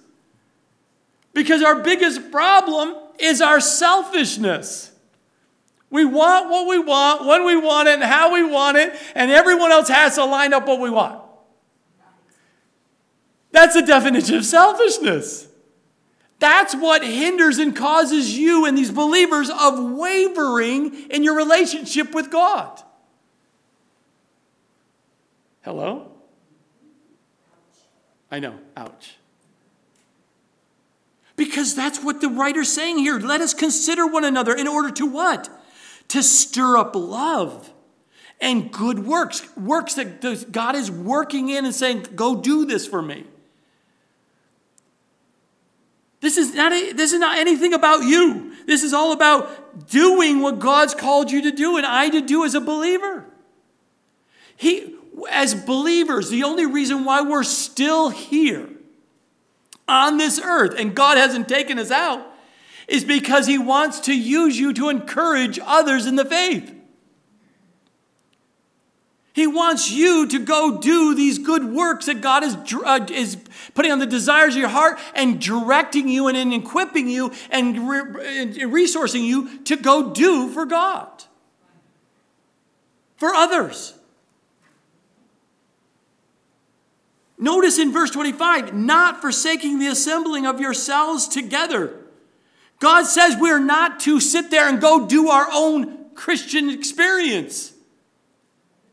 Because 1.32 1.62
our 1.62 1.82
biggest 1.82 2.30
problem 2.30 2.94
is 3.18 3.40
our 3.40 3.60
selfishness. 3.60 4.90
We 5.90 6.04
want 6.04 6.48
what 6.48 6.68
we 6.68 6.78
want, 6.78 7.26
when 7.26 7.44
we 7.44 7.56
want 7.56 7.88
it, 7.88 7.94
and 7.94 8.04
how 8.04 8.32
we 8.32 8.44
want 8.44 8.78
it, 8.78 8.94
and 9.14 9.30
everyone 9.30 9.70
else 9.70 9.88
has 9.88 10.14
to 10.14 10.24
line 10.24 10.54
up 10.54 10.66
what 10.66 10.80
we 10.80 10.88
want. 10.88 11.20
That's 13.52 13.74
the 13.74 13.82
definition 13.82 14.36
of 14.36 14.44
selfishness. 14.44 15.48
That's 16.38 16.74
what 16.74 17.04
hinders 17.04 17.58
and 17.58 17.76
causes 17.76 18.38
you 18.38 18.64
and 18.64 18.78
these 18.78 18.90
believers 18.90 19.50
of 19.50 19.92
wavering 19.92 21.10
in 21.10 21.22
your 21.22 21.36
relationship 21.36 22.14
with 22.14 22.30
God. 22.30 22.82
Hello? 25.62 26.12
I 28.30 28.38
know, 28.38 28.58
ouch. 28.76 29.16
Because 31.36 31.74
that's 31.74 32.02
what 32.02 32.20
the 32.20 32.28
writer's 32.28 32.72
saying 32.72 32.98
here. 32.98 33.18
Let 33.18 33.40
us 33.40 33.54
consider 33.54 34.06
one 34.06 34.24
another 34.24 34.54
in 34.54 34.68
order 34.68 34.90
to 34.92 35.06
what? 35.06 35.48
To 36.08 36.22
stir 36.22 36.76
up 36.76 36.94
love 36.94 37.72
and 38.40 38.70
good 38.70 39.06
works. 39.06 39.54
Works 39.56 39.94
that 39.94 40.52
God 40.52 40.74
is 40.76 40.90
working 40.90 41.48
in 41.48 41.64
and 41.64 41.74
saying, 41.74 42.06
go 42.14 42.40
do 42.40 42.64
this 42.64 42.86
for 42.86 43.02
me. 43.02 43.24
This 46.20 46.36
is, 46.36 46.54
not 46.54 46.72
a, 46.72 46.92
this 46.92 47.14
is 47.14 47.18
not 47.18 47.38
anything 47.38 47.72
about 47.72 48.02
you. 48.02 48.54
This 48.66 48.82
is 48.82 48.92
all 48.92 49.12
about 49.12 49.88
doing 49.88 50.40
what 50.40 50.58
God's 50.58 50.94
called 50.94 51.30
you 51.30 51.42
to 51.42 51.50
do 51.50 51.78
and 51.78 51.86
I 51.86 52.10
to 52.10 52.20
do 52.20 52.44
as 52.44 52.54
a 52.54 52.60
believer. 52.60 53.24
He, 54.56 54.94
as 55.30 55.54
believers, 55.54 56.30
the 56.30 56.44
only 56.44 56.66
reason 56.66 57.04
why 57.04 57.20
we're 57.20 57.44
still 57.44 58.10
here 58.10 58.68
on 59.88 60.16
this 60.16 60.40
earth, 60.40 60.74
and 60.78 60.94
God 60.94 61.18
hasn't 61.18 61.48
taken 61.48 61.78
us 61.78 61.90
out, 61.90 62.26
is 62.86 63.04
because 63.04 63.46
He 63.46 63.58
wants 63.58 64.00
to 64.00 64.14
use 64.16 64.58
you 64.58 64.72
to 64.74 64.88
encourage 64.88 65.58
others 65.64 66.06
in 66.06 66.16
the 66.16 66.24
faith. 66.24 66.74
He 69.32 69.46
wants 69.46 69.90
you 69.90 70.26
to 70.26 70.38
go 70.40 70.78
do 70.78 71.14
these 71.14 71.38
good 71.38 71.64
works 71.64 72.06
that 72.06 72.20
God 72.20 72.42
is, 72.42 72.56
uh, 72.84 73.06
is 73.10 73.38
putting 73.74 73.92
on 73.92 74.00
the 74.00 74.06
desires 74.06 74.54
of 74.54 74.60
your 74.60 74.68
heart 74.68 74.98
and 75.14 75.40
directing 75.40 76.08
you 76.08 76.26
and, 76.26 76.52
equipping 76.52 77.08
you 77.08 77.32
and, 77.50 77.88
re- 77.88 78.40
and 78.40 78.54
resourcing 78.54 79.22
you 79.22 79.60
to 79.60 79.76
go 79.76 80.12
do 80.12 80.50
for 80.50 80.66
God, 80.66 81.24
for 83.16 83.32
others. 83.32 83.94
Notice 87.40 87.78
in 87.78 87.90
verse 87.90 88.10
25, 88.10 88.74
not 88.74 89.22
forsaking 89.22 89.78
the 89.78 89.86
assembling 89.86 90.46
of 90.46 90.60
yourselves 90.60 91.26
together. 91.26 91.96
God 92.80 93.04
says 93.04 93.34
we're 93.40 93.58
not 93.58 93.98
to 94.00 94.20
sit 94.20 94.50
there 94.50 94.68
and 94.68 94.78
go 94.78 95.06
do 95.06 95.30
our 95.30 95.48
own 95.50 96.10
Christian 96.14 96.68
experience, 96.68 97.72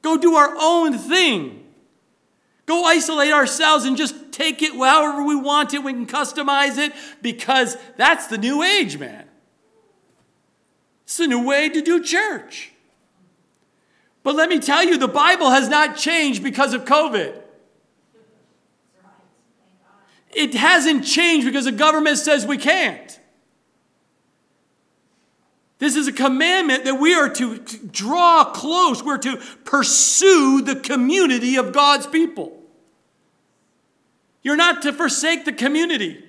go 0.02 0.18
do 0.18 0.36
our 0.36 0.56
own 0.58 0.98
thing. 0.98 1.66
Go 2.66 2.84
isolate 2.84 3.32
ourselves 3.32 3.86
and 3.86 3.96
just 3.96 4.34
take 4.34 4.62
it 4.62 4.74
however 4.74 5.24
we 5.24 5.38
want 5.38 5.74
it. 5.74 5.84
We 5.84 5.94
can 5.94 6.06
customize 6.06 6.78
it 6.78 6.92
because 7.22 7.78
that's 7.96 8.28
the 8.28 8.38
new 8.38 8.62
age, 8.62 9.00
man. 9.00 9.24
It's 11.06 11.18
a 11.22 11.28
new 11.28 11.48
way 11.48 11.70
to 11.70 11.82
do 11.82 12.04
church. 12.04 12.74
But 14.22 14.36
let 14.36 14.50
me 14.50 14.60
tell 14.60 14.84
you, 14.84 14.98
the 14.98 15.08
Bible 15.08 15.52
has 15.52 15.70
not 15.70 15.96
changed 15.96 16.44
because 16.44 16.74
of 16.74 16.84
COVID. 16.84 17.42
It 20.34 20.54
hasn't 20.54 21.06
changed 21.06 21.46
because 21.46 21.66
the 21.66 21.72
government 21.72 22.18
says 22.18 22.46
we 22.46 22.58
can't. 22.58 23.20
This 25.80 25.96
is 25.96 26.08
a 26.08 26.12
commandment 26.12 26.86
that 26.86 26.96
we 26.96 27.14
are 27.14 27.30
to 27.30 27.60
draw 27.92 28.46
close, 28.46 29.04
we're 29.04 29.20
to 29.20 29.38
pursue 29.64 30.62
the 30.62 30.76
community 30.76 31.56
of 31.56 31.72
God's 31.72 32.08
people. 32.08 32.54
You're 34.42 34.56
not 34.56 34.82
to 34.84 34.94
forsake 34.94 35.46
the 35.46 35.54
community. 35.54 36.24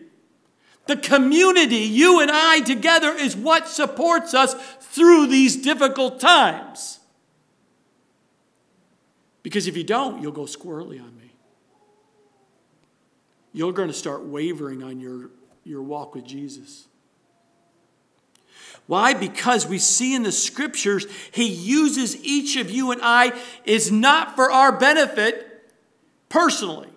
The 0.86 0.96
community, 0.96 1.76
you 1.76 2.20
and 2.20 2.30
I 2.32 2.60
together, 2.60 3.12
is 3.12 3.36
what 3.36 3.68
supports 3.68 4.34
us 4.34 4.54
through 4.80 5.28
these 5.28 5.56
difficult 5.56 6.18
times. 6.18 6.98
Because 9.42 9.66
if 9.66 9.76
you 9.76 9.84
don't, 9.84 10.22
you'll 10.22 10.32
go 10.32 10.42
squirrely 10.42 11.00
on 11.00 11.17
you're 13.52 13.72
going 13.72 13.88
to 13.88 13.94
start 13.94 14.24
wavering 14.24 14.82
on 14.82 15.00
your, 15.00 15.30
your 15.64 15.82
walk 15.82 16.14
with 16.14 16.24
Jesus. 16.24 16.86
Why? 18.86 19.12
Because 19.12 19.66
we 19.66 19.78
see 19.78 20.14
in 20.14 20.22
the 20.22 20.32
scriptures, 20.32 21.06
he 21.30 21.46
uses 21.46 22.24
each 22.24 22.56
of 22.56 22.70
you 22.70 22.90
and 22.90 23.00
I 23.02 23.38
is 23.64 23.92
not 23.92 24.34
for 24.34 24.50
our 24.50 24.78
benefit 24.78 25.70
personally. 26.28 26.88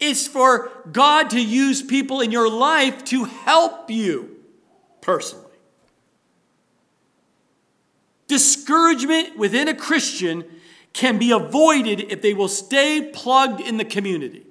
It's 0.00 0.26
for 0.26 0.70
God 0.90 1.30
to 1.30 1.40
use 1.40 1.82
people 1.82 2.20
in 2.20 2.32
your 2.32 2.50
life 2.50 3.04
to 3.06 3.24
help 3.24 3.90
you 3.90 4.36
personally. 5.00 5.44
Discouragement 8.26 9.36
within 9.36 9.68
a 9.68 9.74
Christian 9.74 10.44
can 10.92 11.18
be 11.18 11.30
avoided 11.30 12.00
if 12.12 12.22
they 12.22 12.34
will 12.34 12.48
stay 12.48 13.10
plugged 13.12 13.60
in 13.60 13.76
the 13.76 13.84
community. 13.84 14.43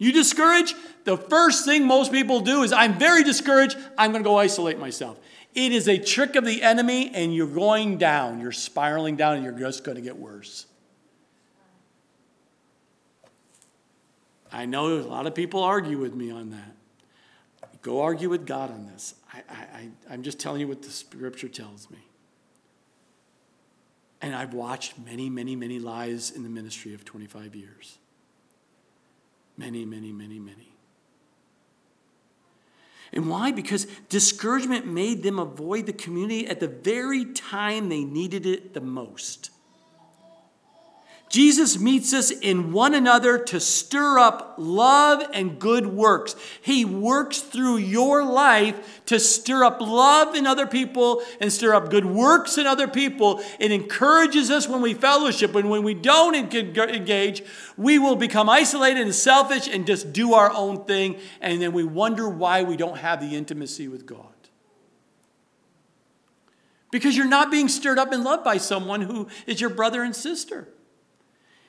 You 0.00 0.12
discouraged? 0.12 0.76
The 1.04 1.18
first 1.18 1.66
thing 1.66 1.86
most 1.86 2.10
people 2.10 2.40
do 2.40 2.62
is, 2.62 2.72
I'm 2.72 2.98
very 2.98 3.22
discouraged, 3.22 3.76
I'm 3.98 4.12
going 4.12 4.24
to 4.24 4.28
go 4.28 4.38
isolate 4.38 4.78
myself. 4.78 5.18
It 5.54 5.72
is 5.72 5.88
a 5.88 5.98
trick 5.98 6.36
of 6.36 6.46
the 6.46 6.62
enemy, 6.62 7.10
and 7.14 7.34
you're 7.34 7.46
going 7.46 7.98
down. 7.98 8.40
You're 8.40 8.50
spiraling 8.50 9.16
down, 9.16 9.34
and 9.34 9.44
you're 9.44 9.52
just 9.52 9.84
going 9.84 9.96
to 9.96 10.02
get 10.02 10.16
worse. 10.16 10.66
I 14.50 14.64
know 14.64 14.88
a 14.88 15.02
lot 15.02 15.26
of 15.26 15.34
people 15.34 15.62
argue 15.62 15.98
with 15.98 16.14
me 16.14 16.30
on 16.30 16.48
that. 16.50 16.76
Go 17.82 18.00
argue 18.00 18.30
with 18.30 18.46
God 18.46 18.70
on 18.70 18.86
this. 18.86 19.14
I, 19.34 19.42
I, 19.50 19.88
I'm 20.10 20.22
just 20.22 20.40
telling 20.40 20.62
you 20.62 20.68
what 20.68 20.80
the 20.80 20.90
scripture 20.90 21.48
tells 21.48 21.90
me. 21.90 21.98
And 24.22 24.34
I've 24.34 24.54
watched 24.54 24.98
many, 24.98 25.28
many, 25.28 25.56
many 25.56 25.78
lies 25.78 26.30
in 26.30 26.42
the 26.42 26.48
ministry 26.48 26.94
of 26.94 27.04
25 27.04 27.54
years. 27.54 27.98
Many, 29.60 29.84
many, 29.84 30.10
many, 30.10 30.38
many. 30.38 30.72
And 33.12 33.28
why? 33.28 33.52
Because 33.52 33.84
discouragement 34.08 34.86
made 34.86 35.22
them 35.22 35.38
avoid 35.38 35.84
the 35.84 35.92
community 35.92 36.46
at 36.46 36.60
the 36.60 36.68
very 36.68 37.26
time 37.26 37.90
they 37.90 38.02
needed 38.02 38.46
it 38.46 38.72
the 38.72 38.80
most. 38.80 39.50
Jesus 41.30 41.78
meets 41.78 42.12
us 42.12 42.32
in 42.32 42.72
one 42.72 42.92
another 42.92 43.38
to 43.38 43.60
stir 43.60 44.18
up 44.18 44.56
love 44.58 45.22
and 45.32 45.60
good 45.60 45.86
works. 45.86 46.34
He 46.60 46.84
works 46.84 47.38
through 47.38 47.76
your 47.76 48.24
life 48.24 49.00
to 49.06 49.20
stir 49.20 49.62
up 49.62 49.80
love 49.80 50.34
in 50.34 50.44
other 50.44 50.66
people 50.66 51.22
and 51.40 51.52
stir 51.52 51.72
up 51.72 51.88
good 51.88 52.04
works 52.04 52.58
in 52.58 52.66
other 52.66 52.88
people. 52.88 53.40
It 53.60 53.70
encourages 53.70 54.50
us 54.50 54.68
when 54.68 54.82
we 54.82 54.92
fellowship, 54.92 55.54
and 55.54 55.70
when 55.70 55.84
we 55.84 55.94
don't 55.94 56.34
engage, 56.34 57.44
we 57.76 58.00
will 58.00 58.16
become 58.16 58.48
isolated 58.48 59.00
and 59.00 59.14
selfish 59.14 59.68
and 59.68 59.86
just 59.86 60.12
do 60.12 60.34
our 60.34 60.52
own 60.52 60.84
thing, 60.84 61.16
and 61.40 61.62
then 61.62 61.72
we 61.72 61.84
wonder 61.84 62.28
why 62.28 62.64
we 62.64 62.76
don't 62.76 62.98
have 62.98 63.20
the 63.20 63.36
intimacy 63.36 63.86
with 63.86 64.04
God. 64.04 64.26
Because 66.90 67.16
you're 67.16 67.28
not 67.28 67.52
being 67.52 67.68
stirred 67.68 68.00
up 68.00 68.12
in 68.12 68.24
love 68.24 68.42
by 68.42 68.56
someone 68.56 69.02
who 69.02 69.28
is 69.46 69.60
your 69.60 69.70
brother 69.70 70.02
and 70.02 70.16
sister. 70.16 70.66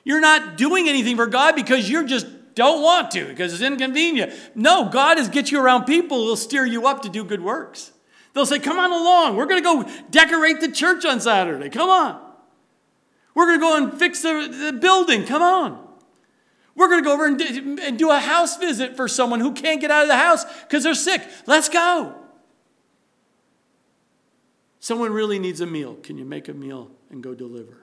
You're 0.04 0.22
not 0.22 0.58
doing 0.58 0.90
anything 0.90 1.16
for 1.16 1.28
God 1.28 1.56
because 1.56 1.90
you 1.90 2.06
just 2.06 2.28
don't 2.56 2.82
want 2.82 3.12
to, 3.12 3.26
because 3.28 3.54
it's 3.54 3.62
inconvenient. 3.62 4.34
No, 4.56 4.90
God 4.90 5.20
is 5.20 5.30
get 5.30 5.52
you 5.52 5.62
around 5.62 5.86
people 5.86 6.20
who 6.20 6.26
will 6.26 6.38
steer 6.38 6.66
you 6.66 6.88
up 6.88 7.04
to 7.04 7.10
do 7.10 7.24
good 7.24 7.42
works. 7.42 7.92
They'll 8.34 8.46
say, 8.46 8.60
Come 8.60 8.80
on 8.80 8.92
along. 8.92 9.36
We're 9.36 9.46
going 9.46 9.64
to 9.64 9.86
go 9.86 10.04
decorate 10.10 10.62
the 10.62 10.72
church 10.72 11.06
on 11.06 11.20
Saturday. 11.20 11.70
Come 11.70 11.90
on. 11.90 12.22
We're 13.34 13.46
going 13.46 13.60
to 13.60 13.62
go 13.62 13.78
and 13.78 14.00
fix 14.00 14.22
the, 14.22 14.72
the 14.72 14.78
building. 14.78 15.26
Come 15.26 15.42
on. 15.42 15.88
We're 16.76 16.88
going 16.88 17.04
to 17.04 17.06
go 17.06 17.14
over 17.14 17.26
and 17.26 17.80
and 17.80 18.00
do 18.00 18.10
a 18.10 18.20
house 18.20 18.58
visit 18.58 18.96
for 18.96 19.08
someone 19.08 19.40
who 19.40 19.54
can't 19.54 19.82
get 19.82 19.92
out 19.92 20.04
of 20.04 20.08
the 20.08 20.18
house 20.18 20.46
because 20.64 20.84
they're 20.84 20.94
sick. 20.96 21.22
Let's 21.46 21.70
go. 21.70 22.16
Someone 24.80 25.12
really 25.14 25.38
needs 25.38 25.62
a 25.62 25.68
meal. 25.68 25.96
Can 25.96 26.18
you 26.18 26.26
make 26.26 26.48
a 26.48 26.54
meal 26.54 26.90
and 27.12 27.22
go 27.22 27.36
deliver? 27.36 27.81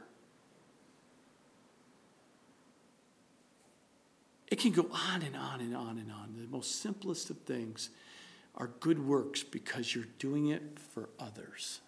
It 4.50 4.58
can 4.58 4.72
go 4.72 4.88
on 4.92 5.22
and 5.22 5.36
on 5.36 5.60
and 5.60 5.76
on 5.76 5.98
and 5.98 6.10
on. 6.10 6.34
The 6.36 6.48
most 6.48 6.80
simplest 6.80 7.30
of 7.30 7.38
things 7.40 7.90
are 8.54 8.70
good 8.80 9.06
works 9.06 9.42
because 9.42 9.94
you're 9.94 10.06
doing 10.18 10.48
it 10.48 10.78
for 10.92 11.08
others. 11.18 11.80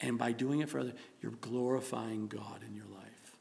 And 0.00 0.18
by 0.18 0.32
doing 0.32 0.60
it 0.60 0.68
for 0.68 0.80
others, 0.80 0.94
you're 1.20 1.32
glorifying 1.32 2.26
God 2.26 2.60
in 2.66 2.74
your 2.74 2.86
life. 2.86 3.36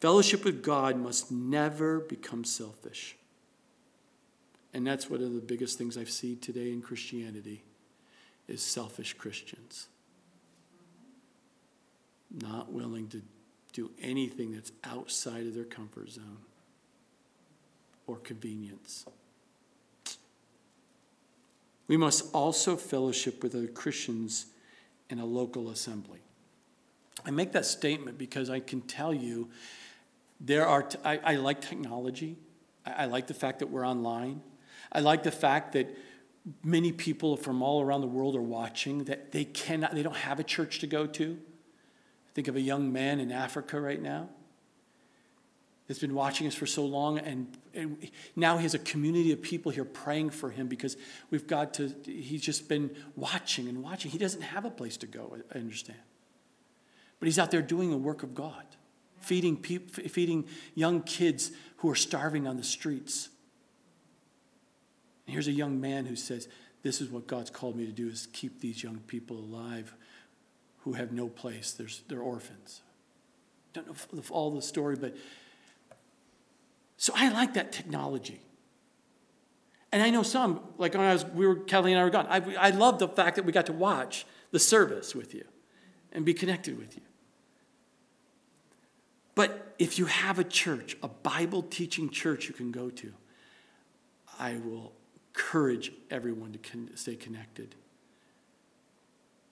Fellowship 0.00 0.44
with 0.44 0.62
God 0.62 0.96
must 0.96 1.30
never 1.30 2.00
become 2.00 2.44
selfish. 2.44 3.16
And 4.72 4.86
that's 4.86 5.10
one 5.10 5.22
of 5.22 5.34
the 5.34 5.40
biggest 5.40 5.78
things 5.78 5.96
I've 5.96 6.10
seen 6.10 6.38
today 6.38 6.72
in 6.72 6.80
Christianity 6.80 7.62
is 8.48 8.62
selfish 8.62 9.14
Christians. 9.14 9.88
Not 12.30 12.72
willing 12.72 13.08
to 13.08 13.22
do 13.72 13.90
anything 14.00 14.52
that's 14.52 14.72
outside 14.84 15.46
of 15.46 15.54
their 15.54 15.64
comfort 15.64 16.10
zone 16.10 16.38
or 18.06 18.16
convenience. 18.16 19.04
We 21.88 21.96
must 21.96 22.32
also 22.32 22.76
fellowship 22.76 23.42
with 23.42 23.54
other 23.54 23.66
Christians 23.66 24.46
in 25.08 25.18
a 25.18 25.24
local 25.24 25.70
assembly. 25.70 26.20
I 27.24 27.30
make 27.30 27.52
that 27.52 27.66
statement 27.66 28.16
because 28.16 28.48
I 28.48 28.60
can 28.60 28.80
tell 28.80 29.12
you 29.12 29.50
there 30.40 30.66
are, 30.66 30.84
t- 30.84 30.98
I, 31.04 31.18
I 31.18 31.36
like 31.36 31.60
technology. 31.60 32.36
I, 32.86 32.92
I 32.92 33.04
like 33.06 33.26
the 33.26 33.34
fact 33.34 33.58
that 33.58 33.66
we're 33.66 33.86
online. 33.86 34.40
I 34.92 35.00
like 35.00 35.22
the 35.22 35.30
fact 35.30 35.72
that 35.72 35.88
many 36.64 36.92
people 36.92 37.36
from 37.36 37.62
all 37.62 37.82
around 37.82 38.00
the 38.00 38.06
world 38.06 38.34
are 38.36 38.42
watching, 38.42 39.04
that 39.04 39.32
they 39.32 39.44
cannot, 39.44 39.94
they 39.94 40.02
don't 40.02 40.16
have 40.16 40.40
a 40.40 40.44
church 40.44 40.78
to 40.78 40.86
go 40.86 41.06
to. 41.06 41.38
Think 42.34 42.48
of 42.48 42.56
a 42.56 42.60
young 42.60 42.92
man 42.92 43.20
in 43.20 43.32
Africa 43.32 43.80
right 43.80 44.00
now 44.00 44.28
that's 45.90 45.98
been 45.98 46.14
watching 46.14 46.46
us 46.46 46.54
for 46.54 46.66
so 46.66 46.86
long, 46.86 47.18
and, 47.18 47.48
and, 47.74 48.08
now 48.36 48.56
he 48.56 48.62
has 48.62 48.74
a 48.74 48.78
community 48.78 49.32
of 49.32 49.42
people 49.42 49.72
here 49.72 49.84
praying 49.84 50.30
for 50.30 50.48
him 50.48 50.68
because 50.68 50.96
we've 51.30 51.48
got 51.48 51.74
to, 51.74 51.92
he's 52.04 52.42
just 52.42 52.68
been 52.68 52.94
watching 53.16 53.66
and 53.66 53.82
watching. 53.82 54.08
He 54.12 54.18
doesn't 54.18 54.42
have 54.42 54.64
a 54.64 54.70
place 54.70 54.96
to 54.98 55.08
go, 55.08 55.36
I 55.52 55.58
understand. 55.58 55.98
But 57.18 57.26
he's 57.26 57.40
out 57.40 57.50
there 57.50 57.60
doing 57.60 57.90
the 57.90 57.96
work 57.96 58.22
of 58.22 58.36
God. 58.36 58.64
feeding, 59.20 59.56
people, 59.56 60.04
feeding 60.04 60.46
young 60.76 61.02
kids 61.02 61.50
who 61.78 61.90
are 61.90 61.96
starving 61.96 62.46
on 62.46 62.56
the 62.56 62.62
streets. 62.62 63.28
And 65.26 65.34
here's 65.34 65.48
a 65.48 65.52
young 65.52 65.80
man 65.80 66.06
who 66.06 66.14
says, 66.14 66.48
This 66.82 67.00
is 67.00 67.10
what 67.10 67.26
God's 67.26 67.50
called 67.50 67.74
me 67.74 67.84
to 67.86 67.92
do 67.92 68.08
is 68.08 68.28
keep 68.32 68.60
these 68.60 68.80
young 68.82 68.98
people 69.08 69.38
alive 69.38 69.92
who 70.84 70.94
have 70.94 71.12
no 71.12 71.28
place. 71.28 71.72
There's, 71.72 72.02
they're 72.08 72.20
orphans. 72.20 72.82
Don't 73.72 73.86
know 73.86 74.22
all 74.30 74.50
the 74.50 74.62
story, 74.62 74.96
but 74.96 75.16
so 76.96 77.12
I 77.16 77.28
like 77.30 77.54
that 77.54 77.72
technology. 77.72 78.40
And 79.92 80.02
I 80.02 80.10
know 80.10 80.22
some, 80.22 80.60
like 80.78 80.94
when 80.94 81.02
I 81.02 81.12
was, 81.12 81.24
we 81.24 81.46
were, 81.46 81.56
Kelly 81.56 81.92
and 81.92 82.00
I 82.00 82.04
were 82.04 82.10
gone. 82.10 82.26
I, 82.28 82.42
I 82.56 82.70
love 82.70 82.98
the 82.98 83.08
fact 83.08 83.36
that 83.36 83.44
we 83.44 83.52
got 83.52 83.66
to 83.66 83.72
watch 83.72 84.26
the 84.50 84.58
service 84.58 85.14
with 85.14 85.34
you 85.34 85.44
and 86.12 86.24
be 86.24 86.34
connected 86.34 86.78
with 86.78 86.96
you. 86.96 87.02
But 89.34 89.74
if 89.78 89.98
you 89.98 90.06
have 90.06 90.38
a 90.38 90.44
church, 90.44 90.96
a 91.02 91.08
Bible 91.08 91.62
teaching 91.62 92.10
church 92.10 92.48
you 92.48 92.54
can 92.54 92.70
go 92.70 92.90
to, 92.90 93.12
I 94.38 94.58
will 94.64 94.92
encourage 95.34 95.92
everyone 96.10 96.52
to 96.52 96.58
con- 96.58 96.90
stay 96.94 97.16
connected. 97.16 97.74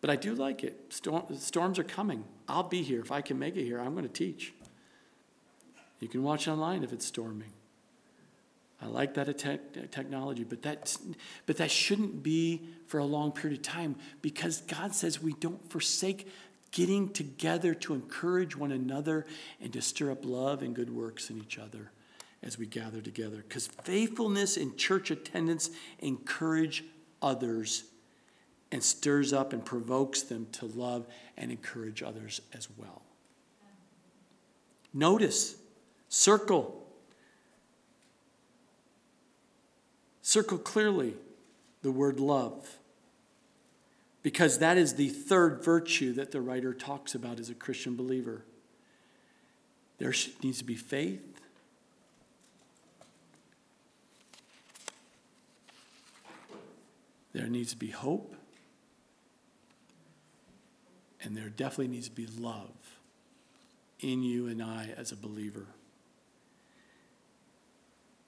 But 0.01 0.11
I 0.11 0.17
do 0.17 0.35
like 0.35 0.63
it. 0.63 0.93
Storm, 0.93 1.25
storms 1.37 1.79
are 1.79 1.85
coming. 1.85 2.25
I'll 2.47 2.63
be 2.63 2.83
here. 2.83 3.01
If 3.01 3.11
I 3.11 3.21
can 3.21 3.39
make 3.39 3.57
it 3.57 3.65
here, 3.65 3.81
I'm 3.81 3.93
going 3.93 4.07
to 4.07 4.13
teach. 4.13 4.55
You 6.01 6.09
can 6.09 6.23
watch 6.23 6.47
online 6.47 6.85
if 6.85 6.93
it's 6.93 7.07
storming. 7.07 7.53
I 8.81 8.87
like 8.87 9.15
that 9.15 9.37
te- 9.39 9.59
technology, 9.91 10.45
but, 10.45 10.63
that's, 10.63 11.01
but 11.47 11.57
that 11.57 11.71
shouldn't 11.71 12.23
be 12.23 12.63
for 12.87 12.99
a 12.99 13.05
long 13.05 13.33
period 13.33 13.59
of 13.59 13.63
time 13.65 13.97
because 14.23 14.61
God 14.61 14.95
says 14.95 15.21
we 15.21 15.33
don't 15.33 15.69
forsake 15.69 16.29
getting 16.71 17.09
together 17.09 17.75
to 17.75 17.95
encourage 17.95 18.57
one 18.57 18.71
another 18.71 19.27
and 19.61 19.73
to 19.73 19.83
stir 19.83 20.13
up 20.13 20.25
love 20.25 20.63
and 20.63 20.77
good 20.77 20.95
works 20.95 21.29
in 21.29 21.39
each 21.39 21.59
other 21.59 21.91
as 22.43 22.57
we 22.57 22.67
gather 22.67 23.01
together. 23.01 23.39
Because 23.39 23.67
faithfulness 23.67 24.57
in 24.57 24.77
church 24.77 25.11
attendance 25.11 25.71
encourage 25.99 26.85
others 27.21 27.83
and 28.71 28.83
stirs 28.83 29.33
up 29.33 29.53
and 29.53 29.65
provokes 29.65 30.23
them 30.23 30.47
to 30.53 30.67
love 30.67 31.07
and 31.37 31.51
encourage 31.51 32.03
others 32.03 32.41
as 32.53 32.69
well. 32.77 33.03
Notice, 34.93 35.57
circle. 36.09 36.87
Circle 40.23 40.59
clearly 40.59 41.15
the 41.83 41.91
word 41.91 42.21
love, 42.21 42.79
because 44.23 44.59
that 44.59 44.77
is 44.77 44.95
the 44.95 45.09
third 45.09 45.65
virtue 45.65 46.13
that 46.15 46.33
the 46.33 46.41
writer 46.41 46.75
talks 46.75 47.15
about 47.15 47.39
as 47.39 47.49
a 47.49 47.55
Christian 47.55 47.97
believer. 47.97 48.43
There 49.99 50.13
needs 50.43 50.59
to 50.59 50.65
be 50.65 50.75
faith. 50.75 51.23
There 57.33 57.47
needs 57.47 57.71
to 57.71 57.77
be 57.77 57.91
hope. 57.91 58.35
And 61.23 61.37
there 61.37 61.49
definitely 61.49 61.89
needs 61.89 62.09
to 62.09 62.15
be 62.15 62.27
love 62.27 62.71
in 64.01 64.23
you 64.23 64.47
and 64.47 64.63
I 64.63 64.91
as 64.97 65.13
a 65.13 65.17
believer. 65.17 65.67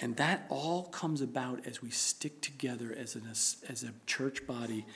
And 0.01 0.17
that 0.17 0.47
all 0.49 0.85
comes 0.85 1.21
about 1.21 1.67
as 1.67 1.83
we 1.83 1.91
stick 1.91 2.41
together 2.41 2.95
as, 2.97 3.15
an, 3.15 3.29
as 3.31 3.85
a 3.85 3.93
church 4.07 4.47
body, 4.47 4.87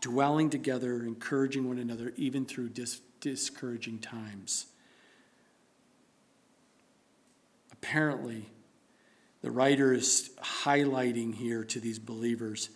dwelling 0.00 0.50
together, 0.50 1.02
encouraging 1.02 1.66
one 1.66 1.78
another, 1.78 2.12
even 2.16 2.44
through 2.44 2.68
dis, 2.68 3.00
discouraging 3.20 3.98
times. 3.98 4.66
Apparently, 7.72 8.48
the 9.40 9.50
writer 9.50 9.92
is 9.92 10.30
highlighting 10.42 11.34
here 11.34 11.64
to 11.64 11.80
these 11.80 11.98
believers 11.98 12.68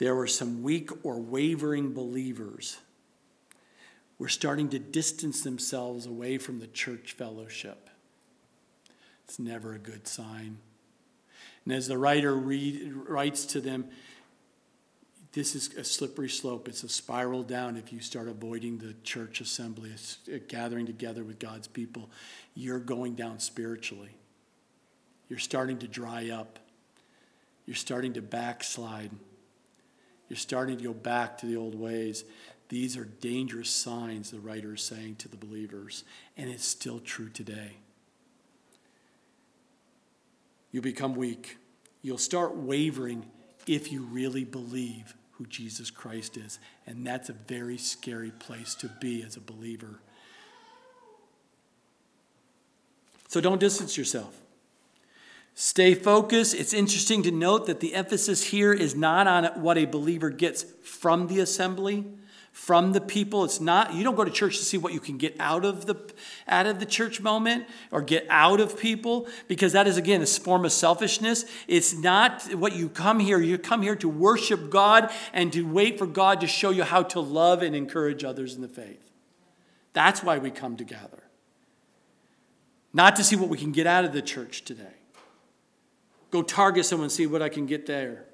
there 0.00 0.14
were 0.14 0.26
some 0.26 0.62
weak 0.62 0.88
or 1.04 1.20
wavering 1.20 1.92
believers 1.92 2.78
were 4.20 4.28
starting 4.28 4.68
to 4.68 4.78
distance 4.78 5.40
themselves 5.40 6.04
away 6.04 6.36
from 6.36 6.60
the 6.60 6.66
church 6.68 7.12
fellowship. 7.12 7.88
It's 9.24 9.38
never 9.38 9.72
a 9.72 9.78
good 9.78 10.06
sign. 10.06 10.58
And 11.64 11.72
as 11.72 11.88
the 11.88 11.96
writer 11.96 12.34
read, 12.34 12.92
writes 13.08 13.46
to 13.46 13.62
them, 13.62 13.86
this 15.32 15.54
is 15.54 15.74
a 15.74 15.84
slippery 15.84 16.28
slope. 16.28 16.68
It's 16.68 16.82
a 16.82 16.88
spiral 16.88 17.42
down 17.42 17.76
if 17.76 17.92
you 17.92 18.00
start 18.00 18.28
avoiding 18.28 18.78
the 18.78 18.94
church 19.04 19.40
assembly, 19.40 19.92
uh, 19.92 20.38
gathering 20.48 20.84
together 20.84 21.24
with 21.24 21.38
God's 21.38 21.68
people. 21.68 22.10
You're 22.54 22.80
going 22.80 23.14
down 23.14 23.38
spiritually. 23.38 24.10
You're 25.30 25.38
starting 25.38 25.78
to 25.78 25.88
dry 25.88 26.28
up. 26.28 26.58
You're 27.64 27.76
starting 27.76 28.12
to 28.14 28.22
backslide. 28.22 29.12
You're 30.28 30.36
starting 30.36 30.76
to 30.76 30.84
go 30.84 30.92
back 30.92 31.38
to 31.38 31.46
the 31.46 31.56
old 31.56 31.74
ways. 31.74 32.24
These 32.70 32.96
are 32.96 33.04
dangerous 33.04 33.68
signs, 33.68 34.30
the 34.30 34.38
writer 34.38 34.74
is 34.74 34.82
saying 34.82 35.16
to 35.16 35.28
the 35.28 35.36
believers, 35.36 36.04
and 36.36 36.48
it's 36.48 36.64
still 36.64 37.00
true 37.00 37.28
today. 37.28 37.72
You 40.70 40.80
become 40.80 41.16
weak. 41.16 41.58
You'll 42.00 42.16
start 42.16 42.54
wavering 42.54 43.26
if 43.66 43.90
you 43.90 44.02
really 44.04 44.44
believe 44.44 45.14
who 45.32 45.46
Jesus 45.46 45.90
Christ 45.90 46.36
is. 46.36 46.60
And 46.86 47.04
that's 47.04 47.28
a 47.28 47.32
very 47.32 47.76
scary 47.76 48.30
place 48.30 48.76
to 48.76 48.88
be 49.00 49.24
as 49.24 49.36
a 49.36 49.40
believer. 49.40 49.98
So 53.26 53.40
don't 53.40 53.58
distance 53.58 53.98
yourself. 53.98 54.40
Stay 55.56 55.94
focused. 55.94 56.54
It's 56.54 56.72
interesting 56.72 57.24
to 57.24 57.32
note 57.32 57.66
that 57.66 57.80
the 57.80 57.94
emphasis 57.94 58.44
here 58.44 58.72
is 58.72 58.94
not 58.94 59.26
on 59.26 59.60
what 59.60 59.76
a 59.76 59.86
believer 59.86 60.30
gets 60.30 60.64
from 60.84 61.26
the 61.26 61.40
assembly, 61.40 62.04
from 62.52 62.92
the 62.92 63.00
people. 63.00 63.44
It's 63.44 63.60
not, 63.60 63.94
you 63.94 64.04
don't 64.04 64.16
go 64.16 64.24
to 64.24 64.30
church 64.30 64.58
to 64.58 64.64
see 64.64 64.76
what 64.76 64.92
you 64.92 65.00
can 65.00 65.16
get 65.16 65.36
out 65.38 65.64
of 65.64 65.86
the 65.86 65.96
out 66.48 66.66
of 66.66 66.80
the 66.80 66.86
church 66.86 67.20
moment 67.20 67.66
or 67.90 68.02
get 68.02 68.26
out 68.28 68.60
of 68.60 68.78
people, 68.78 69.28
because 69.48 69.72
that 69.72 69.86
is 69.86 69.96
again 69.96 70.20
a 70.22 70.26
form 70.26 70.64
of 70.64 70.72
selfishness. 70.72 71.44
It's 71.68 71.94
not 71.94 72.42
what 72.54 72.74
you 72.74 72.88
come 72.88 73.20
here. 73.20 73.40
You 73.40 73.56
come 73.56 73.82
here 73.82 73.96
to 73.96 74.08
worship 74.08 74.70
God 74.70 75.10
and 75.32 75.52
to 75.52 75.62
wait 75.62 75.98
for 75.98 76.06
God 76.06 76.40
to 76.40 76.46
show 76.46 76.70
you 76.70 76.82
how 76.82 77.02
to 77.04 77.20
love 77.20 77.62
and 77.62 77.74
encourage 77.74 78.24
others 78.24 78.54
in 78.54 78.62
the 78.62 78.68
faith. 78.68 79.10
That's 79.92 80.22
why 80.22 80.38
we 80.38 80.50
come 80.50 80.76
together. 80.76 81.24
Not 82.92 83.16
to 83.16 83.24
see 83.24 83.36
what 83.36 83.48
we 83.48 83.58
can 83.58 83.72
get 83.72 83.86
out 83.86 84.04
of 84.04 84.12
the 84.12 84.22
church 84.22 84.64
today. 84.64 84.94
Go 86.30 86.42
target 86.42 86.84
someone 86.84 87.10
see 87.10 87.26
what 87.26 87.42
I 87.42 87.48
can 87.48 87.66
get 87.66 87.86
there. 87.86 88.26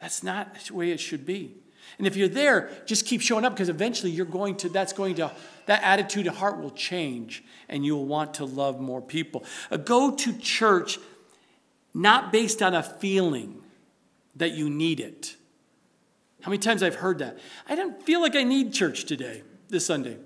That's 0.00 0.22
not 0.22 0.54
the 0.54 0.74
way 0.74 0.90
it 0.90 1.00
should 1.00 1.24
be. 1.24 1.56
And 1.98 2.06
if 2.06 2.16
you're 2.16 2.28
there, 2.28 2.70
just 2.86 3.06
keep 3.06 3.20
showing 3.20 3.44
up 3.44 3.52
because 3.54 3.68
eventually 3.68 4.10
you're 4.10 4.26
going 4.26 4.56
to, 4.56 4.68
that's 4.68 4.92
going 4.92 5.14
to, 5.16 5.30
that 5.66 5.82
attitude 5.82 6.26
of 6.26 6.36
heart 6.36 6.60
will 6.60 6.70
change 6.70 7.44
and 7.68 7.84
you'll 7.84 8.06
want 8.06 8.34
to 8.34 8.44
love 8.44 8.80
more 8.80 9.00
people. 9.00 9.44
Uh, 9.70 9.76
go 9.76 10.14
to 10.14 10.36
church 10.38 10.98
not 11.94 12.32
based 12.32 12.62
on 12.62 12.74
a 12.74 12.82
feeling 12.82 13.62
that 14.36 14.52
you 14.52 14.68
need 14.68 14.98
it. 15.00 15.36
How 16.42 16.50
many 16.50 16.58
times 16.58 16.82
I've 16.82 16.96
heard 16.96 17.20
that? 17.20 17.38
I 17.68 17.76
don't 17.76 18.02
feel 18.02 18.20
like 18.20 18.34
I 18.34 18.42
need 18.42 18.72
church 18.72 19.04
today, 19.04 19.42
this 19.68 19.86
Sunday. 19.86 20.18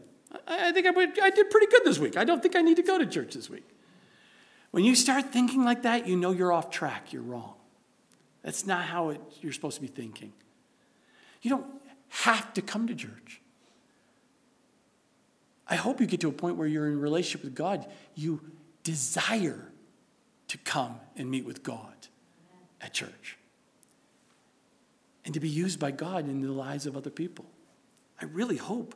I, 0.48 0.70
I 0.70 0.72
think 0.72 0.86
I, 0.86 0.90
would, 0.90 1.20
I 1.20 1.30
did 1.30 1.50
pretty 1.50 1.66
good 1.66 1.82
this 1.84 1.98
week. 1.98 2.16
I 2.16 2.24
don't 2.24 2.42
think 2.42 2.56
I 2.56 2.62
need 2.62 2.76
to 2.76 2.82
go 2.82 2.98
to 2.98 3.06
church 3.06 3.34
this 3.34 3.50
week. 3.50 3.68
When 4.70 4.84
you 4.84 4.94
start 4.94 5.32
thinking 5.32 5.64
like 5.64 5.82
that, 5.82 6.06
you 6.06 6.16
know 6.16 6.32
you're 6.32 6.52
off 6.52 6.70
track. 6.70 7.12
You're 7.12 7.22
wrong. 7.22 7.54
That's 8.42 8.66
not 8.66 8.84
how 8.84 9.10
it, 9.10 9.20
you're 9.40 9.52
supposed 9.52 9.76
to 9.76 9.82
be 9.82 9.88
thinking. 9.88 10.32
You 11.42 11.50
don't 11.50 11.66
have 12.08 12.52
to 12.54 12.62
come 12.62 12.86
to 12.86 12.94
church. 12.94 13.40
I 15.66 15.76
hope 15.76 16.00
you 16.00 16.06
get 16.06 16.20
to 16.20 16.28
a 16.28 16.32
point 16.32 16.56
where 16.56 16.66
you're 16.66 16.86
in 16.86 16.98
relationship 16.98 17.44
with 17.44 17.54
God. 17.54 17.86
You 18.14 18.40
desire 18.84 19.70
to 20.48 20.58
come 20.58 20.98
and 21.16 21.30
meet 21.30 21.44
with 21.44 21.62
God 21.62 21.92
at 22.80 22.94
church 22.94 23.36
and 25.24 25.34
to 25.34 25.40
be 25.40 25.48
used 25.48 25.78
by 25.78 25.90
God 25.90 26.26
in 26.26 26.40
the 26.40 26.50
lives 26.50 26.86
of 26.86 26.96
other 26.96 27.10
people. 27.10 27.44
I 28.20 28.24
really 28.24 28.56
hope 28.56 28.94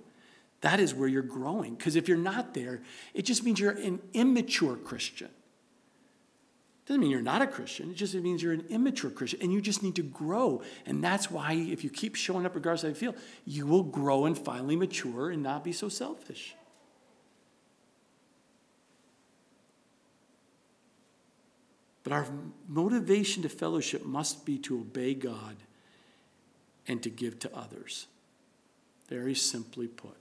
that 0.62 0.80
is 0.80 0.94
where 0.94 1.08
you're 1.08 1.22
growing. 1.22 1.74
Because 1.74 1.94
if 1.94 2.08
you're 2.08 2.16
not 2.16 2.54
there, 2.54 2.80
it 3.12 3.22
just 3.22 3.44
means 3.44 3.60
you're 3.60 3.72
an 3.72 4.00
immature 4.14 4.76
Christian. 4.76 5.28
Doesn't 6.86 7.00
mean 7.00 7.10
you're 7.10 7.22
not 7.22 7.42
a 7.42 7.46
Christian. 7.46 7.90
It 7.90 7.96
just 7.96 8.14
means 8.14 8.42
you're 8.42 8.52
an 8.52 8.66
immature 8.68 9.10
Christian 9.10 9.40
and 9.42 9.52
you 9.52 9.60
just 9.60 9.82
need 9.82 9.94
to 9.96 10.02
grow. 10.02 10.62
And 10.84 11.02
that's 11.02 11.30
why, 11.30 11.52
if 11.52 11.84
you 11.84 11.90
keep 11.90 12.16
showing 12.16 12.44
up 12.44 12.54
regardless 12.54 12.82
of 12.82 12.88
how 12.88 13.06
you 13.06 13.12
feel, 13.12 13.22
you 13.46 13.66
will 13.66 13.84
grow 13.84 14.24
and 14.26 14.36
finally 14.36 14.74
mature 14.74 15.30
and 15.30 15.42
not 15.42 15.62
be 15.62 15.72
so 15.72 15.88
selfish. 15.88 16.56
But 22.02 22.12
our 22.12 22.26
motivation 22.66 23.44
to 23.44 23.48
fellowship 23.48 24.04
must 24.04 24.44
be 24.44 24.58
to 24.58 24.80
obey 24.80 25.14
God 25.14 25.56
and 26.88 27.00
to 27.04 27.10
give 27.10 27.38
to 27.40 27.56
others. 27.56 28.08
Very 29.08 29.36
simply 29.36 29.86
put. 29.86 30.16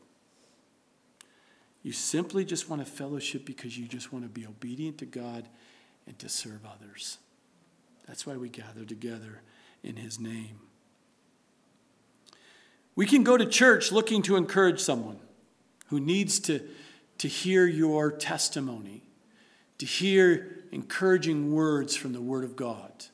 You 1.82 1.92
simply 1.92 2.46
just 2.46 2.70
want 2.70 2.86
to 2.86 2.92
fellowship 2.92 3.46
because 3.46 3.76
you 3.76 3.88
just 3.88 4.14
want 4.14 4.26
to 4.26 4.30
be 4.30 4.46
obedient 4.46 5.00
to 5.00 5.08
God 5.08 5.48
and 6.08 6.18
to 6.20 6.30
serve 6.30 6.62
others. 6.66 7.18
That's 8.08 8.26
why 8.26 8.36
we 8.36 8.50
gather 8.50 8.84
together 8.84 9.42
in 9.84 9.96
His 9.96 10.20
name. 10.20 10.60
We 12.96 13.06
can 13.06 13.24
go 13.24 13.38
to 13.38 13.46
church 13.46 13.92
looking 13.92 14.22
to 14.24 14.36
encourage 14.36 14.80
someone 14.80 15.20
who 15.88 16.00
needs 16.00 16.40
to, 16.42 16.62
to 17.20 17.28
hear 17.28 17.66
your 17.66 18.12
testimony, 18.12 19.04
to 19.78 19.86
hear 19.86 20.58
encouraging 20.72 21.54
words 21.54 21.96
from 21.96 22.14
the 22.14 22.22
Word 22.22 22.44
of 22.44 22.56
God, 22.56 23.06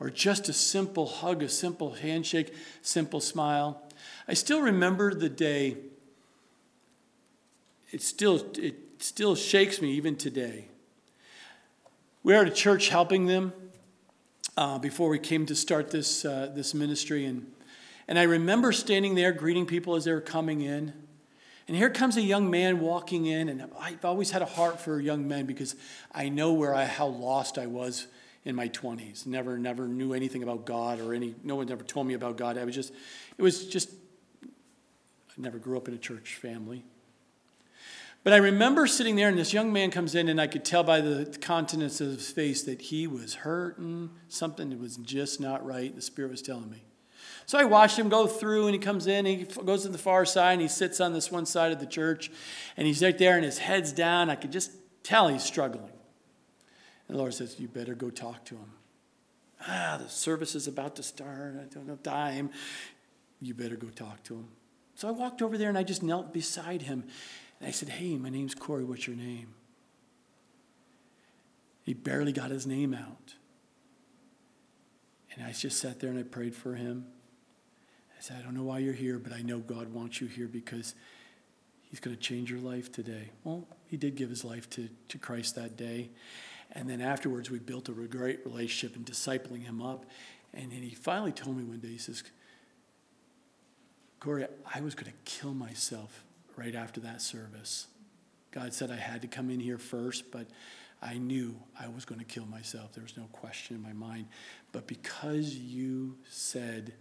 or 0.00 0.10
just 0.10 0.48
a 0.48 0.52
simple 0.52 1.06
hug, 1.06 1.42
a 1.42 1.48
simple 1.48 1.92
handshake, 1.94 2.54
simple 2.80 3.20
smile. 3.20 3.82
I 4.26 4.34
still 4.34 4.60
remember 4.60 5.14
the 5.14 5.28
day. 5.28 5.76
It 7.90 8.02
still, 8.02 8.46
it 8.56 8.76
still 8.98 9.34
shakes 9.34 9.80
me 9.80 9.92
even 9.92 10.16
today. 10.16 10.68
We 12.24 12.34
were 12.34 12.40
at 12.40 12.46
a 12.46 12.52
church 12.52 12.88
helping 12.88 13.26
them 13.26 13.52
uh, 14.56 14.78
before 14.78 15.08
we 15.08 15.18
came 15.18 15.44
to 15.46 15.56
start 15.56 15.90
this, 15.90 16.24
uh, 16.24 16.52
this 16.54 16.72
ministry. 16.72 17.24
And, 17.24 17.50
and 18.06 18.16
I 18.16 18.22
remember 18.22 18.70
standing 18.70 19.16
there 19.16 19.32
greeting 19.32 19.66
people 19.66 19.96
as 19.96 20.04
they 20.04 20.12
were 20.12 20.20
coming 20.20 20.60
in. 20.60 20.92
And 21.66 21.76
here 21.76 21.90
comes 21.90 22.16
a 22.16 22.22
young 22.22 22.48
man 22.48 22.78
walking 22.78 23.26
in, 23.26 23.48
and 23.48 23.68
I've 23.78 24.04
always 24.04 24.30
had 24.30 24.40
a 24.40 24.46
heart 24.46 24.80
for 24.80 25.00
young 25.00 25.26
men 25.26 25.46
because 25.46 25.74
I 26.12 26.28
know 26.28 26.52
where 26.52 26.74
I, 26.74 26.84
how 26.84 27.06
lost 27.06 27.58
I 27.58 27.66
was 27.66 28.06
in 28.44 28.54
my 28.54 28.68
20s. 28.68 29.26
Never, 29.26 29.58
never 29.58 29.88
knew 29.88 30.12
anything 30.12 30.44
about 30.44 30.64
God 30.64 31.00
or 31.00 31.14
any, 31.14 31.34
no 31.42 31.56
one 31.56 31.70
ever 31.72 31.82
told 31.82 32.06
me 32.06 32.14
about 32.14 32.36
God. 32.36 32.56
I 32.56 32.64
was 32.64 32.74
just, 32.74 32.92
it 33.36 33.42
was 33.42 33.66
just, 33.66 33.90
I 34.44 34.48
never 35.38 35.58
grew 35.58 35.76
up 35.76 35.88
in 35.88 35.94
a 35.94 35.98
church 35.98 36.36
family. 36.36 36.84
But 38.24 38.32
I 38.32 38.36
remember 38.36 38.86
sitting 38.86 39.16
there, 39.16 39.28
and 39.28 39.36
this 39.36 39.52
young 39.52 39.72
man 39.72 39.90
comes 39.90 40.14
in, 40.14 40.28
and 40.28 40.40
I 40.40 40.46
could 40.46 40.64
tell 40.64 40.84
by 40.84 41.00
the 41.00 41.26
countenance 41.40 42.00
of 42.00 42.08
his 42.08 42.30
face 42.30 42.62
that 42.62 42.80
he 42.80 43.08
was 43.08 43.34
hurting. 43.34 44.10
Something 44.28 44.78
was 44.78 44.96
just 44.96 45.40
not 45.40 45.66
right. 45.66 45.94
The 45.94 46.02
Spirit 46.02 46.30
was 46.30 46.42
telling 46.42 46.70
me. 46.70 46.84
So 47.46 47.58
I 47.58 47.64
watched 47.64 47.98
him 47.98 48.08
go 48.08 48.28
through, 48.28 48.66
and 48.66 48.74
he 48.74 48.78
comes 48.78 49.08
in, 49.08 49.26
he 49.26 49.44
goes 49.64 49.82
to 49.82 49.88
the 49.88 49.98
far 49.98 50.24
side, 50.24 50.52
and 50.52 50.62
he 50.62 50.68
sits 50.68 51.00
on 51.00 51.12
this 51.12 51.32
one 51.32 51.46
side 51.46 51.72
of 51.72 51.80
the 51.80 51.86
church, 51.86 52.30
and 52.76 52.86
he's 52.86 53.02
right 53.02 53.18
there, 53.18 53.34
and 53.34 53.44
his 53.44 53.58
head's 53.58 53.92
down. 53.92 54.30
I 54.30 54.36
could 54.36 54.52
just 54.52 54.70
tell 55.02 55.26
he's 55.26 55.42
struggling. 55.42 55.90
And 57.08 57.16
the 57.16 57.18
Lord 57.18 57.34
says, 57.34 57.58
You 57.58 57.66
better 57.66 57.94
go 57.94 58.08
talk 58.10 58.44
to 58.46 58.54
him. 58.54 58.70
Ah, 59.66 59.98
the 60.00 60.08
service 60.08 60.54
is 60.54 60.68
about 60.68 60.96
to 60.96 61.02
start. 61.02 61.56
I 61.60 61.64
don't 61.74 61.88
have 61.88 62.02
time. 62.02 62.50
You 63.40 63.54
better 63.54 63.76
go 63.76 63.88
talk 63.88 64.22
to 64.24 64.34
him. 64.34 64.48
So 64.94 65.08
I 65.08 65.10
walked 65.10 65.42
over 65.42 65.58
there 65.58 65.68
and 65.68 65.78
I 65.78 65.82
just 65.82 66.02
knelt 66.02 66.32
beside 66.32 66.82
him. 66.82 67.04
And 67.62 67.68
I 67.68 67.70
said, 67.70 67.88
Hey, 67.90 68.16
my 68.16 68.28
name's 68.28 68.56
Corey. 68.56 68.82
What's 68.82 69.06
your 69.06 69.14
name? 69.14 69.54
He 71.84 71.94
barely 71.94 72.32
got 72.32 72.50
his 72.50 72.66
name 72.66 72.92
out. 72.92 73.34
And 75.34 75.46
I 75.46 75.52
just 75.52 75.78
sat 75.78 76.00
there 76.00 76.10
and 76.10 76.18
I 76.18 76.24
prayed 76.24 76.56
for 76.56 76.74
him. 76.74 77.06
I 78.18 78.20
said, 78.20 78.36
I 78.38 78.42
don't 78.42 78.54
know 78.54 78.64
why 78.64 78.80
you're 78.80 78.92
here, 78.92 79.18
but 79.18 79.32
I 79.32 79.42
know 79.42 79.60
God 79.60 79.94
wants 79.94 80.20
you 80.20 80.26
here 80.26 80.48
because 80.48 80.94
He's 81.92 82.00
going 82.00 82.16
to 82.16 82.22
change 82.22 82.50
your 82.50 82.58
life 82.58 82.90
today. 82.90 83.28
Well, 83.44 83.68
he 83.86 83.98
did 83.98 84.16
give 84.16 84.30
his 84.30 84.46
life 84.46 84.68
to, 84.70 84.88
to 85.08 85.18
Christ 85.18 85.56
that 85.56 85.76
day. 85.76 86.08
And 86.70 86.88
then 86.88 87.02
afterwards, 87.02 87.50
we 87.50 87.58
built 87.58 87.90
a 87.90 87.92
great 87.92 88.40
relationship 88.46 88.96
and 88.96 89.04
discipling 89.04 89.64
him 89.64 89.82
up. 89.82 90.06
And 90.54 90.72
then 90.72 90.80
he 90.80 90.94
finally 90.94 91.32
told 91.32 91.54
me 91.54 91.64
one 91.64 91.80
day, 91.80 91.88
he 91.88 91.98
says, 91.98 92.22
Corey, 94.20 94.46
I 94.74 94.80
was 94.80 94.94
going 94.94 95.12
to 95.12 95.18
kill 95.26 95.52
myself 95.52 96.24
right 96.56 96.74
after 96.74 97.00
that 97.00 97.22
service. 97.22 97.86
God 98.50 98.74
said 98.74 98.90
I 98.90 98.96
had 98.96 99.22
to 99.22 99.28
come 99.28 99.50
in 99.50 99.60
here 99.60 99.78
first, 99.78 100.30
but 100.30 100.46
I 101.02 101.18
knew 101.18 101.56
I 101.78 101.88
was 101.88 102.04
going 102.04 102.20
to 102.20 102.24
kill 102.24 102.46
myself. 102.46 102.92
There 102.92 103.02
was 103.02 103.16
no 103.16 103.24
question 103.32 103.76
in 103.76 103.82
my 103.82 103.92
mind. 103.92 104.26
But 104.70 104.86
because 104.86 105.54
you 105.54 106.16
said 106.28 106.94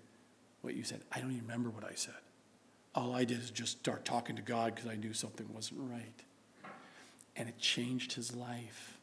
what 0.62 0.76
you 0.76 0.84
said, 0.84 1.02
I 1.12 1.20
don't 1.20 1.32
even 1.32 1.44
remember 1.44 1.70
what 1.70 1.84
I 1.84 1.94
said. 1.96 2.14
All 2.96 3.14
I 3.14 3.24
did 3.24 3.40
is 3.40 3.52
just 3.52 3.80
start 3.80 4.04
talking 4.04 4.36
to 4.36 4.42
God 4.42 4.76
because 4.76 4.90
I 4.90 4.96
knew 4.96 5.14
something 5.14 5.48
wasn't 5.54 5.82
right. 5.82 6.24
And 7.36 7.48
it 7.48 7.58
changed 7.58 8.14
his 8.14 8.36
life. 8.36 8.98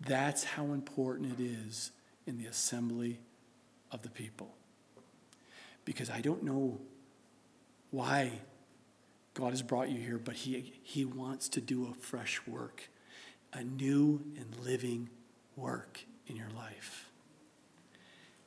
That's 0.00 0.44
how 0.44 0.72
important 0.72 1.38
it 1.38 1.42
is 1.42 1.92
in 2.26 2.38
the 2.38 2.46
assembly 2.46 3.20
of 3.92 4.02
the 4.02 4.08
people. 4.08 4.54
Because 5.84 6.10
I 6.10 6.20
don't 6.20 6.42
know 6.42 6.80
why 7.90 8.32
God 9.34 9.50
has 9.50 9.62
brought 9.62 9.90
you 9.90 10.00
here, 10.00 10.18
but 10.18 10.34
He, 10.34 10.74
he 10.82 11.04
wants 11.04 11.48
to 11.50 11.60
do 11.60 11.86
a 11.86 11.94
fresh 11.94 12.40
work, 12.46 12.88
a 13.52 13.62
new 13.62 14.22
and 14.36 14.54
living 14.64 15.10
work 15.56 16.00
in 16.26 16.36
your 16.36 16.50
life. 16.56 17.08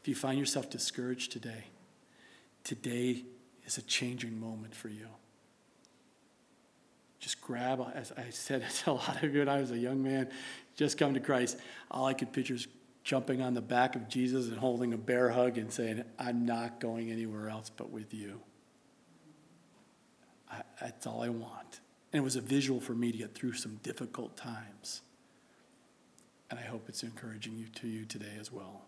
If 0.02 0.08
you 0.08 0.16
find 0.16 0.38
yourself 0.38 0.70
discouraged 0.70 1.32
today, 1.32 1.66
today 2.64 3.24
is 3.66 3.78
a 3.78 3.82
changing 3.82 4.40
moment 4.40 4.76
for 4.76 4.90
you. 4.90 5.08
Just 7.20 7.40
grab, 7.40 7.82
as 7.96 8.12
I 8.18 8.30
said 8.32 8.70
to 8.84 8.92
a 8.92 8.94
lot 8.94 9.24
of 9.24 9.34
you 9.34 9.40
when 9.40 9.50
I 9.50 9.60
was 9.60 9.72
a 9.72 9.78
young 9.78 10.04
man, 10.04 10.30
just 10.76 10.98
come 10.98 11.14
to 11.14 11.22
Christ. 11.22 11.58
All 11.90 12.06
I 12.06 12.14
could 12.14 12.34
picture 12.34 12.56
is 12.56 12.68
jumping 13.06 13.42
on 13.42 13.54
the 13.54 13.62
back 13.62 13.96
of 13.96 14.10
Jesus 14.10 14.48
and 14.48 14.58
holding 14.58 14.94
a 14.94 14.98
bear 14.98 15.30
hug 15.30 15.58
and 15.58 15.72
saying, 15.72 16.04
I'm 16.20 16.46
not 16.46 16.80
going 16.82 17.12
anywhere 17.12 17.50
else 17.50 17.70
but 17.70 17.90
with 17.90 18.14
you. 18.14 18.42
That's 20.80 21.08
all 21.08 21.22
I 21.22 21.30
want. 21.30 21.80
And 22.12 22.20
it 22.20 22.24
was 22.24 22.36
a 22.36 22.42
visual 22.42 22.80
for 22.80 22.94
me 22.94 23.12
to 23.12 23.18
get 23.18 23.34
through 23.34 23.54
some 23.54 23.80
difficult 23.84 24.38
times. 24.38 25.02
And 26.50 26.60
I 26.60 26.64
hope 26.64 26.86
it's 26.88 27.04
encouraging 27.04 27.58
you 27.58 27.66
to 27.76 27.88
you 27.88 28.06
today 28.06 28.38
as 28.40 28.52
well. 28.52 28.86